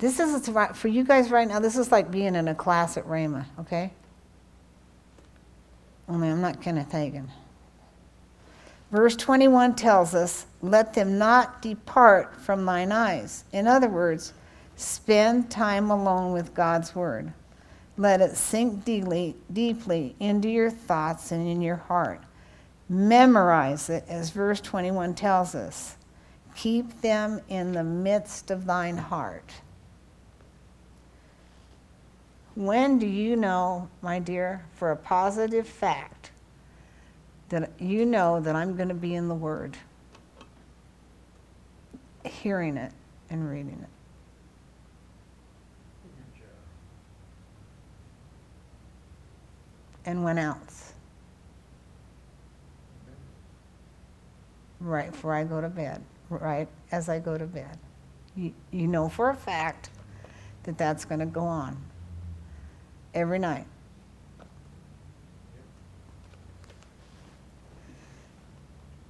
This 0.06 0.20
is 0.20 0.48
for 0.76 0.88
you 0.88 1.04
guys 1.04 1.32
right 1.32 1.48
now. 1.48 1.60
This 1.60 1.76
is 1.76 1.92
like 1.92 2.12
being 2.12 2.36
in 2.36 2.48
a 2.48 2.54
class 2.54 2.96
at 2.96 3.08
Rhema, 3.08 3.46
okay? 3.62 3.92
Oh, 6.08 6.14
Only 6.14 6.30
I'm 6.30 6.42
not 6.42 6.62
Kenneth 6.62 6.92
Hagin. 6.92 7.28
Verse 8.92 9.16
21 9.16 9.74
tells 9.74 10.14
us, 10.14 10.46
Let 10.62 10.94
them 10.94 11.18
not 11.18 11.64
depart 11.64 12.40
from 12.40 12.66
thine 12.66 12.92
eyes. 12.92 13.46
In 13.52 13.66
other 13.66 13.90
words, 13.90 14.34
spend 14.76 15.50
time 15.50 15.90
alone 15.90 16.34
with 16.34 16.54
God's 16.54 16.94
word. 16.94 17.34
Let 17.98 18.22
it 18.22 18.38
sink 18.38 18.86
deeply, 18.86 19.36
deeply 19.52 20.16
into 20.20 20.50
your 20.50 20.70
thoughts 20.70 21.32
and 21.32 21.48
in 21.48 21.64
your 21.64 21.78
heart. 21.78 22.22
Memorize 22.88 23.90
it, 23.90 24.04
as 24.08 24.30
verse 24.30 24.62
21 24.62 25.16
tells 25.16 25.56
us. 25.56 25.96
Keep 26.56 27.02
them 27.02 27.42
in 27.50 27.72
the 27.72 27.84
midst 27.84 28.52
of 28.52 28.68
thine 28.68 28.98
heart. 28.98 29.52
When 32.56 33.00
do 33.00 33.06
you 33.06 33.36
know, 33.36 33.90
my 34.02 34.20
dear, 34.20 34.66
for 34.74 34.92
a 34.92 34.96
positive 34.96 35.68
fact, 35.68 36.32
that 37.50 37.70
you 37.80 38.06
know 38.06 38.40
that 38.40 38.56
I'm 38.56 38.78
going 38.78 38.88
to 38.88 38.96
be 38.96 39.14
in 39.14 39.28
the 39.28 39.36
Word? 39.36 39.78
Hearing 42.24 42.78
it 42.78 42.94
and 43.30 43.50
reading 43.50 43.80
it. 43.84 43.90
And 50.06 50.24
when 50.24 50.38
else? 50.38 50.94
Right 54.80 55.12
before 55.12 55.34
I 55.34 55.44
go 55.44 55.60
to 55.60 55.68
bed, 55.68 56.04
right 56.30 56.68
as 56.92 57.10
I 57.10 57.20
go 57.20 57.38
to 57.38 57.46
bed. 57.46 57.78
You, 58.36 58.54
you 58.72 58.88
know 58.88 59.10
for 59.10 59.30
a 59.30 59.36
fact 59.36 59.90
that 60.64 60.78
that's 60.78 61.06
going 61.06 61.20
to 61.20 61.26
go 61.26 61.42
on 61.42 61.82
every 63.16 63.40
night. 63.40 63.66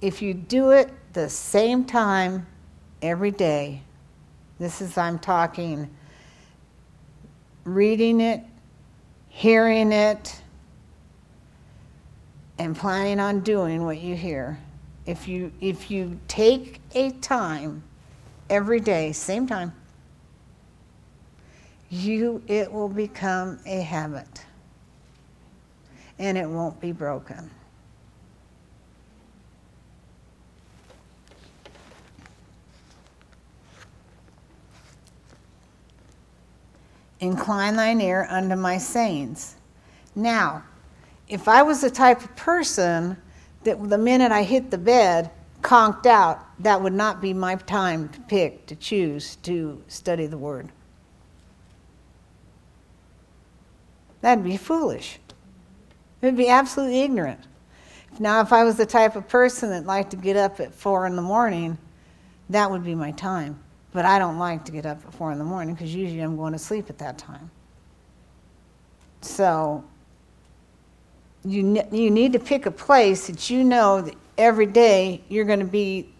If 0.00 0.22
you 0.22 0.32
do 0.32 0.70
it 0.70 0.90
the 1.12 1.28
same 1.28 1.84
time 1.84 2.46
every 3.02 3.32
day, 3.32 3.82
this 4.58 4.80
is, 4.80 4.96
I'm 4.96 5.18
talking 5.18 5.90
reading 7.64 8.20
it, 8.20 8.42
hearing 9.28 9.92
it, 9.92 10.40
and 12.58 12.76
planning 12.76 13.20
on 13.20 13.40
doing 13.40 13.84
what 13.84 13.98
you 13.98 14.14
hear. 14.14 14.58
If 15.04 15.28
you, 15.28 15.52
if 15.60 15.90
you 15.90 16.18
take 16.28 16.80
a 16.94 17.10
time 17.10 17.82
every 18.48 18.80
day, 18.80 19.12
same 19.12 19.46
time, 19.46 19.72
you 21.90 22.42
it 22.46 22.72
will 22.72 22.88
become 22.88 23.58
a 23.66 23.80
habit 23.80 24.44
and 26.18 26.38
it 26.38 26.48
won't 26.48 26.80
be 26.80 26.92
broken. 26.92 27.50
Incline 37.20 37.76
thine 37.76 38.00
ear 38.00 38.26
unto 38.28 38.56
my 38.56 38.78
sayings. 38.78 39.56
Now, 40.14 40.64
if 41.28 41.48
I 41.48 41.62
was 41.62 41.80
the 41.80 41.90
type 41.90 42.22
of 42.22 42.36
person 42.36 43.16
that 43.64 43.88
the 43.88 43.98
minute 43.98 44.32
I 44.32 44.42
hit 44.42 44.70
the 44.70 44.78
bed, 44.78 45.30
conked 45.62 46.06
out, 46.06 46.44
that 46.62 46.80
would 46.80 46.92
not 46.92 47.20
be 47.20 47.32
my 47.32 47.56
time 47.56 48.08
to 48.10 48.20
pick, 48.20 48.66
to 48.66 48.76
choose 48.76 49.36
to 49.36 49.82
study 49.88 50.26
the 50.26 50.38
Word. 50.38 50.70
That'd 54.20 54.44
be 54.44 54.56
foolish. 54.56 55.18
It'd 56.22 56.36
be 56.36 56.48
absolutely 56.48 57.02
ignorant. 57.02 57.40
Now, 58.18 58.40
if 58.40 58.52
I 58.52 58.64
was 58.64 58.76
the 58.76 58.86
type 58.86 59.16
of 59.16 59.28
person 59.28 59.70
that 59.70 59.84
liked 59.84 60.10
to 60.12 60.16
get 60.16 60.36
up 60.36 60.60
at 60.60 60.74
four 60.74 61.06
in 61.06 61.16
the 61.16 61.22
morning, 61.22 61.76
that 62.50 62.70
would 62.70 62.84
be 62.84 62.94
my 62.94 63.10
time. 63.12 63.58
But 63.92 64.04
I 64.04 64.18
don't 64.18 64.38
like 64.38 64.64
to 64.66 64.72
get 64.72 64.86
up 64.86 65.04
at 65.06 65.14
four 65.14 65.32
in 65.32 65.38
the 65.38 65.44
morning 65.44 65.74
because 65.74 65.94
usually 65.94 66.20
I'm 66.20 66.36
going 66.36 66.52
to 66.52 66.58
sleep 66.58 66.90
at 66.90 66.98
that 66.98 67.18
time. 67.18 67.50
So 69.20 69.84
you, 71.44 71.82
you 71.92 72.10
need 72.10 72.32
to 72.32 72.38
pick 72.38 72.66
a 72.66 72.70
place 72.70 73.26
that 73.26 73.50
you 73.50 73.64
know 73.64 74.02
that 74.02 74.14
every 74.38 74.66
day 74.66 75.22
you're 75.28 75.44
going 75.44 75.60
to 75.60 75.64
be 75.64 76.12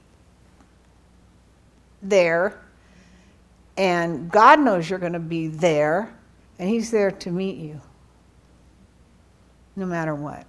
there, 2.03 2.61
and 3.77 4.31
God 4.31 4.61
knows 4.61 4.89
you're 4.89 4.99
going 4.99 5.13
to 5.13 5.19
be 5.19 5.49
there, 5.49 6.16
and 6.59 6.69
He's 6.69 6.91
there 6.91 7.11
to 7.11 7.31
meet 7.31 7.57
you 7.57 7.81
no 9.77 9.87
matter 9.87 10.15
what. 10.15 10.47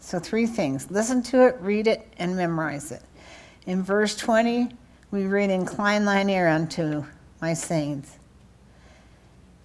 So, 0.00 0.18
three 0.18 0.46
things 0.46 0.90
listen 0.90 1.22
to 1.24 1.46
it, 1.46 1.56
read 1.60 1.86
it, 1.86 2.06
and 2.18 2.36
memorize 2.36 2.92
it. 2.92 3.02
In 3.66 3.82
verse 3.82 4.14
20, 4.16 4.68
we 5.10 5.24
read, 5.24 5.48
Incline 5.50 6.04
thine 6.04 6.28
ear 6.28 6.48
unto 6.48 7.04
my 7.40 7.54
sayings. 7.54 8.18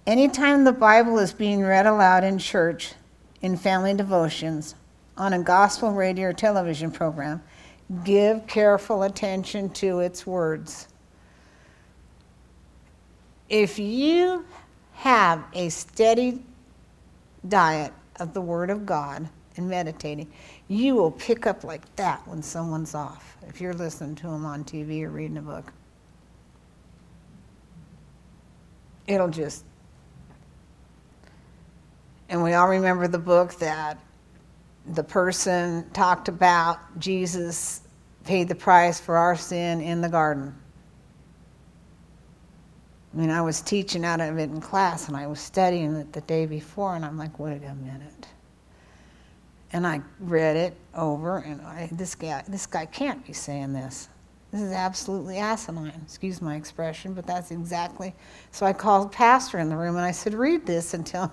Anytime 0.06 0.64
the 0.64 0.72
Bible 0.72 1.18
is 1.18 1.34
being 1.34 1.60
read 1.62 1.84
aloud 1.84 2.24
in 2.24 2.38
church, 2.38 2.94
in 3.42 3.58
family 3.58 3.92
devotions, 3.92 4.74
on 5.18 5.34
a 5.34 5.42
gospel 5.42 5.92
radio 5.92 6.28
or 6.28 6.32
television 6.32 6.90
program, 6.90 7.42
give 8.04 8.46
careful 8.46 9.04
attention 9.04 9.70
to 9.70 10.00
its 10.00 10.26
words. 10.26 10.88
If 13.48 13.78
you 13.78 14.44
have 14.92 15.42
a 15.54 15.70
steady 15.70 16.42
diet 17.48 17.92
of 18.16 18.34
the 18.34 18.40
Word 18.40 18.68
of 18.68 18.84
God 18.84 19.28
and 19.56 19.68
meditating, 19.68 20.30
you 20.68 20.94
will 20.94 21.10
pick 21.10 21.46
up 21.46 21.64
like 21.64 21.94
that 21.96 22.26
when 22.28 22.42
someone's 22.42 22.94
off, 22.94 23.36
if 23.46 23.60
you're 23.60 23.74
listening 23.74 24.14
to 24.16 24.24
them 24.24 24.44
on 24.44 24.64
TV 24.64 25.02
or 25.02 25.10
reading 25.10 25.38
a 25.38 25.42
book. 25.42 25.72
It'll 29.06 29.28
just. 29.28 29.64
And 32.28 32.42
we 32.42 32.52
all 32.52 32.68
remember 32.68 33.08
the 33.08 33.18
book 33.18 33.54
that 33.54 33.98
the 34.94 35.04
person 35.04 35.88
talked 35.90 36.28
about 36.28 36.78
Jesus 36.98 37.82
paid 38.24 38.48
the 38.48 38.54
price 38.54 39.00
for 39.00 39.16
our 39.16 39.36
sin 39.36 39.80
in 39.80 40.00
the 40.00 40.08
garden. 40.08 40.54
I 43.12 43.16
mean, 43.16 43.30
I 43.30 43.40
was 43.40 43.62
teaching 43.62 44.04
out 44.04 44.20
of 44.20 44.38
it 44.38 44.50
in 44.50 44.60
class 44.60 45.08
and 45.08 45.16
I 45.16 45.26
was 45.26 45.40
studying 45.40 45.94
it 45.94 46.12
the 46.12 46.20
day 46.22 46.46
before, 46.46 46.94
and 46.94 47.04
I'm 47.04 47.16
like, 47.16 47.38
wait 47.38 47.64
a 47.64 47.74
minute. 47.74 48.28
And 49.72 49.86
I 49.86 50.02
read 50.20 50.56
it 50.56 50.76
over, 50.94 51.38
and 51.38 51.60
I, 51.62 51.88
this 51.92 52.14
guy, 52.14 52.42
this 52.48 52.66
guy 52.66 52.86
can't 52.86 53.24
be 53.26 53.32
saying 53.32 53.72
this. 53.72 54.08
This 54.50 54.62
is 54.62 54.72
absolutely 54.72 55.38
asinine. 55.38 56.00
Excuse 56.04 56.40
my 56.40 56.56
expression, 56.56 57.12
but 57.12 57.26
that's 57.26 57.50
exactly. 57.50 58.14
So 58.50 58.64
I 58.64 58.72
called 58.72 59.12
pastor 59.12 59.58
in 59.58 59.68
the 59.68 59.76
room 59.76 59.96
and 59.96 60.04
I 60.04 60.10
said, 60.10 60.32
"Read 60.32 60.64
this 60.64 60.94
and 60.94 61.06
tell, 61.06 61.32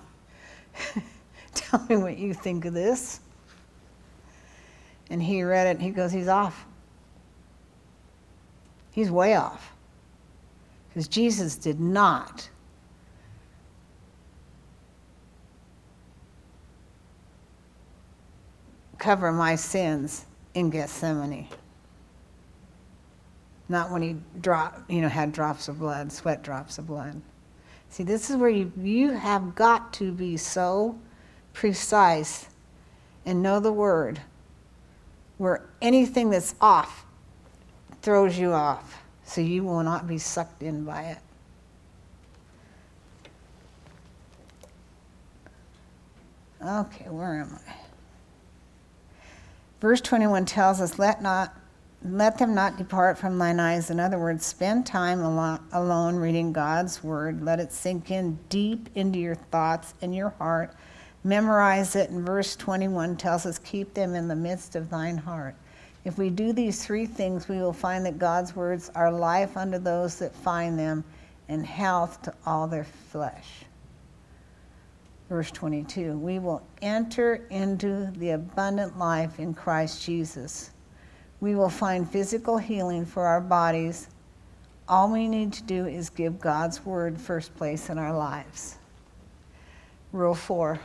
tell 1.54 1.86
me 1.88 1.96
what 1.96 2.18
you 2.18 2.34
think 2.34 2.66
of 2.66 2.74
this." 2.74 3.20
And 5.10 5.22
he 5.22 5.42
read 5.42 5.66
it 5.66 5.70
and 5.70 5.82
he 5.82 5.90
goes, 5.90 6.12
"He's 6.12 6.28
off. 6.28 6.66
He's 8.90 9.10
way 9.10 9.34
off." 9.34 9.72
Because 10.88 11.08
Jesus 11.08 11.56
did 11.56 11.78
not 11.78 12.48
cover 18.98 19.30
my 19.30 19.54
sins 19.54 20.26
in 20.54 20.70
Gethsemane. 20.70 21.48
Not 23.68 23.90
when 23.90 24.02
he 24.02 24.16
drop, 24.40 24.82
you 24.88 25.00
know, 25.00 25.08
had 25.08 25.32
drops 25.32 25.68
of 25.68 25.78
blood, 25.78 26.10
sweat 26.10 26.42
drops 26.42 26.78
of 26.78 26.86
blood. 26.86 27.20
See, 27.90 28.02
this 28.02 28.30
is 28.30 28.36
where 28.36 28.50
you, 28.50 28.72
you 28.76 29.12
have 29.12 29.54
got 29.54 29.92
to 29.94 30.12
be 30.12 30.36
so 30.36 30.98
precise 31.52 32.48
and 33.24 33.42
know 33.42 33.60
the 33.60 33.72
word 33.72 34.20
where 35.38 35.68
anything 35.82 36.30
that's 36.30 36.54
off 36.60 37.04
throws 38.02 38.38
you 38.38 38.52
off 38.52 39.02
so 39.24 39.40
you 39.40 39.64
will 39.64 39.82
not 39.82 40.06
be 40.06 40.18
sucked 40.18 40.62
in 40.62 40.84
by 40.84 41.02
it. 41.02 41.18
Okay, 46.64 47.08
where 47.10 47.40
am 47.40 47.58
I? 47.68 47.74
Verse 49.80 50.00
21 50.00 50.46
tells 50.46 50.80
us, 50.80 50.98
let, 50.98 51.20
not, 51.20 51.54
let 52.02 52.38
them 52.38 52.54
not 52.54 52.78
depart 52.78 53.18
from 53.18 53.38
thine 53.38 53.60
eyes. 53.60 53.90
In 53.90 54.00
other 54.00 54.18
words, 54.18 54.44
spend 54.46 54.86
time 54.86 55.20
alone 55.20 56.16
reading 56.16 56.52
God's 56.52 57.04
word. 57.04 57.44
Let 57.44 57.60
it 57.60 57.72
sink 57.72 58.10
in 58.10 58.38
deep 58.48 58.88
into 58.94 59.18
your 59.18 59.34
thoughts 59.34 59.94
and 60.00 60.14
your 60.14 60.30
heart. 60.30 60.74
Memorize 61.24 61.96
it. 61.96 62.10
And 62.10 62.24
verse 62.24 62.56
21 62.56 63.16
tells 63.16 63.46
us, 63.46 63.58
keep 63.58 63.94
them 63.94 64.14
in 64.14 64.28
the 64.28 64.36
midst 64.36 64.76
of 64.76 64.90
thine 64.90 65.16
heart. 65.16 65.54
If 66.04 66.18
we 66.18 66.30
do 66.30 66.52
these 66.52 66.84
three 66.84 67.06
things, 67.06 67.48
we 67.48 67.56
will 67.56 67.72
find 67.72 68.06
that 68.06 68.18
God's 68.18 68.54
words 68.54 68.92
are 68.94 69.10
life 69.10 69.56
unto 69.56 69.78
those 69.78 70.18
that 70.20 70.34
find 70.34 70.78
them 70.78 71.02
and 71.48 71.66
health 71.66 72.22
to 72.22 72.34
all 72.46 72.68
their 72.68 72.84
flesh. 72.84 73.64
Verse 75.28 75.50
22 75.50 76.16
We 76.18 76.38
will 76.38 76.62
enter 76.82 77.46
into 77.50 78.12
the 78.16 78.30
abundant 78.30 78.98
life 78.98 79.40
in 79.40 79.52
Christ 79.54 80.04
Jesus. 80.04 80.70
We 81.40 81.54
will 81.54 81.68
find 81.68 82.08
physical 82.08 82.56
healing 82.56 83.04
for 83.04 83.26
our 83.26 83.40
bodies. 83.40 84.08
All 84.88 85.10
we 85.10 85.26
need 85.26 85.52
to 85.54 85.62
do 85.64 85.86
is 85.86 86.08
give 86.08 86.38
God's 86.38 86.86
word 86.86 87.20
first 87.20 87.54
place 87.56 87.90
in 87.90 87.98
our 87.98 88.16
lives. 88.16 88.78
Rule 90.12 90.34
4. 90.34 90.78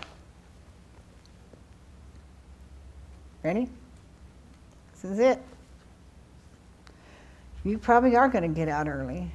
Ready? 3.43 3.67
This 4.93 5.11
is 5.11 5.19
it. 5.19 5.41
You 7.63 7.77
probably 7.77 8.15
are 8.15 8.27
going 8.27 8.43
to 8.43 8.55
get 8.55 8.67
out 8.67 8.87
early. 8.87 9.31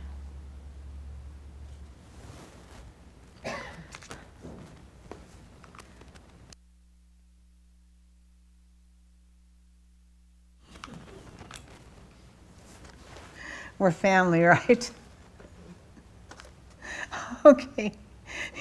We're 13.79 13.91
family, 13.91 14.43
right? 14.45 14.91
okay. 17.45 17.93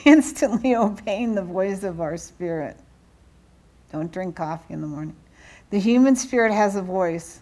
Instantly 0.04 0.76
obeying 0.76 1.36
the 1.36 1.42
voice 1.42 1.84
of 1.84 2.02
our 2.02 2.18
spirit. 2.18 2.78
Don't 3.92 4.12
drink 4.12 4.36
coffee 4.36 4.74
in 4.74 4.82
the 4.82 4.88
morning. 4.88 5.16
The 5.72 5.80
human 5.80 6.16
spirit 6.16 6.54
has 6.54 6.76
a 6.76 6.82
voice. 6.82 7.42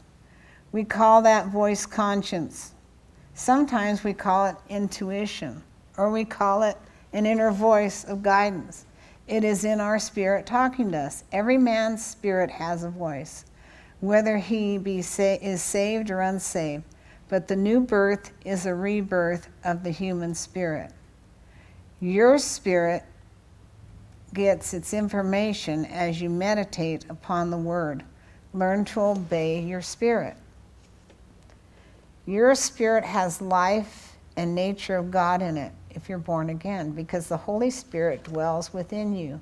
We 0.72 0.86
call 0.86 1.22
that 1.24 1.48
voice 1.48 1.86
conscience. 1.86 2.72
Sometimes 3.34 4.04
we 4.04 4.14
call 4.14 4.46
it 4.46 4.56
intuition, 4.70 5.62
or 5.98 6.10
we 6.10 6.24
call 6.24 6.64
it 6.64 6.78
an 7.12 7.26
inner 7.26 7.52
voice 7.52 8.06
of 8.06 8.24
guidance. 8.24 8.86
It 9.28 9.44
is 9.44 9.66
in 9.66 9.82
our 9.82 10.00
spirit 10.00 10.46
talking 10.46 10.92
to 10.92 10.98
us. 11.00 11.26
Every 11.32 11.58
man's 11.58 12.06
spirit 12.06 12.50
has 12.50 12.84
a 12.84 12.90
voice, 12.90 13.46
whether 14.00 14.38
he 14.38 14.78
be 14.78 15.02
sa- 15.02 15.38
is 15.42 15.62
saved 15.62 16.10
or 16.10 16.22
unsaved. 16.22 16.84
But 17.28 17.48
the 17.48 17.56
new 17.56 17.82
birth 17.82 18.32
is 18.46 18.66
a 18.66 18.74
rebirth 18.74 19.50
of 19.64 19.84
the 19.84 19.92
human 19.92 20.34
spirit. 20.34 20.92
Your 22.00 22.38
spirit 22.38 23.04
gets 24.34 24.74
its 24.74 24.94
information 24.94 25.86
as 25.86 26.22
you 26.22 26.30
meditate 26.30 27.06
upon 27.10 27.50
the 27.50 27.58
word 27.58 28.04
learn 28.54 28.86
to 28.86 29.02
obey 29.02 29.60
your 29.60 29.82
spirit. 29.82 30.36
Your 32.26 32.56
spirit 32.56 33.04
has 33.04 33.42
life 33.42 34.16
and 34.38 34.56
nature 34.56 34.98
of 34.98 35.12
God 35.12 35.42
in 35.42 35.58
it 35.58 35.72
if 35.90 36.08
you're 36.08 36.18
born 36.18 36.50
again 36.50 36.92
because 36.92 37.28
the 37.28 37.38
Holy 37.38 37.70
Spirit 37.70 38.24
dwells 38.24 38.74
within 38.74 39.16
you. 39.16 39.42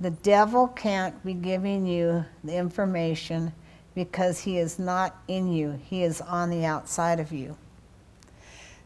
The 0.00 0.10
devil 0.10 0.68
can't 0.68 1.24
be 1.24 1.34
giving 1.34 1.86
you 1.86 2.24
the 2.44 2.56
information 2.56 3.52
because 3.94 4.40
he 4.40 4.58
is 4.58 4.78
not 4.78 5.16
in 5.26 5.52
you, 5.52 5.80
he 5.84 6.04
is 6.04 6.20
on 6.20 6.50
the 6.50 6.64
outside 6.64 7.18
of 7.18 7.32
you. 7.32 7.56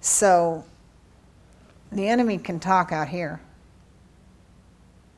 So 0.00 0.64
the 1.90 2.08
enemy 2.08 2.38
can 2.38 2.58
talk 2.58 2.92
out 2.92 3.08
here, 3.08 3.40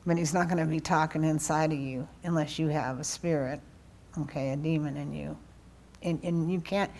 but 0.05 0.17
he's 0.17 0.33
not 0.33 0.49
going 0.49 0.57
to 0.57 0.69
be 0.69 0.81
talking 0.81 1.23
inside 1.23 1.71
of 1.71 1.79
you 1.79 2.09
unless 2.23 2.59
you 2.59 2.67
have 2.67 2.99
a 2.99 3.05
spirit 3.05 3.61
okay, 4.21 4.51
a 4.51 4.55
demon 4.55 4.97
in 4.97 5.13
you. 5.13 5.37
And, 6.01 6.19
and 6.23 6.51
you 6.51 6.59
can't, 6.59 6.91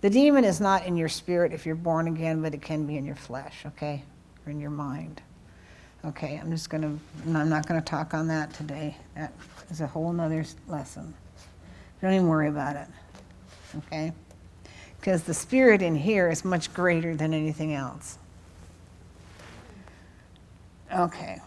the 0.00 0.10
demon 0.10 0.44
is 0.44 0.60
not 0.60 0.86
in 0.86 0.96
your 0.96 1.08
spirit 1.08 1.52
if 1.52 1.66
you're 1.66 1.74
born 1.74 2.08
again, 2.08 2.42
but 2.42 2.54
it 2.54 2.62
can 2.62 2.86
be 2.86 2.96
in 2.96 3.04
your 3.04 3.16
flesh, 3.16 3.64
okay, 3.66 4.02
or 4.46 4.52
in 4.52 4.60
your 4.60 4.70
mind. 4.70 5.20
Okay, 6.04 6.38
I'm 6.42 6.50
just 6.50 6.68
going 6.68 6.82
to, 6.82 7.38
I'm 7.38 7.48
not 7.48 7.66
going 7.66 7.80
to 7.80 7.84
talk 7.84 8.12
on 8.12 8.26
that 8.28 8.52
today. 8.52 8.96
That 9.14 9.32
is 9.70 9.80
a 9.80 9.86
whole 9.86 10.12
nother 10.12 10.44
lesson. 10.66 11.14
Don't 12.00 12.12
even 12.12 12.26
worry 12.26 12.48
about 12.48 12.74
it, 12.74 12.88
okay? 13.78 14.12
Because 14.98 15.22
the 15.22 15.34
spirit 15.34 15.82
in 15.82 15.94
here 15.94 16.28
is 16.28 16.44
much 16.44 16.74
greater 16.74 17.14
than 17.14 17.32
anything 17.32 17.74
else. 17.74 18.18
Okay. 20.92 21.40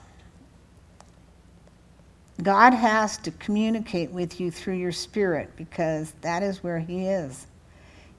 God 2.42 2.74
has 2.74 3.18
to 3.20 3.32
communicate 3.32 4.12
with 4.12 4.40
you 4.40 4.52
through 4.52 4.76
your 4.76 4.92
spirit 4.92 5.52
because 5.56 6.12
that 6.22 6.44
is 6.44 6.64
where 6.64 6.80
He 6.80 7.08
is. 7.08 7.48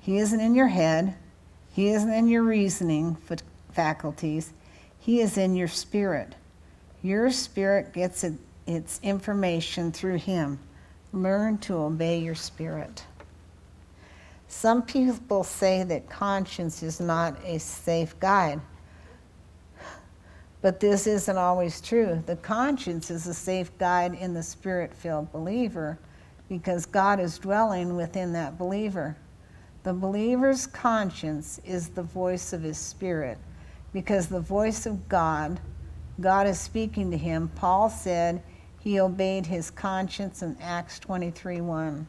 He 0.01 0.19
isn't 0.19 0.41
in 0.41 0.55
your 0.55 0.69
head, 0.69 1.15
He 1.73 1.91
isn't 1.91 2.13
in 2.13 2.29
your 2.29 2.43
reasoning 2.43 3.17
faculties, 3.73 4.53
He 4.99 5.21
is 5.21 5.37
in 5.37 5.55
your 5.55 5.69
spirit. 5.69 6.35
Your 7.03 7.31
spirit 7.31 7.93
gets 7.93 8.25
its 8.67 9.01
information 9.03 9.93
through 9.93 10.19
Him. 10.19 10.59
Learn 11.13 11.59
to 11.59 11.75
obey 11.75 12.19
your 12.19 12.35
spirit. 12.35 13.05
Some 14.49 14.83
people 14.83 15.45
say 15.45 15.83
that 15.85 16.09
conscience 16.09 16.83
is 16.83 17.01
not 17.01 17.37
a 17.45 17.59
safe 17.59 18.19
guide. 18.19 18.61
But 20.63 20.81
this 20.81 21.07
isn't 21.07 21.37
always 21.37 21.81
true. 21.81 22.23
The 22.27 22.37
conscience 22.37 23.11
is 23.11 23.27
a 23.27 23.35
safe 23.35 23.77
guide 23.79 24.15
in 24.15 24.35
the 24.35 24.43
spirit 24.43 24.95
filled 24.95 25.31
believer 25.33 25.99
because 26.49 26.87
God 26.87 27.21
is 27.21 27.39
dwelling 27.39 27.97
within 27.97 28.33
that 28.33 28.59
believer. 28.59 29.17
The 29.83 29.93
believer's 29.93 30.67
conscience 30.67 31.61
is 31.65 31.89
the 31.89 32.03
voice 32.03 32.53
of 32.53 32.63
his 32.63 32.79
spirit 32.79 33.39
because 33.93 34.27
the 34.27 34.41
voice 34.41 34.87
of 34.87 35.09
God, 35.09 35.61
God 36.21 36.47
is 36.47 36.59
speaking 36.59 37.11
to 37.11 37.17
him. 37.17 37.51
Paul 37.55 37.89
said 37.89 38.43
he 38.81 39.01
obeyed 39.01 39.47
his 39.47 39.71
conscience 39.71 40.43
in 40.43 40.57
Acts 40.61 40.99
23 40.99 41.61
1. 41.61 42.07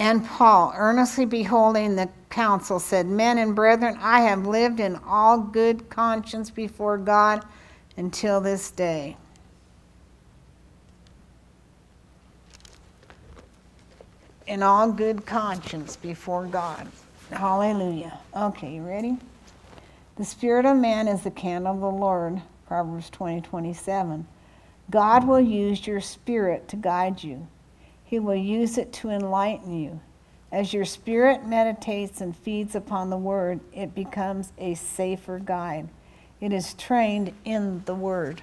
And 0.00 0.24
Paul, 0.24 0.72
earnestly 0.74 1.26
beholding 1.26 1.94
the 1.94 2.08
council, 2.30 2.80
said, 2.80 3.06
Men 3.06 3.36
and 3.36 3.54
brethren, 3.54 3.98
I 4.00 4.22
have 4.22 4.46
lived 4.46 4.80
in 4.80 4.96
all 5.06 5.36
good 5.36 5.90
conscience 5.90 6.48
before 6.48 6.96
God 6.96 7.44
until 7.98 8.40
this 8.40 8.70
day. 8.70 9.18
In 14.46 14.62
all 14.62 14.90
good 14.90 15.26
conscience 15.26 15.96
before 15.96 16.46
God. 16.46 16.88
Hallelujah. 17.30 18.18
Okay, 18.34 18.76
you 18.76 18.82
ready? 18.82 19.18
The 20.16 20.24
spirit 20.24 20.64
of 20.64 20.78
man 20.78 21.08
is 21.08 21.24
the 21.24 21.30
candle 21.30 21.74
of 21.74 21.80
the 21.80 21.90
Lord, 21.90 22.40
Proverbs 22.66 23.10
20 23.10 23.42
27. 23.42 24.26
God 24.88 25.28
will 25.28 25.40
use 25.40 25.86
your 25.86 26.00
spirit 26.00 26.68
to 26.68 26.76
guide 26.76 27.22
you. 27.22 27.46
He 28.10 28.18
will 28.18 28.34
use 28.34 28.76
it 28.76 28.92
to 28.94 29.10
enlighten 29.10 29.72
you. 29.72 30.00
As 30.50 30.74
your 30.74 30.84
spirit 30.84 31.46
meditates 31.46 32.20
and 32.20 32.36
feeds 32.36 32.74
upon 32.74 33.08
the 33.08 33.16
Word, 33.16 33.60
it 33.72 33.94
becomes 33.94 34.52
a 34.58 34.74
safer 34.74 35.38
guide. 35.38 35.88
It 36.40 36.52
is 36.52 36.74
trained 36.74 37.32
in 37.44 37.84
the 37.84 37.94
Word. 37.94 38.42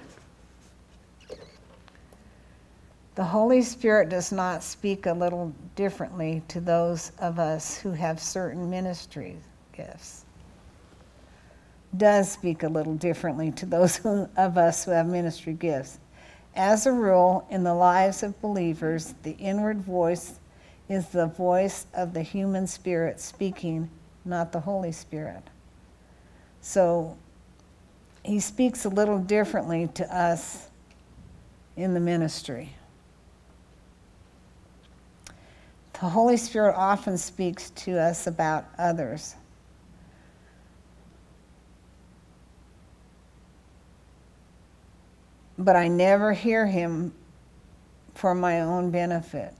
The 3.14 3.24
Holy 3.24 3.60
Spirit 3.60 4.08
does 4.08 4.32
not 4.32 4.62
speak 4.62 5.04
a 5.04 5.12
little 5.12 5.52
differently 5.76 6.42
to 6.48 6.62
those 6.62 7.12
of 7.18 7.38
us 7.38 7.76
who 7.76 7.90
have 7.90 8.22
certain 8.22 8.70
ministry 8.70 9.36
gifts. 9.76 10.24
Does 11.94 12.32
speak 12.32 12.62
a 12.62 12.68
little 12.68 12.94
differently 12.94 13.50
to 13.50 13.66
those 13.66 14.00
of 14.38 14.56
us 14.56 14.86
who 14.86 14.92
have 14.92 15.06
ministry 15.06 15.52
gifts. 15.52 15.98
As 16.58 16.86
a 16.86 16.92
rule, 16.92 17.46
in 17.50 17.62
the 17.62 17.72
lives 17.72 18.24
of 18.24 18.40
believers, 18.42 19.14
the 19.22 19.36
inward 19.38 19.80
voice 19.80 20.40
is 20.88 21.06
the 21.10 21.28
voice 21.28 21.86
of 21.94 22.12
the 22.14 22.22
human 22.22 22.66
spirit 22.66 23.20
speaking, 23.20 23.88
not 24.24 24.50
the 24.50 24.58
Holy 24.58 24.90
Spirit. 24.90 25.44
So 26.60 27.16
he 28.24 28.40
speaks 28.40 28.84
a 28.84 28.88
little 28.88 29.20
differently 29.20 29.88
to 29.94 30.14
us 30.14 30.68
in 31.76 31.94
the 31.94 32.00
ministry. 32.00 32.74
The 35.92 36.08
Holy 36.08 36.36
Spirit 36.36 36.74
often 36.74 37.18
speaks 37.18 37.70
to 37.70 38.00
us 38.00 38.26
about 38.26 38.66
others. 38.78 39.36
But 45.58 45.74
I 45.74 45.88
never 45.88 46.32
hear 46.32 46.66
him 46.66 47.12
for 48.14 48.34
my 48.34 48.60
own 48.60 48.90
benefit. 48.90 49.54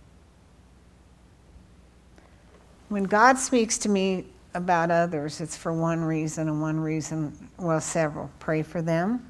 When 2.89 3.05
God 3.05 3.37
speaks 3.37 3.79
to 3.79 3.89
me 3.89 4.27
about 4.55 4.91
others, 4.91 5.41
it's 5.41 5.57
for 5.57 5.73
one 5.73 6.01
reason 6.03 6.49
and 6.49 6.63
one 6.63 6.81
reason, 6.81 7.37
well, 7.59 7.81
several. 7.81 8.31
Pray 8.39 8.63
for 8.63 8.81
them. 8.81 9.29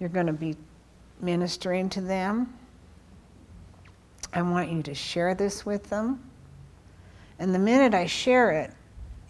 You're 0.00 0.08
going 0.08 0.26
to 0.26 0.32
be 0.32 0.56
ministering 1.20 1.88
to 1.90 2.00
them. 2.00 2.52
I 4.32 4.42
want 4.42 4.70
you 4.70 4.82
to 4.82 4.94
share 4.94 5.34
this 5.34 5.64
with 5.64 5.88
them. 5.88 6.20
And 7.38 7.54
the 7.54 7.58
minute 7.58 7.94
I 7.94 8.06
share 8.06 8.50
it, 8.50 8.72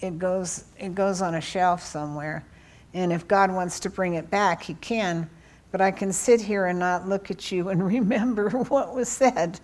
it 0.01 0.19
goes, 0.19 0.65
it 0.79 0.95
goes 0.95 1.21
on 1.21 1.35
a 1.35 1.41
shelf 1.41 1.83
somewhere. 1.83 2.45
And 2.95 3.13
if 3.13 3.29
God 3.29 3.53
wants 3.53 3.81
to 3.81 3.91
bring 3.91 4.15
it 4.15 4.31
back, 4.31 4.63
He 4.63 4.75
can 4.75 5.29
but 5.75 5.81
I 5.81 5.91
can 5.91 6.13
sit 6.13 6.41
here 6.41 6.67
and 6.67 6.79
not 6.79 7.09
look 7.09 7.33
at 7.33 7.51
you 7.51 7.71
and 7.71 7.85
remember 7.95 8.49
what 8.49 8.95
was 8.95 9.09
said 9.09 9.59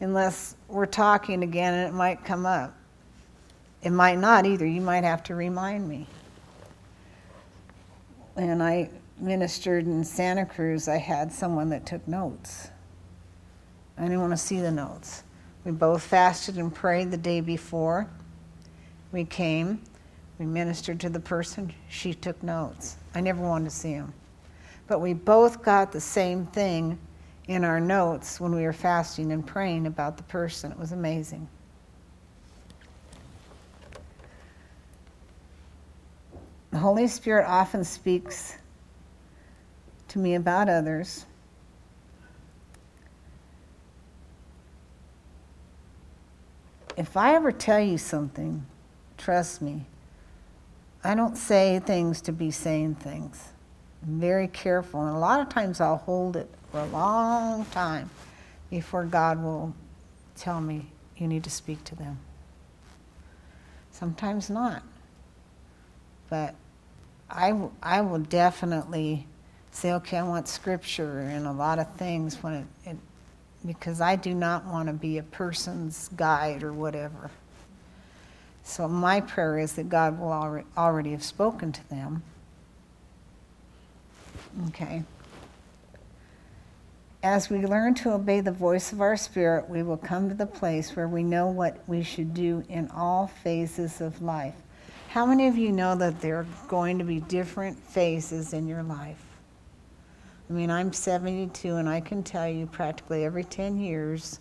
unless 0.00 0.56
we're 0.66 0.84
talking 0.84 1.44
again 1.44 1.74
and 1.74 1.88
it 1.88 1.96
might 1.96 2.24
come 2.24 2.44
up. 2.44 2.76
It 3.82 3.90
might 3.90 4.18
not 4.18 4.46
either. 4.46 4.66
You 4.66 4.80
might 4.80 5.04
have 5.04 5.22
to 5.22 5.36
remind 5.36 5.88
me. 5.88 6.08
And 8.34 8.60
I 8.60 8.90
ministered 9.16 9.86
in 9.86 10.02
Santa 10.02 10.44
Cruz, 10.44 10.88
I 10.88 10.96
had 10.96 11.30
someone 11.30 11.68
that 11.68 11.86
took 11.86 12.08
notes. 12.08 12.70
I 13.96 14.02
didn't 14.02 14.22
want 14.22 14.32
to 14.32 14.36
see 14.36 14.58
the 14.58 14.72
notes. 14.72 15.22
We 15.64 15.70
both 15.70 16.02
fasted 16.02 16.56
and 16.56 16.74
prayed 16.74 17.12
the 17.12 17.16
day 17.16 17.40
before. 17.40 18.10
We 19.12 19.24
came, 19.24 19.82
we 20.40 20.46
ministered 20.46 20.98
to 20.98 21.10
the 21.10 21.20
person, 21.20 21.72
she 21.88 22.12
took 22.12 22.42
notes. 22.42 22.96
I 23.14 23.20
never 23.20 23.40
wanted 23.40 23.66
to 23.66 23.70
see 23.70 23.94
them 23.94 24.12
but 24.86 25.00
we 25.00 25.14
both 25.14 25.62
got 25.62 25.92
the 25.92 26.00
same 26.00 26.46
thing 26.46 26.98
in 27.48 27.64
our 27.64 27.80
notes 27.80 28.40
when 28.40 28.54
we 28.54 28.62
were 28.62 28.72
fasting 28.72 29.32
and 29.32 29.46
praying 29.46 29.86
about 29.86 30.16
the 30.16 30.22
person. 30.24 30.70
It 30.72 30.78
was 30.78 30.92
amazing. 30.92 31.48
The 36.70 36.78
Holy 36.78 37.08
Spirit 37.08 37.46
often 37.46 37.84
speaks 37.84 38.56
to 40.08 40.18
me 40.18 40.34
about 40.34 40.68
others. 40.68 41.24
If 46.96 47.16
I 47.16 47.34
ever 47.34 47.52
tell 47.52 47.80
you 47.80 47.98
something, 47.98 48.66
trust 49.16 49.62
me, 49.62 49.86
I 51.04 51.14
don't 51.14 51.36
say 51.36 51.78
things 51.78 52.20
to 52.22 52.32
be 52.32 52.50
saying 52.50 52.96
things 52.96 53.52
very 54.06 54.48
careful. 54.48 55.04
And 55.04 55.16
a 55.16 55.18
lot 55.18 55.40
of 55.40 55.48
times 55.48 55.80
I'll 55.80 55.96
hold 55.96 56.36
it 56.36 56.48
for 56.70 56.80
a 56.80 56.86
long 56.86 57.64
time 57.66 58.08
before 58.70 59.04
God 59.04 59.42
will 59.42 59.74
tell 60.36 60.60
me, 60.60 60.86
you 61.16 61.26
need 61.26 61.44
to 61.44 61.50
speak 61.50 61.82
to 61.84 61.94
them. 61.94 62.18
Sometimes 63.90 64.50
not. 64.50 64.82
But 66.28 66.54
I, 67.30 67.54
I 67.82 68.00
will 68.02 68.18
definitely 68.20 69.26
say, 69.70 69.92
okay, 69.92 70.18
I 70.18 70.22
want 70.22 70.48
scripture 70.48 71.20
and 71.20 71.46
a 71.46 71.52
lot 71.52 71.78
of 71.78 71.92
things 71.94 72.42
when 72.42 72.54
it, 72.54 72.66
it 72.84 72.96
because 73.64 74.00
I 74.00 74.16
do 74.16 74.32
not 74.34 74.64
want 74.66 74.88
to 74.88 74.92
be 74.92 75.18
a 75.18 75.22
person's 75.22 76.08
guide 76.16 76.62
or 76.62 76.72
whatever. 76.72 77.30
So 78.62 78.88
my 78.88 79.20
prayer 79.20 79.58
is 79.58 79.72
that 79.74 79.88
God 79.88 80.20
will 80.20 80.62
already 80.76 81.12
have 81.12 81.24
spoken 81.24 81.72
to 81.72 81.88
them 81.88 82.22
Okay. 84.68 85.04
As 87.22 87.50
we 87.50 87.66
learn 87.66 87.94
to 87.94 88.12
obey 88.12 88.40
the 88.40 88.52
voice 88.52 88.92
of 88.92 89.00
our 89.00 89.16
spirit, 89.16 89.68
we 89.68 89.82
will 89.82 89.96
come 89.96 90.28
to 90.28 90.34
the 90.34 90.46
place 90.46 90.94
where 90.94 91.08
we 91.08 91.22
know 91.22 91.48
what 91.48 91.82
we 91.86 92.02
should 92.02 92.32
do 92.32 92.64
in 92.68 92.88
all 92.90 93.26
phases 93.26 94.00
of 94.00 94.22
life. 94.22 94.54
How 95.08 95.26
many 95.26 95.48
of 95.48 95.58
you 95.58 95.72
know 95.72 95.94
that 95.96 96.20
there 96.20 96.36
are 96.36 96.46
going 96.68 96.98
to 96.98 97.04
be 97.04 97.20
different 97.20 97.78
phases 97.78 98.52
in 98.52 98.66
your 98.66 98.82
life? 98.82 99.22
I 100.48 100.52
mean, 100.52 100.70
I'm 100.70 100.92
72, 100.92 101.74
and 101.74 101.88
I 101.88 102.00
can 102.00 102.22
tell 102.22 102.48
you 102.48 102.66
practically 102.66 103.24
every 103.24 103.44
10 103.44 103.78
years 103.78 104.40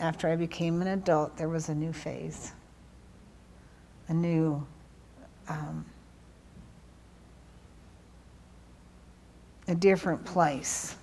after 0.00 0.28
I 0.28 0.36
became 0.36 0.80
an 0.82 0.88
adult, 0.88 1.36
there 1.36 1.48
was 1.48 1.68
a 1.68 1.74
new 1.74 1.92
phase, 1.92 2.52
a 4.08 4.14
new 4.14 4.66
um, 5.48 5.84
a 9.68 9.74
different 9.74 10.24
place, 10.24 10.96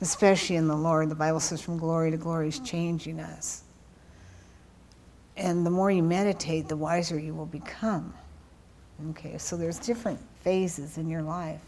especially 0.00 0.56
in 0.56 0.68
the 0.68 0.76
Lord. 0.76 1.08
The 1.08 1.14
Bible 1.14 1.40
says 1.40 1.60
from 1.60 1.78
glory 1.78 2.10
to 2.10 2.16
glory 2.16 2.48
is 2.48 2.58
changing 2.60 3.20
us. 3.20 3.62
And 5.36 5.66
the 5.66 5.70
more 5.70 5.90
you 5.90 6.02
meditate, 6.02 6.68
the 6.68 6.76
wiser 6.76 7.18
you 7.18 7.34
will 7.34 7.46
become. 7.46 8.14
Okay, 9.10 9.36
so 9.36 9.56
there's 9.56 9.78
different 9.78 10.18
phases 10.42 10.96
in 10.96 11.08
your 11.08 11.22
life. 11.22 11.60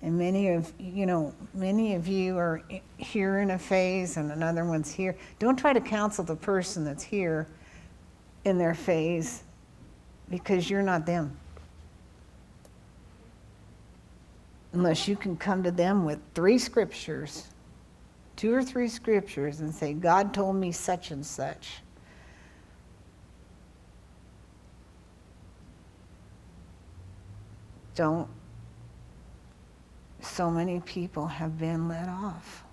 And 0.00 0.16
many 0.16 0.50
of 0.50 0.72
you 0.78 1.06
know, 1.06 1.34
many 1.54 1.96
of 1.96 2.06
you 2.06 2.38
are 2.38 2.62
here 2.98 3.40
in 3.40 3.50
a 3.50 3.58
phase 3.58 4.16
and 4.16 4.30
another 4.30 4.64
one's 4.64 4.92
here. 4.92 5.16
Don't 5.40 5.58
try 5.58 5.72
to 5.72 5.80
counsel 5.80 6.24
the 6.24 6.36
person 6.36 6.84
that's 6.84 7.02
here 7.02 7.48
in 8.44 8.58
their 8.58 8.74
phase 8.74 9.42
because 10.30 10.70
you're 10.70 10.82
not 10.82 11.04
them. 11.04 11.36
Unless 14.72 15.08
you 15.08 15.16
can 15.16 15.36
come 15.36 15.62
to 15.62 15.70
them 15.70 16.04
with 16.04 16.18
three 16.34 16.58
scriptures, 16.58 17.48
two 18.36 18.54
or 18.54 18.62
three 18.62 18.88
scriptures, 18.88 19.60
and 19.60 19.74
say, 19.74 19.92
God 19.92 20.34
told 20.34 20.56
me 20.56 20.72
such 20.72 21.10
and 21.10 21.24
such. 21.24 21.80
Don't. 27.94 28.28
So 30.20 30.50
many 30.50 30.80
people 30.80 31.26
have 31.26 31.58
been 31.58 31.88
let 31.88 32.08
off, 32.08 32.64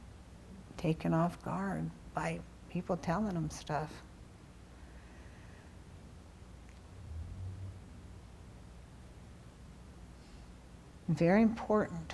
taken 0.77 1.13
off 1.13 1.41
guard 1.43 1.89
by 2.13 2.39
people 2.69 2.97
telling 2.97 3.33
them 3.33 3.49
stuff. 3.49 3.91
Very 11.07 11.41
important. 11.41 12.13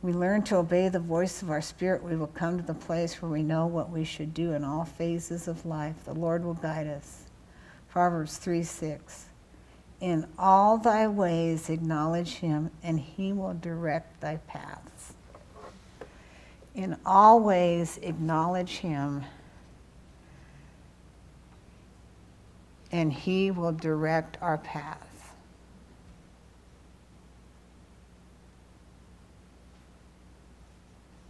We 0.00 0.12
learn 0.12 0.42
to 0.44 0.56
obey 0.56 0.88
the 0.88 1.00
voice 1.00 1.42
of 1.42 1.50
our 1.50 1.60
spirit, 1.60 2.02
we 2.02 2.16
will 2.16 2.28
come 2.28 2.56
to 2.56 2.64
the 2.64 2.74
place 2.74 3.20
where 3.20 3.30
we 3.30 3.42
know 3.42 3.66
what 3.66 3.90
we 3.90 4.04
should 4.04 4.32
do 4.32 4.52
in 4.52 4.62
all 4.62 4.84
phases 4.84 5.48
of 5.48 5.66
life. 5.66 6.04
The 6.04 6.14
Lord 6.14 6.44
will 6.44 6.54
guide 6.54 6.86
us. 6.86 7.24
Proverbs 7.90 8.36
3 8.36 8.62
6. 8.62 9.26
In 10.00 10.26
all 10.38 10.78
thy 10.78 11.08
ways 11.08 11.68
acknowledge 11.68 12.34
him, 12.34 12.70
and 12.82 13.00
he 13.00 13.32
will 13.32 13.54
direct 13.54 14.20
thy 14.20 14.36
paths. 14.36 15.14
In 16.74 16.96
all 17.04 17.40
ways 17.40 17.98
acknowledge 18.02 18.76
him, 18.78 19.24
and 22.92 23.12
He 23.12 23.50
will 23.50 23.72
direct 23.72 24.38
our 24.40 24.58
path. 24.58 25.34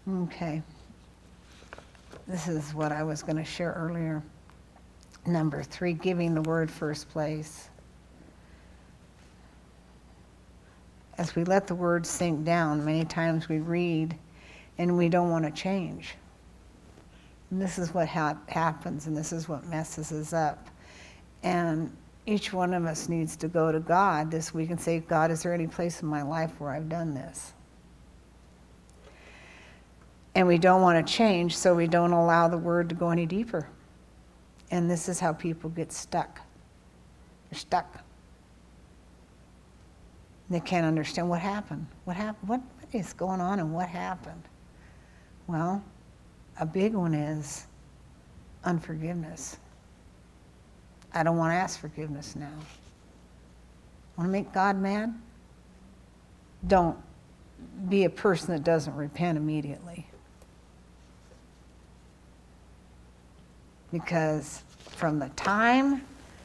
Okay. 0.08 0.62
This 2.26 2.48
is 2.48 2.72
what 2.74 2.92
I 2.92 3.02
was 3.02 3.22
going 3.22 3.36
to 3.36 3.44
share 3.44 3.72
earlier. 3.72 4.22
Number 5.26 5.62
three, 5.62 5.92
giving 5.92 6.34
the 6.34 6.42
word 6.42 6.70
first 6.70 7.08
place. 7.10 7.68
As 11.18 11.34
we 11.34 11.44
let 11.44 11.66
the 11.66 11.74
word 11.74 12.06
sink 12.06 12.44
down, 12.44 12.84
many 12.84 13.04
times 13.04 13.48
we 13.48 13.58
read 13.58 14.16
and 14.78 14.96
we 14.96 15.08
don't 15.08 15.30
want 15.30 15.44
to 15.44 15.50
change. 15.50 16.14
And 17.50 17.60
this 17.60 17.78
is 17.78 17.92
what 17.92 18.08
ha- 18.08 18.38
happens, 18.46 19.06
and 19.06 19.16
this 19.16 19.32
is 19.32 19.48
what 19.48 19.66
messes 19.66 20.12
us 20.12 20.32
up. 20.32 20.68
And 21.42 21.94
each 22.26 22.52
one 22.52 22.74
of 22.74 22.84
us 22.84 23.08
needs 23.08 23.36
to 23.36 23.48
go 23.48 23.72
to 23.72 23.80
God 23.80 24.30
this 24.30 24.52
week 24.52 24.70
and 24.70 24.80
say, 24.80 25.00
God, 25.00 25.30
is 25.30 25.42
there 25.42 25.54
any 25.54 25.66
place 25.66 26.02
in 26.02 26.08
my 26.08 26.22
life 26.22 26.52
where 26.58 26.70
I've 26.70 26.88
done 26.88 27.14
this? 27.14 27.52
And 30.34 30.46
we 30.46 30.58
don't 30.58 30.82
want 30.82 31.04
to 31.04 31.12
change, 31.12 31.56
so 31.56 31.74
we 31.74 31.86
don't 31.86 32.12
allow 32.12 32.48
the 32.48 32.58
word 32.58 32.88
to 32.90 32.94
go 32.94 33.10
any 33.10 33.26
deeper. 33.26 33.68
And 34.70 34.90
this 34.90 35.08
is 35.08 35.18
how 35.18 35.32
people 35.32 35.70
get 35.70 35.90
stuck. 35.90 36.40
They're 37.50 37.58
stuck. 37.58 38.04
They 40.50 40.60
can't 40.60 40.86
understand 40.86 41.28
what 41.28 41.40
happened. 41.40 41.86
What 42.04 42.16
happened? 42.16 42.48
What, 42.48 42.60
what 42.78 42.94
is 42.94 43.12
going 43.12 43.40
on 43.40 43.58
and 43.58 43.72
what 43.72 43.88
happened? 43.88 44.42
Well, 45.46 45.82
a 46.60 46.66
big 46.66 46.94
one 46.94 47.14
is 47.14 47.66
unforgiveness. 48.64 49.56
I 51.12 51.22
don't 51.22 51.36
want 51.36 51.52
to 51.52 51.56
ask 51.56 51.80
forgiveness 51.80 52.36
now. 52.36 52.52
Want 54.16 54.28
to 54.28 54.32
make 54.32 54.52
God 54.52 54.76
mad? 54.76 55.14
Don't 56.66 56.96
be 57.88 58.04
a 58.04 58.10
person 58.10 58.52
that 58.52 58.64
doesn't 58.64 58.94
repent 58.94 59.38
immediately. 59.38 60.06
Because 63.92 64.62
from 64.78 65.18
the 65.18 65.28
time 65.30 66.02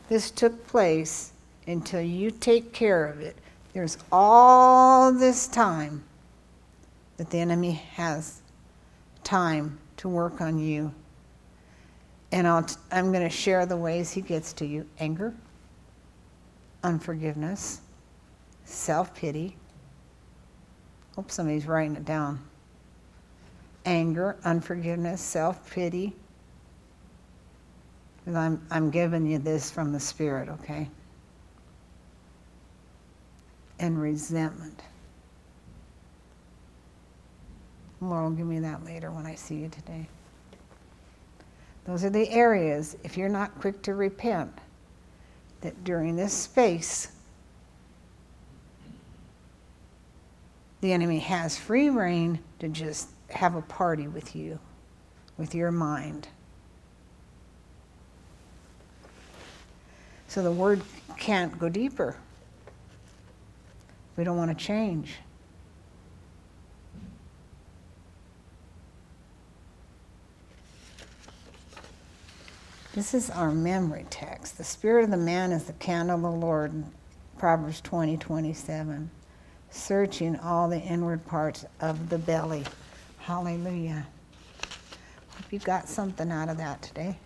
this 0.08 0.32
took 0.32 0.68
place 0.68 1.34
until 1.68 2.02
you 2.02 2.32
take 2.32 2.74
care 2.74 3.06
of 3.06 3.20
it, 3.20 3.36
there's 3.74 3.98
all 4.12 5.12
this 5.12 5.48
time 5.48 6.04
that 7.18 7.30
the 7.32 7.40
enemy 7.40 7.72
has 7.94 8.42
time 9.24 9.80
to 9.98 10.08
work 10.08 10.42
on 10.42 10.60
you 10.60 10.94
and 12.34 12.48
i 12.48 12.64
am 12.92 13.12
going 13.12 13.24
to 13.24 13.30
share 13.30 13.68
the 13.68 13.78
ways 13.78 14.12
he 14.12 14.20
gets 14.20 14.54
to 14.54 14.66
you 14.66 14.86
anger, 15.00 15.34
unforgiveness, 16.84 17.82
self 18.66 19.14
pity. 19.14 19.56
Hope 21.16 21.30
somebody's 21.30 21.68
writing 21.68 21.96
it 21.96 22.06
down. 22.06 22.44
Anger, 23.86 24.36
unforgiveness, 24.44 25.22
self 25.22 25.70
pity. 25.72 26.16
I'm, 28.26 28.66
I'm 28.72 28.90
giving 28.90 29.28
you 29.28 29.38
this 29.38 29.70
from 29.70 29.92
the 29.92 30.00
Spirit, 30.00 30.50
okay? 30.50 30.90
And 33.80 34.02
resentment. 34.02 34.82
Lord 38.02 38.24
will 38.24 38.32
give 38.32 38.48
me 38.48 38.60
that 38.60 38.84
later 38.86 39.12
when 39.12 39.26
I 39.26 39.36
see 39.36 39.56
you 39.56 39.70
today. 39.70 40.08
Those 41.86 42.04
are 42.06 42.10
the 42.10 42.30
areas, 42.30 42.96
if 43.04 43.18
you're 43.18 43.30
not 43.30 43.60
quick 43.60 43.82
to 43.84 43.94
repent, 43.94 44.52
that 45.62 45.84
during 45.84 46.16
this 46.16 46.34
space, 46.34 47.10
the 50.82 50.94
enemy 50.94 51.20
has 51.20 51.58
free 51.58 51.90
rein 51.90 52.40
to 52.60 52.70
just 52.70 53.10
have 53.30 53.56
a 53.56 53.62
party 53.62 54.08
with 54.08 54.36
you, 54.36 54.60
with 55.38 55.56
your 55.56 55.72
mind. 55.72 56.28
So 60.28 60.42
the 60.42 60.52
word 60.52 60.82
can't 61.18 61.58
go 61.60 61.70
deeper. 61.70 62.18
We 64.16 64.24
don't 64.24 64.38
want 64.38 64.58
to 64.58 64.66
change. 64.66 65.16
This 72.94 73.16
is 73.16 73.32
our 73.32 73.52
memory 73.52 74.06
text. 74.12 74.60
The 74.60 74.64
spirit 74.64 75.06
of 75.06 75.10
the 75.10 75.18
man 75.18 75.52
is 75.52 75.64
the 75.64 75.74
candle 75.74 76.16
of 76.16 76.22
the 76.22 76.30
Lord, 76.30 76.84
Proverbs 77.40 77.82
20, 77.82 78.18
27. 78.18 79.10
Searching 79.72 80.38
all 80.38 80.70
the 80.70 80.80
inward 80.80 81.26
parts 81.26 81.66
of 81.82 82.10
the 82.10 82.20
belly. 82.20 82.64
Hallelujah. 83.18 84.06
Hope 85.32 85.52
you 85.52 85.58
got 85.58 85.90
something 85.90 86.32
out 86.32 86.50
of 86.50 86.58
that 86.58 86.84
today. 86.84 87.18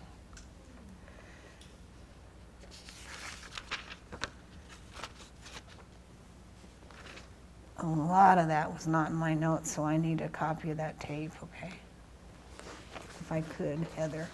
A 7.80 7.86
lot 7.86 8.38
of 8.38 8.48
that 8.48 8.72
was 8.72 8.86
not 8.86 9.10
in 9.10 9.16
my 9.16 9.34
notes, 9.34 9.70
so 9.70 9.84
I 9.84 9.98
need 9.98 10.22
a 10.22 10.30
copy 10.30 10.70
of 10.70 10.78
that 10.78 10.98
tape, 10.98 11.32
okay? 11.42 11.74
If 13.20 13.30
I 13.30 13.42
could, 13.42 13.86
Heather. 13.96 14.28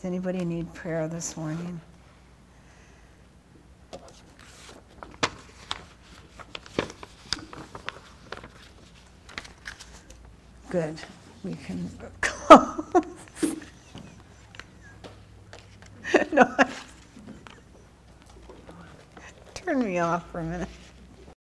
Does 0.00 0.06
anybody 0.06 0.46
need 0.46 0.72
prayer 0.72 1.06
this 1.08 1.36
morning? 1.36 1.78
Good. 10.70 10.96
We 11.44 11.52
can 11.52 11.90
close. 12.22 13.04
no. 16.32 16.56
Turn 19.52 19.84
me 19.84 19.98
off 19.98 20.30
for 20.30 20.38
a 20.40 20.44
minute. 20.44 20.68